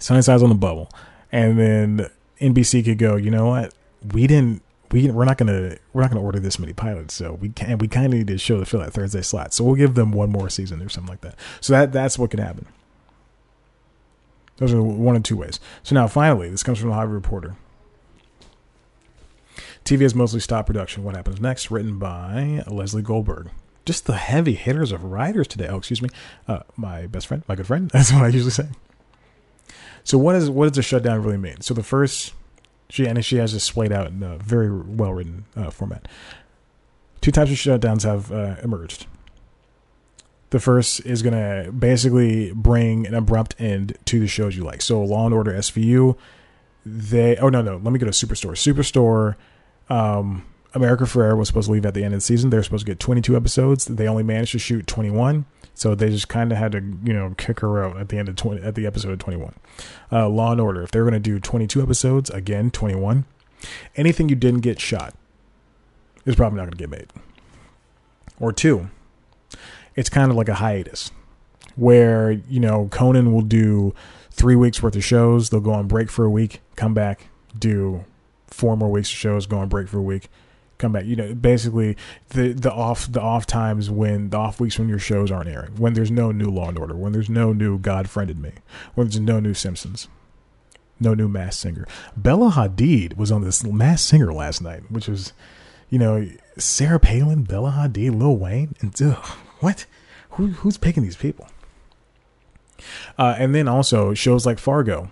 Sunnyside's 0.00 0.42
on 0.42 0.48
the 0.48 0.56
bubble, 0.56 0.90
and 1.30 1.56
then 1.56 2.10
NBC 2.40 2.84
could 2.84 2.98
go. 2.98 3.14
You 3.14 3.30
know 3.30 3.46
what? 3.46 3.72
We 4.12 4.26
didn't 4.26 4.64
we 4.94 5.10
we're 5.10 5.24
not 5.24 5.38
gonna 5.38 5.76
we're 5.92 6.02
not 6.02 6.10
gonna 6.10 6.22
order 6.22 6.38
this 6.38 6.58
many 6.58 6.72
pilots, 6.72 7.14
so 7.14 7.32
we 7.34 7.48
can 7.48 7.78
we 7.78 7.88
kind 7.88 8.06
of 8.06 8.12
need 8.12 8.28
to 8.28 8.38
show 8.38 8.58
the 8.58 8.64
fill 8.64 8.80
that 8.80 8.92
Thursday 8.92 9.22
slot. 9.22 9.52
So 9.52 9.64
we'll 9.64 9.74
give 9.74 9.94
them 9.94 10.12
one 10.12 10.30
more 10.30 10.48
season 10.48 10.80
or 10.80 10.88
something 10.88 11.10
like 11.10 11.20
that. 11.22 11.36
So 11.60 11.72
that 11.72 11.92
that's 11.92 12.18
what 12.18 12.30
could 12.30 12.40
happen. 12.40 12.66
Those 14.58 14.72
are 14.72 14.82
one 14.82 15.16
of 15.16 15.22
two 15.22 15.36
ways. 15.36 15.58
So 15.82 15.94
now, 15.94 16.06
finally, 16.06 16.48
this 16.48 16.62
comes 16.62 16.78
from 16.78 16.90
the 16.90 16.94
Hollywood 16.94 17.16
Reporter. 17.16 17.56
TV 19.84 20.00
has 20.02 20.14
mostly 20.14 20.40
stopped 20.40 20.66
production. 20.66 21.04
What 21.04 21.16
happens 21.16 21.40
next? 21.40 21.70
Written 21.70 21.98
by 21.98 22.64
Lesley 22.66 23.02
Goldberg. 23.02 23.50
Just 23.84 24.06
the 24.06 24.16
heavy 24.16 24.54
hitters 24.54 24.92
of 24.92 25.04
writers 25.04 25.46
today. 25.46 25.68
Oh, 25.68 25.76
excuse 25.76 26.00
me. 26.00 26.08
Uh, 26.48 26.60
my 26.76 27.06
best 27.06 27.26
friend, 27.26 27.42
my 27.48 27.54
good 27.54 27.66
friend. 27.66 27.90
That's 27.92 28.12
what 28.12 28.22
I 28.22 28.28
usually 28.28 28.50
say. 28.50 28.68
So 30.04 30.18
what 30.18 30.36
is 30.36 30.48
what 30.50 30.68
does 30.68 30.78
a 30.78 30.82
shutdown 30.82 31.22
really 31.22 31.36
mean? 31.36 31.60
So 31.60 31.74
the 31.74 31.82
first, 31.82 32.32
she 32.88 33.06
and 33.06 33.22
she 33.24 33.36
has 33.36 33.52
this 33.52 33.64
splayed 33.64 33.92
out 33.92 34.08
in 34.08 34.22
a 34.22 34.36
very 34.38 34.70
well 34.70 35.12
written 35.12 35.44
uh, 35.56 35.70
format. 35.70 36.08
Two 37.20 37.30
types 37.30 37.50
of 37.50 37.56
shutdowns 37.56 38.04
have 38.04 38.30
uh, 38.30 38.56
emerged. 38.62 39.06
The 40.54 40.60
first 40.60 41.04
is 41.04 41.20
going 41.20 41.34
to 41.34 41.72
basically 41.72 42.52
bring 42.52 43.08
an 43.08 43.14
abrupt 43.14 43.56
end 43.58 43.98
to 44.04 44.20
the 44.20 44.28
shows 44.28 44.56
you 44.56 44.62
like. 44.62 44.82
So 44.82 45.02
Law 45.02 45.24
and 45.26 45.34
Order 45.34 45.52
SVU, 45.52 46.16
they 46.86 47.36
oh 47.38 47.48
no 47.48 47.60
no 47.60 47.72
let 47.72 47.92
me 47.92 47.98
go 47.98 48.06
to 48.06 48.12
Superstore. 48.12 48.52
Superstore 48.52 49.34
um, 49.92 50.46
America 50.72 51.02
Ferrera 51.06 51.36
was 51.36 51.48
supposed 51.48 51.66
to 51.66 51.72
leave 51.72 51.84
at 51.84 51.94
the 51.94 52.04
end 52.04 52.14
of 52.14 52.18
the 52.18 52.24
season. 52.24 52.50
They 52.50 52.56
were 52.56 52.62
supposed 52.62 52.86
to 52.86 52.92
get 52.92 53.00
22 53.00 53.36
episodes. 53.36 53.86
They 53.86 54.06
only 54.06 54.22
managed 54.22 54.52
to 54.52 54.60
shoot 54.60 54.86
21, 54.86 55.44
so 55.74 55.96
they 55.96 56.08
just 56.10 56.28
kind 56.28 56.52
of 56.52 56.58
had 56.58 56.70
to, 56.70 56.78
you 57.02 57.12
know, 57.12 57.34
kick 57.36 57.58
her 57.58 57.82
out 57.82 57.96
at 57.96 58.10
the 58.10 58.18
end 58.18 58.28
of 58.28 58.36
20 58.36 58.62
at 58.62 58.76
the 58.76 58.86
episode 58.86 59.10
of 59.10 59.18
21. 59.18 59.56
Uh, 60.12 60.28
Law 60.28 60.52
and 60.52 60.60
Order, 60.60 60.82
if 60.82 60.92
they're 60.92 61.02
going 61.02 61.14
to 61.14 61.18
do 61.18 61.40
22 61.40 61.82
episodes, 61.82 62.30
again 62.30 62.70
21, 62.70 63.24
anything 63.96 64.28
you 64.28 64.36
didn't 64.36 64.60
get 64.60 64.78
shot 64.78 65.14
is 66.24 66.36
probably 66.36 66.58
not 66.58 66.66
going 66.66 66.74
to 66.74 66.78
get 66.78 66.90
made. 66.90 67.08
Or 68.38 68.52
two, 68.52 68.88
it's 69.96 70.08
kind 70.08 70.30
of 70.30 70.36
like 70.36 70.48
a 70.48 70.54
hiatus 70.54 71.10
where 71.76 72.32
you 72.32 72.60
know 72.60 72.88
Conan 72.90 73.32
will 73.32 73.42
do 73.42 73.94
three 74.30 74.56
weeks 74.56 74.82
worth 74.82 74.96
of 74.96 75.04
shows. 75.04 75.50
They'll 75.50 75.60
go 75.60 75.72
on 75.72 75.86
break 75.86 76.10
for 76.10 76.24
a 76.24 76.30
week, 76.30 76.60
come 76.76 76.94
back, 76.94 77.28
do 77.58 78.04
four 78.48 78.76
more 78.76 78.90
weeks 78.90 79.10
of 79.10 79.16
shows, 79.16 79.46
go 79.46 79.58
on 79.58 79.68
break 79.68 79.88
for 79.88 79.98
a 79.98 80.02
week, 80.02 80.28
come 80.78 80.92
back. 80.92 81.04
You 81.04 81.16
know, 81.16 81.34
basically 81.34 81.96
the 82.30 82.52
the 82.52 82.72
off 82.72 83.10
the 83.10 83.20
off 83.20 83.46
times 83.46 83.90
when 83.90 84.30
the 84.30 84.36
off 84.38 84.60
weeks 84.60 84.78
when 84.78 84.88
your 84.88 84.98
shows 84.98 85.30
aren't 85.30 85.48
airing, 85.48 85.76
when 85.76 85.94
there's 85.94 86.10
no 86.10 86.32
new 86.32 86.50
Law 86.50 86.68
and 86.68 86.78
Order, 86.78 86.96
when 86.96 87.12
there's 87.12 87.30
no 87.30 87.52
new 87.52 87.78
God 87.78 88.08
Friended 88.08 88.38
Me, 88.38 88.52
when 88.94 89.08
there's 89.08 89.20
no 89.20 89.40
new 89.40 89.54
Simpsons, 89.54 90.08
no 91.00 91.14
new 91.14 91.28
Masked 91.28 91.60
Singer. 91.60 91.86
Bella 92.16 92.52
Hadid 92.52 93.16
was 93.16 93.32
on 93.32 93.42
this 93.42 93.64
Masked 93.64 94.08
Singer 94.08 94.32
last 94.32 94.62
night, 94.62 94.90
which 94.90 95.08
was, 95.08 95.32
you 95.90 95.98
know, 95.98 96.28
Sarah 96.58 97.00
Palin, 97.00 97.44
Bella 97.44 97.72
Hadid, 97.72 98.18
Lil 98.18 98.36
Wayne, 98.36 98.74
and 98.80 98.94
ugh, 99.02 99.36
what? 99.64 99.86
Who 100.30 100.48
who's 100.48 100.76
picking 100.76 101.02
these 101.02 101.16
people? 101.16 101.48
Uh, 103.18 103.34
and 103.38 103.54
then 103.54 103.66
also 103.68 104.14
shows 104.14 104.44
like 104.44 104.58
Fargo, 104.58 105.10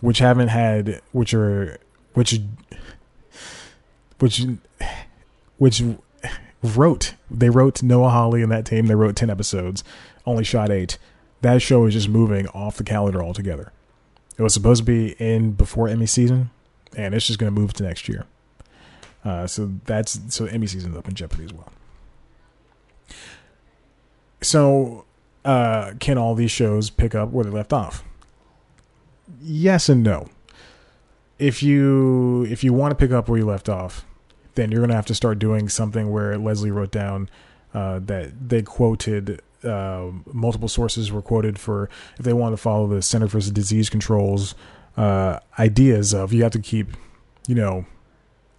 which 0.00 0.18
haven't 0.18 0.48
had, 0.48 1.00
which 1.12 1.32
are, 1.32 1.78
which 2.12 2.40
which 4.18 4.42
which 5.58 5.82
wrote 6.62 7.14
they 7.30 7.50
wrote 7.50 7.82
Noah 7.82 8.10
Hawley 8.10 8.42
and 8.42 8.52
that 8.52 8.66
team. 8.66 8.86
They 8.86 8.94
wrote 8.94 9.16
ten 9.16 9.30
episodes, 9.30 9.82
only 10.26 10.44
shot 10.44 10.70
eight. 10.70 10.98
That 11.40 11.62
show 11.62 11.84
is 11.86 11.94
just 11.94 12.08
moving 12.08 12.46
off 12.48 12.76
the 12.76 12.84
calendar 12.84 13.22
altogether. 13.22 13.72
It 14.36 14.42
was 14.42 14.54
supposed 14.54 14.80
to 14.80 14.84
be 14.84 15.12
in 15.18 15.52
before 15.52 15.88
Emmy 15.88 16.06
season, 16.06 16.50
and 16.96 17.14
it's 17.14 17.26
just 17.26 17.38
going 17.38 17.54
to 17.54 17.60
move 17.60 17.72
to 17.74 17.82
next 17.82 18.08
year. 18.08 18.26
Uh, 19.24 19.46
so 19.46 19.72
that's 19.84 20.20
so 20.28 20.46
Emmy 20.46 20.66
season's 20.66 20.96
up 20.96 21.08
in 21.08 21.14
jeopardy 21.14 21.44
as 21.44 21.52
well. 21.52 21.72
So, 24.44 25.04
uh, 25.44 25.92
can 25.98 26.18
all 26.18 26.34
these 26.34 26.50
shows 26.50 26.90
pick 26.90 27.14
up 27.14 27.30
where 27.30 27.44
they 27.44 27.50
left 27.50 27.72
off? 27.72 28.04
Yes 29.40 29.88
and 29.88 30.02
no 30.02 30.28
if 31.38 31.62
you 31.62 32.46
if 32.50 32.62
you 32.62 32.72
want 32.72 32.92
to 32.92 32.94
pick 32.94 33.12
up 33.12 33.28
where 33.28 33.38
you 33.38 33.46
left 33.46 33.68
off, 33.68 34.06
then 34.54 34.70
you're 34.70 34.80
gonna 34.80 34.94
have 34.94 35.06
to 35.06 35.14
start 35.14 35.38
doing 35.38 35.68
something 35.68 36.10
where 36.10 36.38
Lesley 36.38 36.70
wrote 36.70 36.90
down 36.90 37.28
uh, 37.72 37.98
that 38.00 38.48
they 38.48 38.62
quoted 38.62 39.42
uh, 39.64 40.10
multiple 40.32 40.68
sources 40.68 41.10
were 41.10 41.22
quoted 41.22 41.58
for 41.58 41.88
if 42.18 42.24
they 42.24 42.32
want 42.32 42.52
to 42.52 42.56
follow 42.56 42.86
the 42.86 43.02
Center 43.02 43.28
for 43.28 43.40
Disease 43.40 43.90
Control's 43.90 44.54
uh, 44.96 45.40
ideas 45.58 46.14
of 46.14 46.32
you 46.32 46.42
have 46.42 46.52
to 46.52 46.58
keep, 46.60 46.88
you 47.48 47.54
know, 47.54 47.84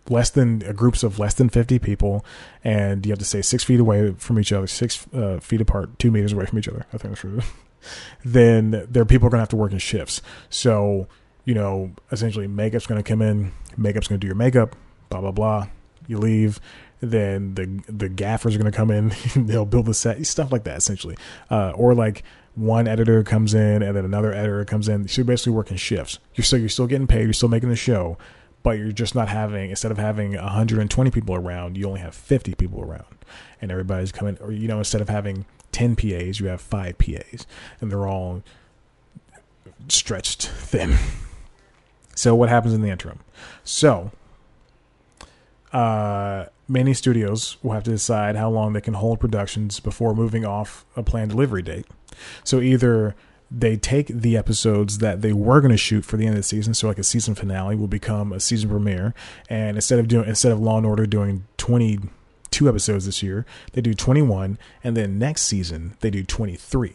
less 0.09 0.29
than 0.29 0.63
uh, 0.67 0.71
groups 0.71 1.03
of 1.03 1.17
less 1.17 1.33
than 1.33 1.49
50 1.49 1.79
people 1.79 2.23
and 2.63 3.05
you 3.05 3.11
have 3.11 3.19
to 3.19 3.25
stay 3.25 3.41
six 3.41 3.63
feet 3.63 3.79
away 3.79 4.13
from 4.17 4.39
each 4.39 4.51
other 4.51 4.67
six 4.67 5.07
uh, 5.13 5.39
feet 5.39 5.61
apart 5.61 5.97
two 5.97 6.11
meters 6.11 6.31
away 6.31 6.45
from 6.45 6.59
each 6.59 6.67
other 6.67 6.85
i 6.93 6.97
think 6.97 7.11
that's 7.11 7.21
true 7.21 7.41
then 8.23 8.85
there 8.89 9.01
are 9.01 9.05
people 9.05 9.27
are 9.27 9.31
going 9.31 9.39
to 9.39 9.43
have 9.43 9.49
to 9.49 9.55
work 9.55 9.71
in 9.71 9.79
shifts 9.79 10.21
so 10.49 11.07
you 11.45 11.53
know, 11.53 11.91
essentially 12.11 12.47
makeup's 12.47 12.87
going 12.87 13.01
to 13.01 13.07
come 13.07 13.21
in, 13.21 13.51
makeup's 13.77 14.07
going 14.07 14.19
to 14.19 14.21
do 14.23 14.27
your 14.27 14.35
makeup, 14.35 14.75
blah 15.09 15.21
blah 15.21 15.31
blah. 15.31 15.67
You 16.07 16.17
leave, 16.17 16.59
then 16.99 17.53
the 17.53 17.81
the 17.87 18.09
gaffers 18.09 18.55
are 18.55 18.59
going 18.59 18.71
to 18.71 18.75
come 18.75 18.91
in, 18.91 19.13
they'll 19.35 19.65
build 19.65 19.85
the 19.85 19.93
set, 19.93 20.25
stuff 20.25 20.51
like 20.51 20.65
that, 20.65 20.77
essentially. 20.77 21.15
Uh, 21.49 21.71
or 21.75 21.93
like 21.93 22.23
one 22.55 22.87
editor 22.87 23.23
comes 23.23 23.53
in 23.53 23.83
and 23.83 23.95
then 23.95 24.05
another 24.05 24.33
editor 24.33 24.65
comes 24.65 24.87
in. 24.89 25.07
So 25.07 25.19
you're 25.19 25.25
basically 25.25 25.53
working 25.53 25.77
shifts. 25.77 26.19
You're 26.33 26.45
still 26.45 26.59
you're 26.59 26.69
still 26.69 26.87
getting 26.87 27.07
paid, 27.07 27.23
you're 27.23 27.33
still 27.33 27.49
making 27.49 27.69
the 27.69 27.75
show, 27.75 28.17
but 28.65 28.79
you're 28.79 28.91
just 28.91 29.13
not 29.13 29.29
having 29.29 29.69
instead 29.69 29.91
of 29.91 29.99
having 29.99 30.33
120 30.33 31.11
people 31.11 31.35
around, 31.35 31.77
you 31.77 31.85
only 31.87 31.99
have 31.99 32.15
50 32.15 32.55
people 32.55 32.81
around, 32.81 33.19
and 33.61 33.69
everybody's 33.71 34.11
coming. 34.11 34.39
Or 34.41 34.51
you 34.51 34.67
know, 34.67 34.79
instead 34.79 35.01
of 35.01 35.07
having 35.07 35.45
10 35.71 35.95
PAs, 35.95 36.39
you 36.39 36.47
have 36.47 36.59
five 36.61 36.97
PAs, 36.97 37.45
and 37.79 37.91
they're 37.91 38.07
all 38.07 38.41
stretched 39.87 40.47
thin. 40.57 40.97
So 42.15 42.33
what 42.33 42.49
happens 42.49 42.73
in 42.73 42.81
the 42.81 42.89
interim? 42.89 43.19
So 43.63 44.11
uh, 45.71 46.45
many 46.67 46.95
studios 46.95 47.57
will 47.61 47.73
have 47.73 47.83
to 47.83 47.91
decide 47.91 48.35
how 48.35 48.49
long 48.49 48.73
they 48.73 48.81
can 48.81 48.95
hold 48.95 49.19
productions 49.19 49.79
before 49.79 50.15
moving 50.15 50.43
off 50.43 50.85
a 50.95 51.03
planned 51.03 51.29
delivery 51.29 51.61
date. 51.61 51.85
So 52.43 52.61
either 52.61 53.13
they 53.57 53.77
take 53.77 54.07
the 54.07 54.35
episodes 54.35 54.97
that 54.97 55.21
they 55.21 55.31
were 55.31 55.61
going 55.61 55.71
to 55.71 55.77
shoot 55.77 56.03
for 56.03 56.17
the 56.17 56.25
end 56.25 56.35
of 56.35 56.39
the 56.39 56.43
season, 56.43 56.73
so 56.73 56.87
like 56.87 56.99
a 56.99 57.03
season 57.03 57.35
finale 57.35 57.75
will 57.75 57.87
become 57.87 58.33
a 58.33 58.39
season 58.39 58.69
premiere, 58.69 59.13
and 59.49 59.77
instead 59.77 59.97
of 59.97 60.07
doing 60.07 60.27
instead 60.27 60.51
of 60.51 60.59
Law 60.59 60.77
and 60.77 60.85
Order 60.85 61.05
doing 61.05 61.45
twenty 61.57 61.99
two 62.51 62.67
episodes 62.67 63.05
this 63.05 63.23
year, 63.23 63.45
they 63.71 63.81
do 63.81 63.93
twenty 63.93 64.21
one, 64.21 64.57
and 64.83 64.97
then 64.97 65.17
next 65.17 65.43
season 65.43 65.95
they 66.01 66.09
do 66.09 66.23
twenty 66.23 66.55
three. 66.55 66.93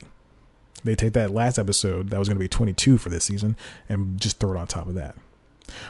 They 0.85 0.95
take 0.95 1.13
that 1.15 1.31
last 1.31 1.59
episode 1.59 2.11
that 2.11 2.19
was 2.19 2.29
going 2.29 2.39
to 2.39 2.41
be 2.41 2.49
22 2.49 2.97
for 2.97 3.11
this 3.11 3.25
season 3.25 3.55
and 3.87 4.19
just 4.19 4.41
throw 4.41 4.53
it 4.53 4.57
on 4.57 4.67
top 4.67 4.87
of 4.87 4.95
that. 4.95 5.15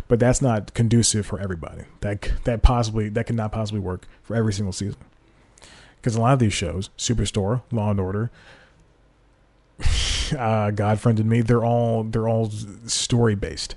But 0.09 0.18
that's 0.18 0.42
not 0.42 0.74
conducive 0.74 1.24
for 1.24 1.38
everybody. 1.38 1.85
That 2.00 2.28
that 2.44 2.62
possibly 2.62 3.09
that 3.09 3.26
could 3.26 3.37
not 3.37 3.52
possibly 3.52 3.80
work 3.80 4.06
for 4.22 4.35
every 4.37 4.52
single 4.52 4.72
season. 4.72 5.00
Because 5.96 6.16
a 6.16 6.20
lot 6.20 6.33
of 6.33 6.38
these 6.38 6.52
shows, 6.52 6.90
Superstore, 6.98 7.62
Law 7.70 7.90
and 7.90 8.00
Order, 8.00 8.30
uh, 10.32 10.70
God 10.70 11.00
Friended 11.00 11.26
Me, 11.26 11.40
they're 11.40 11.64
all 11.64 12.04
they're 12.04 12.28
all 12.28 12.50
story 12.86 13.34
based. 13.34 13.76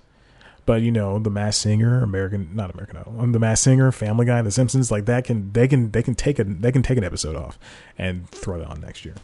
But 0.65 0.81
you 0.81 0.91
know, 0.91 1.19
the 1.19 1.29
Mass 1.29 1.57
Singer, 1.57 2.01
American 2.01 2.55
not 2.55 2.71
American 2.71 2.97
Idol, 2.97 3.27
the 3.31 3.39
Mass 3.39 3.61
Singer, 3.61 3.91
Family 3.91 4.25
Guy, 4.25 4.41
The 4.41 4.51
Simpsons, 4.51 4.91
like 4.91 5.05
that 5.05 5.25
can 5.25 5.51
they 5.51 5.67
can 5.67 5.91
they 5.91 6.01
can 6.01 6.15
take 6.15 6.39
a 6.39 6.43
they 6.43 6.71
can 6.71 6.83
take 6.83 6.97
an 6.97 7.03
episode 7.03 7.35
off 7.35 7.59
and 7.97 8.29
throw 8.29 8.61
it 8.61 8.67
on 8.67 8.79
next 8.79 9.03
year 9.03 9.15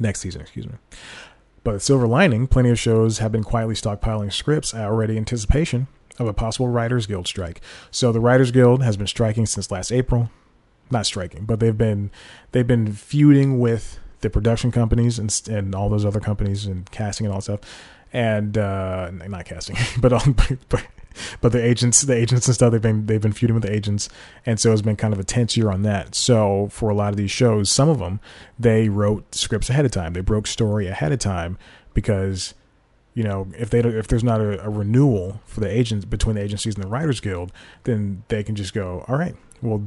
next 0.00 0.20
season, 0.20 0.40
excuse 0.40 0.66
me. 0.66 0.74
But 1.62 1.82
silver 1.82 2.08
lining, 2.08 2.46
plenty 2.46 2.70
of 2.70 2.78
shows 2.78 3.18
have 3.18 3.30
been 3.32 3.44
quietly 3.44 3.74
stockpiling 3.74 4.32
scripts 4.32 4.74
already 4.74 5.14
in 5.14 5.20
anticipation 5.20 5.88
of 6.18 6.26
a 6.26 6.32
possible 6.32 6.68
Writers 6.68 7.06
Guild 7.06 7.26
strike. 7.26 7.60
So 7.90 8.12
the 8.12 8.20
Writers 8.20 8.50
Guild 8.50 8.82
has 8.82 8.96
been 8.96 9.06
striking 9.06 9.46
since 9.46 9.70
last 9.70 9.92
April. 9.92 10.30
Not 10.90 11.06
striking, 11.06 11.44
but 11.44 11.60
they've 11.60 11.76
been 11.76 12.10
they've 12.50 12.66
been 12.66 12.92
feuding 12.92 13.60
with 13.60 14.00
the 14.20 14.30
production 14.30 14.70
companies 14.70 15.18
and 15.18 15.40
and 15.48 15.74
all 15.74 15.88
those 15.88 16.04
other 16.04 16.20
companies 16.20 16.66
and 16.66 16.90
casting 16.90 17.26
and 17.26 17.32
all 17.32 17.40
that 17.40 17.44
stuff. 17.44 17.60
And 18.12 18.58
uh, 18.58 19.10
not 19.12 19.44
casting, 19.44 19.76
but, 20.00 20.12
but 20.68 20.84
but 21.40 21.52
the 21.52 21.64
agents, 21.64 22.02
the 22.02 22.14
agents 22.14 22.46
and 22.46 22.54
stuff, 22.54 22.72
they've 22.72 22.82
been 22.82 23.06
they've 23.06 23.20
been 23.20 23.32
feuding 23.32 23.54
with 23.54 23.62
the 23.62 23.72
agents, 23.72 24.08
and 24.46 24.58
so 24.58 24.72
it's 24.72 24.82
been 24.82 24.96
kind 24.96 25.12
of 25.12 25.20
a 25.20 25.24
tense 25.24 25.56
year 25.56 25.70
on 25.70 25.82
that. 25.82 26.14
So 26.14 26.68
for 26.70 26.90
a 26.90 26.94
lot 26.94 27.10
of 27.10 27.16
these 27.16 27.30
shows, 27.30 27.70
some 27.70 27.88
of 27.88 27.98
them 27.98 28.20
they 28.58 28.88
wrote 28.88 29.34
scripts 29.34 29.70
ahead 29.70 29.84
of 29.84 29.90
time, 29.90 30.12
they 30.12 30.20
broke 30.20 30.46
story 30.46 30.86
ahead 30.86 31.12
of 31.12 31.18
time 31.18 31.58
because 31.94 32.54
you 33.14 33.22
know 33.22 33.48
if 33.58 33.70
they 33.70 33.80
if 33.80 34.08
there's 34.08 34.24
not 34.24 34.40
a, 34.40 34.64
a 34.64 34.70
renewal 34.70 35.40
for 35.46 35.60
the 35.60 35.70
agents 35.70 36.04
between 36.04 36.36
the 36.36 36.42
agencies 36.42 36.74
and 36.74 36.84
the 36.84 36.88
Writers 36.88 37.20
Guild, 37.20 37.52
then 37.84 38.24
they 38.28 38.42
can 38.42 38.54
just 38.54 38.74
go, 38.74 39.04
all 39.08 39.16
right, 39.16 39.36
well 39.62 39.82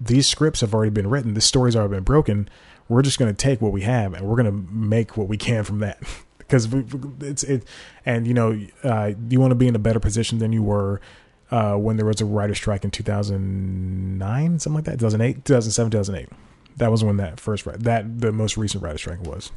these 0.00 0.28
scripts 0.28 0.60
have 0.60 0.74
already 0.74 0.90
been 0.90 1.10
written, 1.10 1.34
the 1.34 1.40
story's 1.40 1.74
already 1.74 1.94
been 1.94 2.04
broken. 2.04 2.48
We're 2.88 3.02
just 3.02 3.18
going 3.18 3.30
to 3.30 3.36
take 3.36 3.60
what 3.60 3.72
we 3.72 3.82
have 3.82 4.14
and 4.14 4.26
we're 4.26 4.36
going 4.36 4.46
to 4.46 4.72
make 4.72 5.16
what 5.16 5.28
we 5.28 5.36
can 5.36 5.64
from 5.64 5.80
that. 5.80 6.00
because 6.38 6.68
it's 7.20 7.42
it, 7.44 7.64
and 8.06 8.26
you 8.26 8.34
know, 8.34 8.58
uh, 8.82 9.12
you 9.28 9.38
want 9.38 9.50
to 9.50 9.54
be 9.54 9.68
in 9.68 9.76
a 9.76 9.78
better 9.78 10.00
position 10.00 10.38
than 10.38 10.52
you 10.52 10.62
were 10.62 11.00
uh, 11.50 11.74
when 11.74 11.96
there 11.96 12.06
was 12.06 12.20
a 12.20 12.24
writer 12.24 12.54
strike 12.54 12.84
in 12.84 12.90
2009, 12.90 14.58
something 14.58 14.74
like 14.74 14.84
that, 14.84 14.98
2008, 14.98 15.44
2007, 15.44 15.90
2008. 15.90 16.28
That 16.76 16.90
was 16.90 17.04
when 17.04 17.16
that 17.18 17.40
first 17.40 17.64
that 17.64 18.20
the 18.20 18.32
most 18.32 18.56
recent 18.56 18.82
writer 18.82 18.98
strike 18.98 19.22
was. 19.22 19.50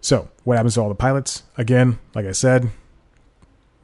So, 0.00 0.28
what 0.44 0.56
happens 0.56 0.74
to 0.74 0.82
all 0.82 0.88
the 0.88 0.94
pilots? 0.94 1.42
Again, 1.56 1.98
like 2.14 2.26
I 2.26 2.32
said, 2.32 2.70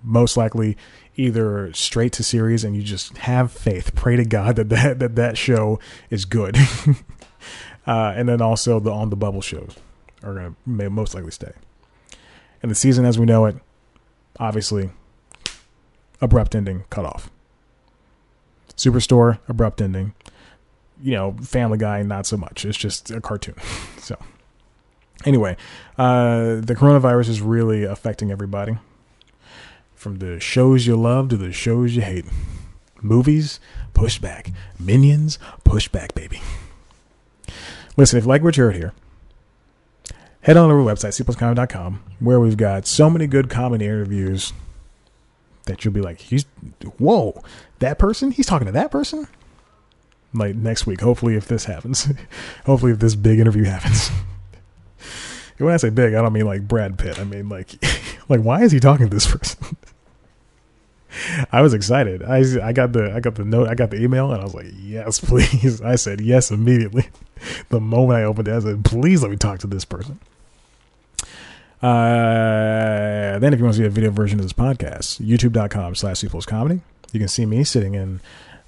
most 0.02 0.36
likely 0.36 0.76
either 1.16 1.72
straight 1.72 2.12
to 2.12 2.22
series 2.22 2.62
and 2.64 2.76
you 2.76 2.82
just 2.82 3.18
have 3.18 3.50
faith, 3.50 3.94
pray 3.94 4.16
to 4.16 4.24
God 4.24 4.56
that 4.56 4.68
that, 4.68 4.98
that, 5.00 5.16
that 5.16 5.38
show 5.38 5.78
is 6.10 6.24
good. 6.24 6.56
uh, 7.86 8.12
and 8.14 8.28
then 8.28 8.40
also 8.40 8.80
the 8.80 8.90
on 8.90 9.10
the 9.10 9.16
bubble 9.16 9.40
shows 9.40 9.76
are 10.22 10.34
going 10.34 10.56
to 10.66 10.90
most 10.90 11.14
likely 11.14 11.30
stay. 11.30 11.52
And 12.62 12.70
the 12.70 12.74
season 12.74 13.04
as 13.04 13.18
we 13.18 13.26
know 13.26 13.46
it, 13.46 13.56
obviously, 14.38 14.90
abrupt 16.20 16.54
ending, 16.54 16.84
cut 16.90 17.04
off. 17.04 17.30
Superstore, 18.76 19.38
abrupt 19.48 19.80
ending. 19.80 20.14
You 21.02 21.12
know, 21.12 21.36
Family 21.42 21.78
Guy, 21.78 22.02
not 22.02 22.26
so 22.26 22.36
much. 22.36 22.64
It's 22.64 22.76
just 22.76 23.10
a 23.10 23.20
cartoon. 23.20 23.54
so, 23.98 24.16
anyway, 25.24 25.56
uh, 25.96 26.56
the 26.56 26.76
coronavirus 26.78 27.30
is 27.30 27.40
really 27.40 27.84
affecting 27.84 28.30
everybody 28.30 28.76
from 29.94 30.18
the 30.18 30.40
shows 30.40 30.86
you 30.86 30.96
love 30.96 31.28
to 31.30 31.36
the 31.36 31.52
shows 31.52 31.96
you 31.96 32.02
hate. 32.02 32.26
Movies, 33.02 33.60
pushback. 33.94 34.52
Minions, 34.78 35.38
pushback, 35.64 36.14
baby. 36.14 36.40
Listen, 37.96 38.18
if 38.18 38.24
you 38.24 38.28
like 38.28 38.42
what 38.42 38.56
you 38.56 38.64
heard 38.64 38.76
here, 38.76 38.92
head 40.42 40.56
on 40.56 40.70
over 40.70 40.82
to 40.82 40.88
our 40.88 40.94
website, 40.94 41.20
cpluscomedy.com, 41.20 42.02
where 42.20 42.40
we've 42.40 42.56
got 42.56 42.86
so 42.86 43.10
many 43.10 43.26
good 43.26 43.50
comedy 43.50 43.84
interviews 43.84 44.52
that 45.66 45.84
you'll 45.84 45.94
be 45.94 46.00
like, 46.00 46.20
he's, 46.20 46.44
whoa, 46.98 47.42
that 47.78 47.98
person? 47.98 48.30
He's 48.30 48.46
talking 48.46 48.66
to 48.66 48.72
that 48.72 48.90
person? 48.90 49.28
Like 50.32 50.54
next 50.54 50.86
week, 50.86 51.00
hopefully, 51.00 51.34
if 51.34 51.48
this 51.48 51.64
happens. 51.64 52.08
hopefully, 52.66 52.92
if 52.92 53.00
this 53.00 53.16
big 53.16 53.40
interview 53.40 53.64
happens. 53.64 54.10
when 55.58 55.74
I 55.74 55.76
say 55.76 55.90
big, 55.90 56.14
I 56.14 56.22
don't 56.22 56.32
mean 56.32 56.46
like 56.46 56.66
Brad 56.66 56.98
Pitt. 56.98 57.18
I 57.18 57.24
mean 57.24 57.48
like, 57.48 57.74
like 58.28 58.40
why 58.40 58.62
is 58.62 58.72
he 58.72 58.80
talking 58.80 59.08
to 59.08 59.14
this 59.14 59.26
person? 59.26 59.76
I 61.50 61.60
was 61.60 61.74
excited. 61.74 62.22
I 62.22 62.44
I 62.62 62.72
got 62.72 62.92
the 62.92 63.12
I 63.12 63.20
got 63.20 63.34
the 63.34 63.44
note. 63.44 63.68
I 63.68 63.74
got 63.74 63.90
the 63.90 64.00
email, 64.00 64.30
and 64.30 64.40
I 64.40 64.44
was 64.44 64.54
like, 64.54 64.68
"Yes, 64.78 65.18
please." 65.18 65.80
I 65.82 65.96
said 65.96 66.20
yes 66.20 66.52
immediately. 66.52 67.08
The 67.68 67.80
moment 67.80 68.18
I 68.18 68.24
opened 68.24 68.48
it, 68.48 68.54
I 68.54 68.60
said, 68.60 68.84
"Please 68.84 69.22
let 69.22 69.30
me 69.30 69.36
talk 69.36 69.58
to 69.60 69.66
this 69.66 69.84
person." 69.84 70.18
Uh, 71.82 73.38
then, 73.38 73.54
if 73.54 73.58
you 73.58 73.64
want 73.64 73.76
to 73.76 73.82
see 73.82 73.86
a 73.86 73.90
video 73.90 74.10
version 74.10 74.38
of 74.38 74.44
this 74.44 74.52
podcast, 74.52 75.24
youtube.com 75.24 75.94
slash 75.94 76.22
comedy. 76.46 76.80
You 77.12 77.18
can 77.18 77.28
see 77.28 77.46
me 77.46 77.64
sitting 77.64 77.94
in 77.94 78.20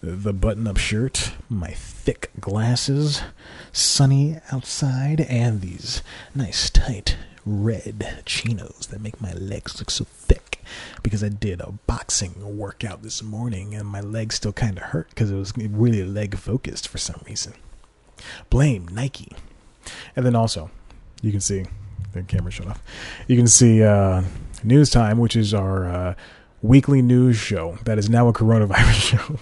the 0.02 0.32
button 0.32 0.66
up 0.66 0.78
shirt, 0.78 1.32
my 1.48 1.70
thick 1.70 2.30
glasses, 2.40 3.22
sunny 3.70 4.38
outside, 4.50 5.20
and 5.20 5.60
these 5.60 6.02
nice 6.34 6.70
tight 6.70 7.16
red 7.44 8.22
chinos 8.24 8.86
that 8.86 9.00
make 9.00 9.20
my 9.20 9.32
legs 9.32 9.78
look 9.78 9.90
so 9.90 10.04
thick 10.04 10.60
because 11.02 11.22
I 11.22 11.28
did 11.28 11.60
a 11.60 11.72
boxing 11.86 12.56
workout 12.56 13.02
this 13.02 13.22
morning 13.22 13.74
and 13.74 13.86
my 13.86 14.00
legs 14.00 14.36
still 14.36 14.52
kind 14.52 14.76
of 14.76 14.84
hurt 14.84 15.10
because 15.10 15.30
it 15.30 15.36
was 15.36 15.56
really 15.56 16.04
leg 16.04 16.36
focused 16.36 16.88
for 16.88 16.98
some 16.98 17.20
reason. 17.26 17.54
Blame 18.50 18.88
Nike. 18.88 19.32
And 20.16 20.24
then 20.24 20.36
also, 20.36 20.70
you 21.22 21.30
can 21.30 21.40
see 21.40 21.64
the 22.12 22.22
camera 22.22 22.50
shut 22.50 22.68
off. 22.68 22.82
You 23.26 23.36
can 23.36 23.46
see 23.46 23.82
uh, 23.82 24.22
News 24.62 24.90
Time, 24.90 25.18
which 25.18 25.36
is 25.36 25.54
our 25.54 25.86
uh, 25.86 26.14
weekly 26.60 27.02
news 27.02 27.36
show 27.36 27.78
that 27.84 27.98
is 27.98 28.08
now 28.08 28.28
a 28.28 28.32
coronavirus 28.32 28.92
show. 29.28 29.38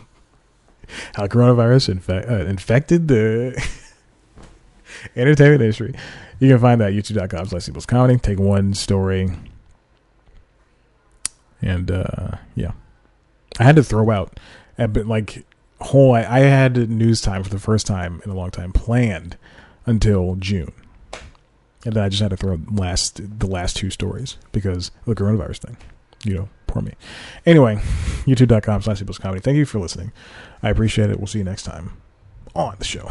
How 1.15 1.27
coronavirus 1.27 1.99
infe- 1.99 2.31
uh, 2.31 2.47
infected 2.47 3.09
the 3.09 3.57
entertainment 5.17 5.63
industry. 5.63 5.95
You 6.41 6.49
can 6.49 6.59
find 6.59 6.81
that 6.81 6.89
at 6.89 6.95
youtube.com 6.95 7.47
slash 7.47 7.63
cpluscomedy. 7.63 8.21
Take 8.21 8.41
one 8.41 8.75
story. 8.75 9.31
And 11.63 11.91
uh, 11.91 12.39
yeah. 12.55 12.73
I 13.59 13.65
had 13.65 13.77
to 13.77 13.85
throw 13.85 14.11
out 14.11 14.41
like 14.79 15.45
whole 15.81 16.15
I, 16.15 16.21
I 16.21 16.39
had 16.41 16.91
news 16.91 17.21
time 17.21 17.43
for 17.43 17.51
the 17.51 17.59
first 17.59 17.87
time 17.87 18.21
in 18.25 18.31
a 18.31 18.35
long 18.35 18.51
time 18.51 18.73
planned 18.73 19.37
until 19.87 20.37
June. 20.37 20.73
And 21.85 21.95
then 21.95 22.05
I 22.05 22.09
just 22.09 22.23
had 22.23 22.31
to 22.31 22.37
throw 22.37 22.59
last 22.71 23.39
the 23.39 23.47
last 23.47 23.77
two 23.77 23.91
stories 23.91 24.37
because 24.53 24.89
of 24.89 25.05
the 25.07 25.15
coronavirus 25.15 25.59
thing. 25.59 25.77
You 26.25 26.35
know, 26.35 26.49
poor 26.67 26.83
me. 26.83 26.93
Anyway, 27.47 27.77
youtube.com 28.27 28.83
slash 28.83 29.03
comedy. 29.19 29.41
Thank 29.41 29.57
you 29.57 29.65
for 29.65 29.79
listening. 29.79 30.13
I 30.63 30.69
appreciate 30.69 31.09
it. 31.09 31.19
We'll 31.19 31.27
see 31.27 31.39
you 31.39 31.45
next 31.45 31.63
time 31.63 31.97
on 32.55 32.77
the 32.79 32.85
show. 32.85 33.11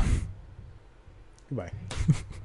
Goodbye. 1.50 1.72